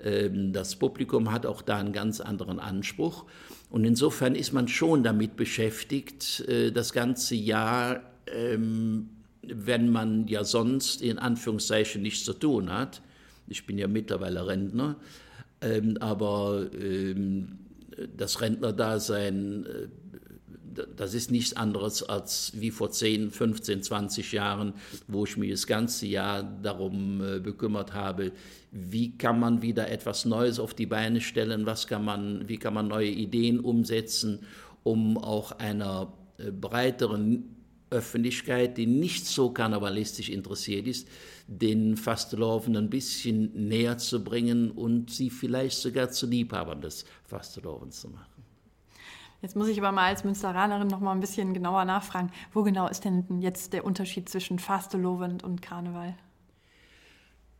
Ähm, 0.00 0.52
das 0.52 0.76
Publikum 0.76 1.32
hat 1.32 1.46
auch 1.46 1.62
da 1.62 1.78
einen 1.78 1.92
ganz 1.92 2.20
anderen 2.20 2.60
Anspruch. 2.60 3.24
Und 3.70 3.84
insofern 3.84 4.34
ist 4.34 4.52
man 4.52 4.68
schon 4.68 5.02
damit 5.02 5.36
beschäftigt, 5.36 6.40
äh, 6.48 6.70
das 6.72 6.92
ganze 6.92 7.34
Jahr, 7.34 8.02
ähm, 8.32 9.10
wenn 9.42 9.90
man 9.90 10.26
ja 10.28 10.44
sonst 10.44 11.02
in 11.02 11.18
Anführungszeichen 11.18 12.02
nichts 12.02 12.24
zu 12.24 12.32
tun 12.32 12.72
hat, 12.72 13.02
ich 13.46 13.66
bin 13.66 13.78
ja 13.78 13.88
mittlerweile 13.88 14.46
Rentner, 14.46 14.96
ähm, 15.60 15.96
aber 16.00 16.66
ähm, 16.78 17.58
das 18.16 18.40
Rentnerdasein, 18.40 19.66
äh, 19.66 19.88
das 20.96 21.14
ist 21.14 21.32
nichts 21.32 21.56
anderes 21.56 22.04
als 22.04 22.52
wie 22.54 22.70
vor 22.70 22.92
10, 22.92 23.30
15, 23.30 23.82
20 23.82 24.32
Jahren, 24.32 24.74
wo 25.08 25.24
ich 25.24 25.36
mich 25.36 25.50
das 25.50 25.66
ganze 25.66 26.06
Jahr 26.06 26.42
darum 26.42 27.20
äh, 27.20 27.40
bekümmert 27.40 27.94
habe, 27.94 28.32
wie 28.70 29.16
kann 29.16 29.40
man 29.40 29.62
wieder 29.62 29.90
etwas 29.90 30.24
Neues 30.24 30.60
auf 30.60 30.74
die 30.74 30.86
Beine 30.86 31.20
stellen, 31.20 31.66
was 31.66 31.86
kann 31.86 32.04
man, 32.04 32.48
wie 32.48 32.58
kann 32.58 32.74
man 32.74 32.86
neue 32.86 33.08
Ideen 33.08 33.58
umsetzen, 33.60 34.40
um 34.84 35.18
auch 35.18 35.52
einer 35.52 36.12
äh, 36.38 36.52
breiteren 36.52 37.57
Öffentlichkeit, 37.90 38.76
die 38.76 38.86
nicht 38.86 39.26
so 39.26 39.50
karnevalistisch 39.50 40.28
interessiert 40.28 40.86
ist, 40.86 41.08
den 41.46 41.96
Fasteloven 41.96 42.76
ein 42.76 42.90
bisschen 42.90 43.68
näher 43.68 43.98
zu 43.98 44.22
bringen 44.22 44.70
und 44.70 45.10
sie 45.10 45.30
vielleicht 45.30 45.78
sogar 45.78 46.10
zu 46.10 46.26
Liebhabern 46.26 46.80
des 46.80 47.04
Fastelovens 47.24 48.00
zu 48.00 48.10
machen. 48.10 48.38
Jetzt 49.40 49.54
muss 49.54 49.68
ich 49.68 49.78
aber 49.78 49.92
mal 49.92 50.08
als 50.08 50.24
Münsteranerin 50.24 50.88
noch 50.88 51.00
mal 51.00 51.12
ein 51.12 51.20
bisschen 51.20 51.54
genauer 51.54 51.84
nachfragen. 51.84 52.30
Wo 52.52 52.64
genau 52.64 52.88
ist 52.88 53.04
denn 53.04 53.40
jetzt 53.40 53.72
der 53.72 53.84
Unterschied 53.84 54.28
zwischen 54.28 54.58
Fastelovend 54.58 55.44
und 55.44 55.62
Karneval? 55.62 56.16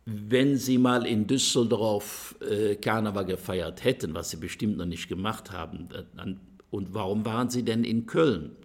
Wenn 0.04 0.56
Sie 0.56 0.78
mal 0.78 1.06
in 1.06 1.26
Düsseldorf 1.26 2.34
äh, 2.40 2.74
Karneval 2.76 3.26
gefeiert 3.26 3.84
hätten, 3.84 4.14
was 4.14 4.30
Sie 4.30 4.38
bestimmt 4.38 4.78
noch 4.78 4.86
nicht 4.86 5.08
gemacht 5.08 5.52
haben, 5.52 5.88
dann, 6.16 6.40
und 6.70 6.94
warum 6.94 7.24
waren 7.24 7.48
Sie 7.48 7.62
denn 7.62 7.84
in 7.84 8.06
Köln? 8.06 8.56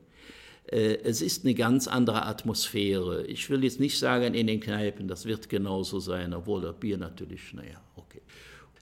Äh, 0.68 0.99
es 1.03 1.22
ist 1.22 1.43
eine 1.43 1.53
ganz 1.53 1.88
andere 1.88 2.26
Atmosphäre. 2.26 3.26
Ich 3.26 3.49
will 3.49 3.64
jetzt 3.64 3.80
nicht 3.80 3.99
sagen 3.99 4.34
in 4.34 4.47
den 4.47 4.59
Kneipen, 4.59 5.07
das 5.07 5.26
wird 5.26 5.49
genauso 5.49 5.99
sein, 5.99 6.34
obwohl 6.34 6.61
das 6.61 6.76
Bier 6.80 6.97
natürlich, 6.97 7.53
naja, 7.53 7.82
okay. 7.95 8.22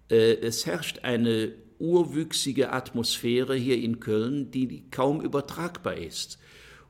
Äh, 0.09 0.35
es 0.35 0.65
herrscht 0.65 0.99
eine 1.03 1.53
urwüchsige 1.79 2.71
Atmosphäre 2.71 3.55
hier 3.55 3.77
in 3.77 3.99
Köln, 3.99 4.51
die 4.51 4.83
kaum 4.91 5.21
übertragbar 5.21 5.97
ist. 5.97 6.37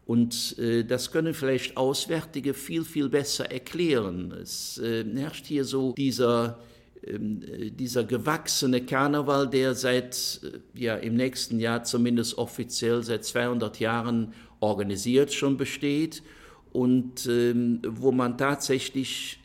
Und 0.06 0.58
äh, 0.60 0.84
das 0.84 1.12
können 1.12 1.34
vielleicht 1.34 1.78
Auswärtige 1.78 2.54
viel, 2.54 2.84
viel 2.84 3.08
besser 3.08 3.50
erklären. 3.50 4.32
Es 4.34 4.82
herrscht 4.84 5.46
hier 5.46 5.64
so 5.64 5.94
dieser, 5.94 6.60
dieser 7.04 8.04
gewachsene 8.04 8.86
Karneval, 8.86 9.50
der 9.50 9.74
seit, 9.74 10.42
äh, 10.44 10.80
ja, 10.80 10.96
im 10.96 11.16
nächsten 11.16 11.60
Jahr 11.60 11.84
zumindest 11.84 12.38
offiziell 12.38 13.04
seit 13.04 13.26
200 13.26 13.80
Jahren 13.80 14.34
organisiert 14.60 15.34
schon 15.34 15.58
besteht 15.58 16.22
und 16.72 17.26
ähm, 17.26 17.82
wo 17.86 18.12
man 18.12 18.38
tatsächlich 18.38 19.40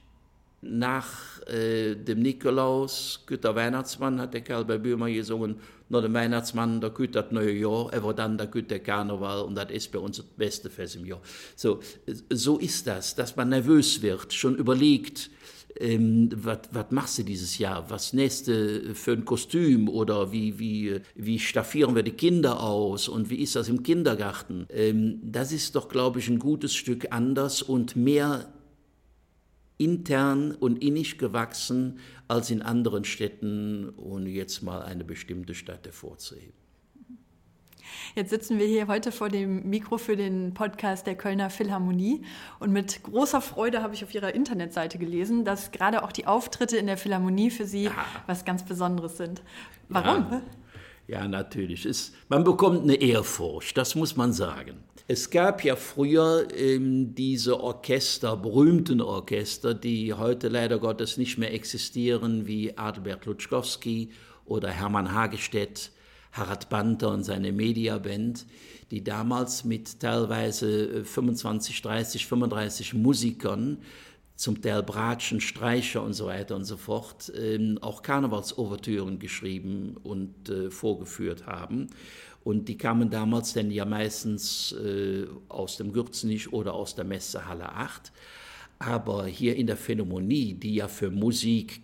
nach 0.60 1.40
äh, 1.46 1.94
dem 1.94 2.20
Nikolaus, 2.20 3.22
Güter 3.26 3.54
Weihnachtsmann, 3.54 4.20
hat 4.20 4.34
der 4.34 4.40
Kerl 4.42 4.64
bei 4.64 4.78
Böhmer 4.78 5.10
gesungen, 5.10 5.56
nur 5.88 6.02
der 6.02 6.12
Weihnachtsmann, 6.12 6.80
da 6.80 6.88
geht 6.88 7.14
das 7.14 7.30
neue 7.30 7.52
Jahr, 7.52 7.92
aber 7.94 8.12
dann 8.12 8.36
der 8.36 8.80
Karneval 8.80 9.42
und 9.42 9.54
das 9.54 9.70
ist 9.70 9.92
bei 9.92 9.98
uns 9.98 10.16
das 10.16 10.26
beste 10.26 10.68
Fest 10.68 10.96
im 10.96 11.06
Jahr. 11.06 11.22
So, 11.54 11.80
so 12.30 12.58
ist 12.58 12.86
das, 12.86 13.14
dass 13.14 13.36
man 13.36 13.50
nervös 13.50 14.02
wird, 14.02 14.32
schon 14.32 14.56
überlegt, 14.56 15.30
ähm, 15.80 16.30
was, 16.34 16.90
machst 16.90 17.18
du 17.18 17.22
dieses 17.22 17.58
Jahr? 17.58 17.88
Was 17.90 18.12
nächste 18.12 18.94
für 18.94 19.12
ein 19.12 19.24
Kostüm? 19.24 19.88
Oder 19.88 20.32
wie, 20.32 20.58
wie, 20.58 21.00
wie 21.14 21.38
staffieren 21.38 21.94
wir 21.94 22.02
die 22.02 22.12
Kinder 22.12 22.60
aus? 22.60 23.08
Und 23.08 23.30
wie 23.30 23.36
ist 23.36 23.56
das 23.56 23.68
im 23.68 23.82
Kindergarten? 23.82 24.66
Ähm, 24.70 25.20
das 25.22 25.52
ist 25.52 25.74
doch, 25.76 25.88
glaube 25.88 26.18
ich, 26.18 26.28
ein 26.28 26.38
gutes 26.38 26.74
Stück 26.74 27.08
anders 27.10 27.62
und 27.62 27.96
mehr 27.96 28.52
intern 29.78 30.52
und 30.52 30.82
innig 30.82 31.18
gewachsen 31.18 31.98
als 32.28 32.50
in 32.50 32.62
anderen 32.62 33.04
Städten, 33.04 33.90
ohne 33.96 34.30
jetzt 34.30 34.62
mal 34.62 34.82
eine 34.82 35.04
bestimmte 35.04 35.54
Stadt 35.54 35.84
hervorzuheben. 35.84 36.65
Jetzt 38.14 38.30
sitzen 38.30 38.58
wir 38.58 38.66
hier 38.66 38.86
heute 38.86 39.12
vor 39.12 39.28
dem 39.28 39.68
Mikro 39.68 39.98
für 39.98 40.16
den 40.16 40.54
Podcast 40.54 41.06
der 41.06 41.14
Kölner 41.14 41.50
Philharmonie 41.50 42.22
und 42.58 42.72
mit 42.72 43.02
großer 43.02 43.40
Freude 43.40 43.82
habe 43.82 43.94
ich 43.94 44.04
auf 44.04 44.14
Ihrer 44.14 44.34
Internetseite 44.34 44.98
gelesen, 44.98 45.44
dass 45.44 45.72
gerade 45.72 46.02
auch 46.02 46.12
die 46.12 46.26
Auftritte 46.26 46.76
in 46.76 46.86
der 46.86 46.96
Philharmonie 46.96 47.50
für 47.50 47.66
Sie 47.66 47.84
ja. 47.84 47.92
was 48.26 48.44
ganz 48.44 48.64
Besonderes 48.64 49.16
sind. 49.16 49.42
Warum? 49.88 50.26
Ja. 50.30 50.42
Ja, 51.08 51.28
natürlich. 51.28 51.86
Es, 51.86 52.12
man 52.28 52.42
bekommt 52.42 52.82
eine 52.82 52.96
Ehrfurcht, 52.96 53.76
das 53.76 53.94
muss 53.94 54.16
man 54.16 54.32
sagen. 54.32 54.78
Es 55.08 55.30
gab 55.30 55.62
ja 55.62 55.76
früher 55.76 56.48
ähm, 56.52 57.14
diese 57.14 57.60
Orchester, 57.60 58.36
berühmten 58.36 59.00
Orchester, 59.00 59.72
die 59.72 60.12
heute 60.14 60.48
leider 60.48 60.80
Gottes 60.80 61.16
nicht 61.16 61.38
mehr 61.38 61.54
existieren, 61.54 62.48
wie 62.48 62.76
Adalbert 62.76 63.24
Lutschkowski 63.24 64.10
oder 64.46 64.68
Hermann 64.68 65.12
Hagestedt, 65.12 65.92
Harald 66.36 66.68
Banter 66.68 67.10
und 67.10 67.24
seine 67.24 67.52
Mediaband, 67.52 68.46
die 68.90 69.02
damals 69.02 69.64
mit 69.64 70.00
teilweise 70.00 71.04
25, 71.04 71.82
30, 71.82 72.26
35 72.26 72.94
Musikern 72.94 73.78
zum 74.36 74.60
Teil 74.60 74.82
Bratschen, 74.82 75.40
Streicher 75.40 76.02
und 76.02 76.12
so 76.12 76.26
weiter 76.26 76.56
und 76.56 76.64
so 76.64 76.76
fort, 76.76 77.32
ähm, 77.36 77.78
auch 77.80 78.02
Karnevalsouvertüren 78.02 79.18
geschrieben 79.18 79.96
und 80.02 80.50
äh, 80.50 80.70
vorgeführt 80.70 81.46
haben. 81.46 81.88
Und 82.44 82.68
die 82.68 82.76
kamen 82.76 83.10
damals 83.10 83.54
dann 83.54 83.70
ja 83.70 83.84
meistens 83.84 84.72
äh, 84.72 85.26
aus 85.48 85.78
dem 85.78 85.92
Gürzenich 85.92 86.52
oder 86.52 86.74
aus 86.74 86.94
der 86.94 87.04
Messehalle 87.04 87.70
8. 87.70 88.12
Aber 88.78 89.26
hier 89.26 89.56
in 89.56 89.66
der 89.66 89.76
Phänomonie, 89.76 90.54
die 90.54 90.74
ja 90.76 90.86
für 90.86 91.10
Musik 91.10 91.80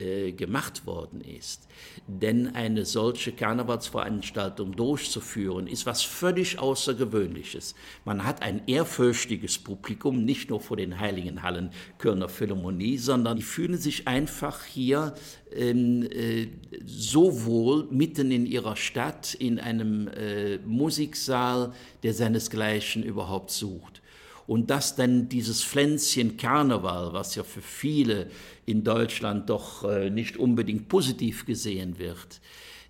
äh, 0.00 0.32
gemacht 0.32 0.86
worden 0.86 1.20
ist. 1.20 1.68
Denn 2.08 2.54
eine 2.56 2.84
solche 2.84 3.30
Karnevalsveranstaltung 3.30 4.74
durchzuführen, 4.74 5.68
ist 5.68 5.86
was 5.86 6.02
völlig 6.02 6.58
Außergewöhnliches. 6.58 7.76
Man 8.04 8.24
hat 8.24 8.42
ein 8.42 8.62
ehrfürchtiges 8.66 9.58
Publikum, 9.58 10.24
nicht 10.24 10.50
nur 10.50 10.60
vor 10.60 10.76
den 10.76 10.98
heiligen 10.98 11.42
Hallen 11.42 11.70
Kölner 11.98 12.28
Philharmonie, 12.28 12.98
sondern 12.98 13.36
die 13.36 13.44
fühlen 13.44 13.78
sich 13.78 14.08
einfach 14.08 14.64
hier 14.64 15.14
ähm, 15.52 16.02
äh, 16.10 16.48
so 16.84 17.44
wohl 17.44 17.86
mitten 17.90 18.32
in 18.32 18.46
ihrer 18.46 18.74
Stadt, 18.74 19.34
in 19.34 19.60
einem 19.60 20.08
äh, 20.08 20.58
Musiksaal, 20.58 21.72
der 22.02 22.14
seinesgleichen 22.14 23.04
überhaupt 23.04 23.52
sucht. 23.52 24.02
Und 24.46 24.70
dass 24.70 24.96
dann 24.96 25.28
dieses 25.28 25.64
Pflänzchen 25.64 26.36
Karneval, 26.36 27.12
was 27.12 27.34
ja 27.34 27.42
für 27.42 27.62
viele 27.62 28.28
in 28.66 28.84
Deutschland 28.84 29.48
doch 29.48 29.84
äh, 29.84 30.10
nicht 30.10 30.36
unbedingt 30.36 30.88
positiv 30.88 31.46
gesehen 31.46 31.98
wird, 31.98 32.40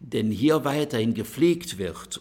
denn 0.01 0.31
hier 0.31 0.65
weiterhin 0.65 1.15
gepflegt 1.15 1.79
wird 1.79 2.21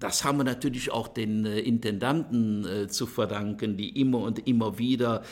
das 0.00 0.24
haben 0.24 0.38
wir 0.38 0.44
natürlich 0.44 0.90
auch 0.90 1.08
den 1.08 1.44
äh, 1.44 1.60
Intendanten 1.60 2.64
äh, 2.66 2.88
zu 2.88 3.06
verdanken, 3.06 3.76
die 3.76 4.00
immer 4.00 4.20
und 4.20 4.46
immer 4.48 4.78
wieder 4.78 5.22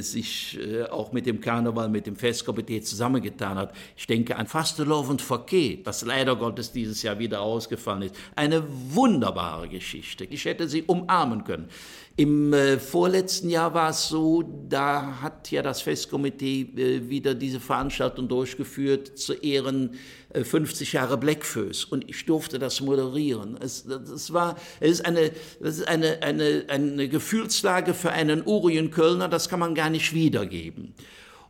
sich 0.00 0.58
auch 0.90 1.12
mit 1.12 1.24
dem 1.24 1.40
Karneval, 1.40 1.88
mit 1.88 2.08
dem 2.08 2.16
Festkomitee 2.16 2.80
zusammengetan 2.80 3.56
hat. 3.56 3.72
Ich 3.96 4.08
denke 4.08 4.34
an 4.34 4.48
Fastelow 4.48 5.08
und 5.08 5.22
Verkehr, 5.22 5.76
das 5.84 6.04
leider 6.04 6.34
Gottes 6.34 6.72
dieses 6.72 7.00
Jahr 7.04 7.20
wieder 7.20 7.42
ausgefallen 7.42 8.02
ist. 8.02 8.16
Eine 8.34 8.64
wunderbare 8.68 9.68
Geschichte. 9.68 10.24
Ich 10.24 10.46
hätte 10.46 10.68
sie 10.68 10.82
umarmen 10.82 11.44
können. 11.44 11.68
Im 12.16 12.52
äh, 12.52 12.78
vorletzten 12.78 13.48
Jahr 13.48 13.72
war 13.72 13.90
es 13.90 14.08
so, 14.08 14.42
da 14.68 15.22
hat 15.22 15.50
ja 15.50 15.62
das 15.62 15.80
Festkomitee 15.80 16.60
äh, 16.76 17.08
wieder 17.08 17.34
diese 17.34 17.58
Veranstaltung 17.58 18.28
durchgeführt 18.28 19.16
zu 19.18 19.32
Ehren 19.32 19.94
50 20.34 20.94
Jahre 20.94 21.18
Blackfoes 21.18 21.84
und 21.84 22.08
ich 22.08 22.24
durfte 22.24 22.58
das 22.58 22.80
moderieren. 22.80 23.58
Es, 23.60 23.84
das 23.84 24.32
war, 24.32 24.56
es 24.80 24.92
ist, 24.92 25.06
eine, 25.06 25.30
das 25.60 25.78
ist 25.78 25.88
eine, 25.88 26.22
eine, 26.22 26.64
eine 26.68 27.08
Gefühlslage 27.08 27.94
für 27.94 28.10
einen 28.10 28.42
Urien-Kölner, 28.44 29.28
das 29.28 29.48
kann 29.48 29.60
man 29.60 29.74
gar 29.74 29.90
nicht 29.90 30.14
wiedergeben. 30.14 30.94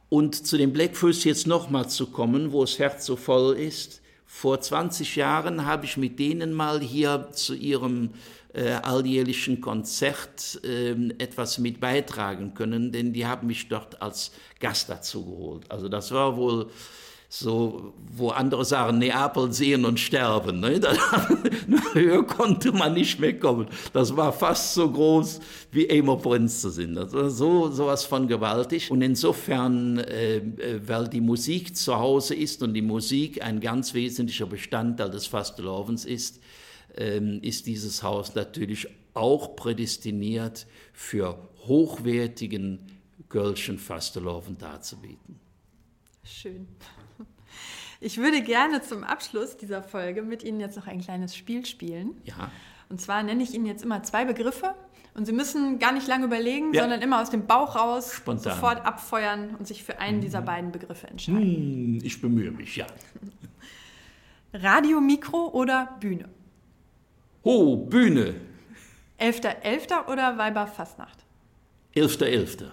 Und 0.08 0.46
zu 0.46 0.58
den 0.58 0.72
Blackfoes 0.72 1.24
jetzt 1.24 1.46
nochmal 1.46 1.88
zu 1.88 2.06
kommen, 2.06 2.52
wo 2.52 2.62
das 2.62 2.78
Herz 2.78 3.06
so 3.06 3.16
voll 3.16 3.56
ist. 3.56 4.02
Vor 4.26 4.60
20 4.60 5.16
Jahren 5.16 5.66
habe 5.66 5.84
ich 5.84 5.96
mit 5.96 6.18
denen 6.18 6.52
mal 6.52 6.80
hier 6.80 7.28
zu 7.32 7.54
ihrem 7.54 8.10
äh, 8.54 8.72
alljährlichen 8.72 9.60
Konzert 9.60 10.60
äh, 10.64 10.92
etwas 11.18 11.58
mit 11.58 11.80
beitragen 11.80 12.54
können, 12.54 12.92
denn 12.92 13.12
die 13.12 13.26
haben 13.26 13.46
mich 13.46 13.68
dort 13.68 14.00
als 14.02 14.32
Gast 14.60 14.88
dazu 14.88 15.24
geholt. 15.24 15.70
Also 15.70 15.88
das 15.88 16.10
war 16.12 16.36
wohl 16.36 16.70
so, 17.34 17.94
wo 18.14 18.28
andere 18.28 18.62
sagen, 18.62 18.98
Neapel 18.98 19.54
sehen 19.54 19.86
und 19.86 19.98
sterben. 19.98 20.60
Ne? 20.60 20.80
Da, 20.80 20.92
höher 21.94 22.26
konnte 22.26 22.72
man 22.72 22.92
nicht 22.92 23.18
mehr 23.18 23.38
kommen. 23.38 23.68
Das 23.94 24.14
war 24.14 24.34
fast 24.34 24.74
so 24.74 24.90
groß 24.90 25.40
wie 25.70 25.86
Emer 25.86 26.18
Prinz 26.18 26.60
zu 26.60 26.68
sind. 26.68 26.94
Das 26.94 27.14
war 27.14 27.30
so 27.30 27.70
sowas 27.70 28.04
von 28.04 28.28
gewaltig. 28.28 28.90
Und 28.90 29.00
insofern, 29.00 29.96
äh, 29.98 30.36
äh, 30.36 30.80
weil 30.86 31.08
die 31.08 31.22
Musik 31.22 31.74
zu 31.74 31.98
Hause 31.98 32.34
ist 32.34 32.62
und 32.62 32.74
die 32.74 32.82
Musik 32.82 33.42
ein 33.42 33.60
ganz 33.60 33.94
wesentlicher 33.94 34.46
Bestandteil 34.46 35.10
des 35.10 35.26
Fastelovens 35.26 36.04
ist, 36.04 36.41
ist 36.94 37.66
dieses 37.66 38.02
Haus 38.02 38.34
natürlich 38.34 38.88
auch 39.14 39.56
prädestiniert 39.56 40.66
für 40.92 41.48
hochwertigen 41.66 42.80
Kölschen 43.28 43.78
Fasteloven 43.78 44.58
darzubieten. 44.58 45.40
Schön. 46.24 46.68
Ich 48.04 48.18
würde 48.18 48.42
gerne 48.42 48.82
zum 48.82 49.04
Abschluss 49.04 49.56
dieser 49.56 49.82
Folge 49.82 50.22
mit 50.22 50.42
Ihnen 50.42 50.58
jetzt 50.58 50.76
noch 50.76 50.88
ein 50.88 51.00
kleines 51.00 51.36
Spiel 51.36 51.64
spielen. 51.64 52.20
Ja. 52.24 52.50
Und 52.88 53.00
zwar 53.00 53.22
nenne 53.22 53.42
ich 53.42 53.54
Ihnen 53.54 53.64
jetzt 53.64 53.84
immer 53.84 54.02
zwei 54.02 54.24
Begriffe 54.24 54.74
und 55.14 55.24
Sie 55.24 55.32
müssen 55.32 55.78
gar 55.78 55.92
nicht 55.92 56.08
lange 56.08 56.26
überlegen, 56.26 56.74
ja. 56.74 56.82
sondern 56.82 57.00
immer 57.00 57.22
aus 57.22 57.30
dem 57.30 57.46
Bauch 57.46 57.76
raus 57.76 58.12
Spontan. 58.12 58.54
sofort 58.54 58.84
abfeuern 58.84 59.54
und 59.54 59.68
sich 59.68 59.84
für 59.84 60.00
einen 60.00 60.20
dieser 60.20 60.40
mhm. 60.40 60.46
beiden 60.46 60.72
Begriffe 60.72 61.06
entscheiden. 61.06 61.40
Hm, 61.40 62.00
ich 62.02 62.20
bemühe 62.20 62.50
mich, 62.50 62.76
ja. 62.76 62.86
Radio, 64.52 65.00
Mikro 65.00 65.50
oder 65.52 65.96
Bühne? 66.00 66.28
Oh, 67.42 67.76
Bühne. 67.76 68.34
Elfter, 69.18 69.62
Elfter 69.64 70.08
oder 70.08 70.38
Weiberfastnacht? 70.38 71.24
Elfter, 71.94 72.26
Elfter. 72.26 72.72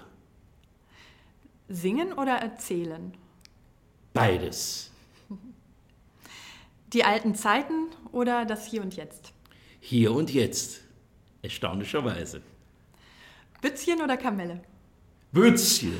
Singen 1.67 2.13
oder 2.13 2.33
erzählen? 2.33 3.13
Beides. 4.13 4.91
Die 6.93 7.03
alten 7.03 7.35
Zeiten 7.35 7.87
oder 8.11 8.45
das 8.45 8.65
Hier 8.65 8.81
und 8.81 8.95
Jetzt? 8.95 9.33
Hier 9.79 10.11
und 10.11 10.33
Jetzt, 10.33 10.81
erstaunlicherweise. 11.41 12.41
Bützchen 13.61 14.01
oder 14.01 14.17
Kamelle? 14.17 14.61
Bützchen. 15.31 15.99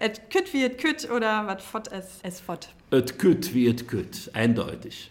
Et 0.00 0.30
kütt 0.30 0.52
wie 0.52 0.64
et 0.64 0.78
kütt 0.78 1.10
oder 1.10 1.46
wat 1.46 1.60
fott 1.60 1.88
es 1.90 2.20
es 2.22 2.40
fott? 2.40 2.68
Et 2.92 3.18
kütt 3.18 3.52
wie 3.52 3.66
et 3.66 3.88
kütt, 3.88 4.30
eindeutig. 4.32 5.10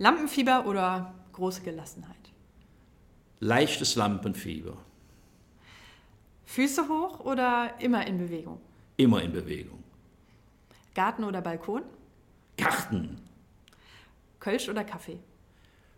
Lampenfieber 0.00 0.64
oder 0.64 1.12
große 1.34 1.60
Gelassenheit? 1.60 2.16
Leichtes 3.40 3.96
Lampenfieber. 3.96 4.78
Füße 6.46 6.88
hoch 6.88 7.20
oder 7.20 7.74
immer 7.80 8.06
in 8.06 8.16
Bewegung? 8.16 8.62
Immer 8.96 9.22
in 9.22 9.30
Bewegung. 9.30 9.84
Garten 10.94 11.22
oder 11.22 11.42
Balkon? 11.42 11.82
Garten. 12.56 13.20
Kölsch 14.38 14.70
oder 14.70 14.84
Kaffee? 14.84 15.18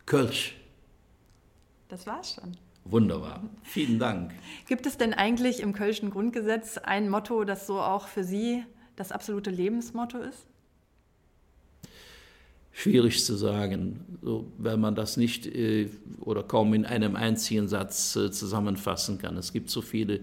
Kölsch. 0.05 0.57
Das 1.88 2.05
war's 2.05 2.34
schon. 2.34 2.57
Wunderbar. 2.84 3.40
Vielen 3.62 4.00
Dank. 4.00 4.32
Gibt 4.66 4.86
es 4.86 4.98
denn 4.98 5.14
eigentlich 5.14 5.61
im 5.61 5.72
Kölschen 5.72 6.11
Grundgesetz 6.11 6.76
ein 6.76 7.09
Motto, 7.09 7.44
das 7.44 7.68
so 7.68 7.80
auch 7.80 8.09
für 8.09 8.24
Sie 8.24 8.64
das 8.96 9.12
absolute 9.12 9.50
Lebensmotto 9.50 10.18
ist? 10.18 10.48
Schwierig 12.72 13.22
zu 13.24 13.36
sagen, 13.36 14.00
so, 14.22 14.50
weil 14.58 14.78
man 14.78 14.94
das 14.94 15.16
nicht 15.16 15.46
äh, 15.46 15.88
oder 16.20 16.42
kaum 16.42 16.72
in 16.72 16.86
einem 16.86 17.16
einzigen 17.16 17.68
Satz 17.68 18.16
äh, 18.16 18.30
zusammenfassen 18.30 19.18
kann. 19.18 19.36
Es 19.36 19.52
gibt 19.52 19.68
so 19.68 19.82
viele 19.82 20.20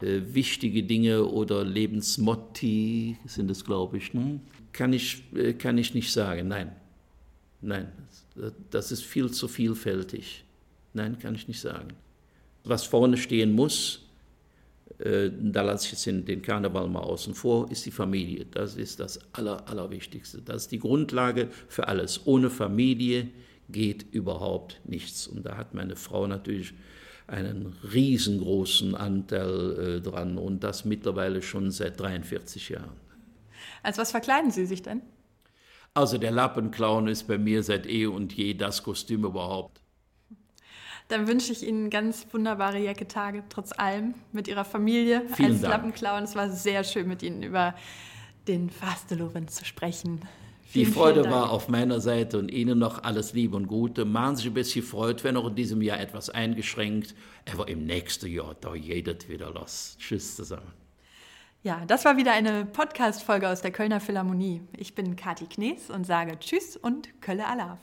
äh, 0.00 0.20
wichtige 0.32 0.84
Dinge 0.84 1.24
oder 1.24 1.64
Lebensmotti, 1.64 3.16
sind 3.26 3.50
es, 3.50 3.64
glaube 3.64 3.96
ich. 3.96 4.14
Ne? 4.14 4.38
Kann, 4.72 4.92
ich 4.92 5.24
äh, 5.34 5.52
kann 5.54 5.76
ich 5.78 5.94
nicht 5.94 6.12
sagen, 6.12 6.48
nein. 6.48 6.72
Nein, 7.60 7.90
das 8.70 8.92
ist 8.92 9.02
viel 9.04 9.30
zu 9.30 9.48
vielfältig. 9.48 10.44
Nein, 10.92 11.18
kann 11.18 11.34
ich 11.34 11.48
nicht 11.48 11.60
sagen. 11.60 11.88
Was 12.62 12.84
vorne 12.84 13.16
stehen 13.16 13.52
muss, 13.52 14.03
da 14.98 15.62
lasse 15.62 15.86
ich 15.86 15.92
jetzt 15.92 16.06
den, 16.06 16.24
den 16.24 16.40
Karneval 16.40 16.88
mal 16.88 17.00
außen 17.00 17.34
vor, 17.34 17.70
ist 17.70 17.84
die 17.84 17.90
Familie. 17.90 18.46
Das 18.46 18.76
ist 18.76 19.00
das 19.00 19.18
Aller, 19.32 19.68
Allerwichtigste. 19.68 20.40
Das 20.40 20.62
ist 20.62 20.72
die 20.72 20.78
Grundlage 20.78 21.48
für 21.68 21.88
alles. 21.88 22.26
Ohne 22.26 22.48
Familie 22.48 23.28
geht 23.68 24.06
überhaupt 24.12 24.80
nichts. 24.84 25.26
Und 25.26 25.44
da 25.44 25.56
hat 25.56 25.74
meine 25.74 25.96
Frau 25.96 26.26
natürlich 26.26 26.74
einen 27.26 27.74
riesengroßen 27.92 28.94
Anteil 28.94 29.78
äh, 29.78 30.00
dran 30.00 30.36
und 30.36 30.62
das 30.62 30.84
mittlerweile 30.84 31.42
schon 31.42 31.70
seit 31.70 31.98
43 31.98 32.68
Jahren. 32.68 32.96
Als 33.82 33.98
was 33.98 34.10
verkleiden 34.10 34.50
Sie 34.50 34.66
sich 34.66 34.82
denn? 34.82 35.00
Also 35.94 36.18
der 36.18 36.32
Lappenclown 36.32 37.08
ist 37.08 37.26
bei 37.26 37.38
mir 37.38 37.62
seit 37.62 37.86
eh 37.86 38.06
und 38.06 38.32
je 38.32 38.54
das 38.54 38.82
Kostüm 38.82 39.24
überhaupt. 39.24 39.80
Dann 41.08 41.28
wünsche 41.28 41.52
ich 41.52 41.66
Ihnen 41.66 41.90
ganz 41.90 42.26
wunderbare 42.32 42.78
Jacke-Tage, 42.78 43.44
trotz 43.48 43.72
allem, 43.72 44.14
mit 44.32 44.48
Ihrer 44.48 44.64
Familie 44.64 45.22
Vielen 45.34 45.52
als. 45.52 45.62
Lappenclown. 45.62 46.22
Es 46.24 46.34
war 46.34 46.50
sehr 46.50 46.82
schön, 46.82 47.08
mit 47.08 47.22
Ihnen 47.22 47.42
über 47.42 47.74
den 48.48 48.70
Fasteloven 48.70 49.48
zu 49.48 49.64
sprechen. 49.64 50.20
Die 50.74 50.80
Vielen, 50.80 50.92
Freude 50.92 51.20
vielen 51.20 51.32
war 51.32 51.50
auf 51.50 51.68
meiner 51.68 52.00
Seite 52.00 52.38
und 52.38 52.50
Ihnen 52.50 52.78
noch 52.78 53.04
alles 53.04 53.32
Liebe 53.32 53.56
und 53.56 53.68
Gute. 53.68 54.04
Machen 54.04 54.36
Sie 54.36 54.42
sich 54.42 54.50
ein 54.50 54.54
bisschen 54.54 54.84
Freude, 54.84 55.22
wenn 55.24 55.36
auch 55.36 55.48
in 55.48 55.54
diesem 55.54 55.82
Jahr 55.82 56.00
etwas 56.00 56.30
eingeschränkt. 56.30 57.14
Aber 57.52 57.68
im 57.68 57.84
nächsten 57.84 58.26
Jahr, 58.26 58.56
da 58.60 58.74
jedet 58.74 59.28
wieder 59.28 59.52
los. 59.52 59.96
Tschüss 60.00 60.36
zusammen. 60.36 60.72
Ja, 61.62 61.82
das 61.86 62.04
war 62.04 62.16
wieder 62.16 62.32
eine 62.32 62.66
Podcast-Folge 62.66 63.48
aus 63.48 63.62
der 63.62 63.70
Kölner 63.70 64.00
Philharmonie. 64.00 64.62
Ich 64.76 64.94
bin 64.94 65.16
Kati 65.16 65.46
Knees 65.46 65.90
und 65.90 66.04
sage 66.04 66.38
Tschüss 66.38 66.76
und 66.76 67.08
Kölle 67.22 67.46
Alaf. 67.46 67.78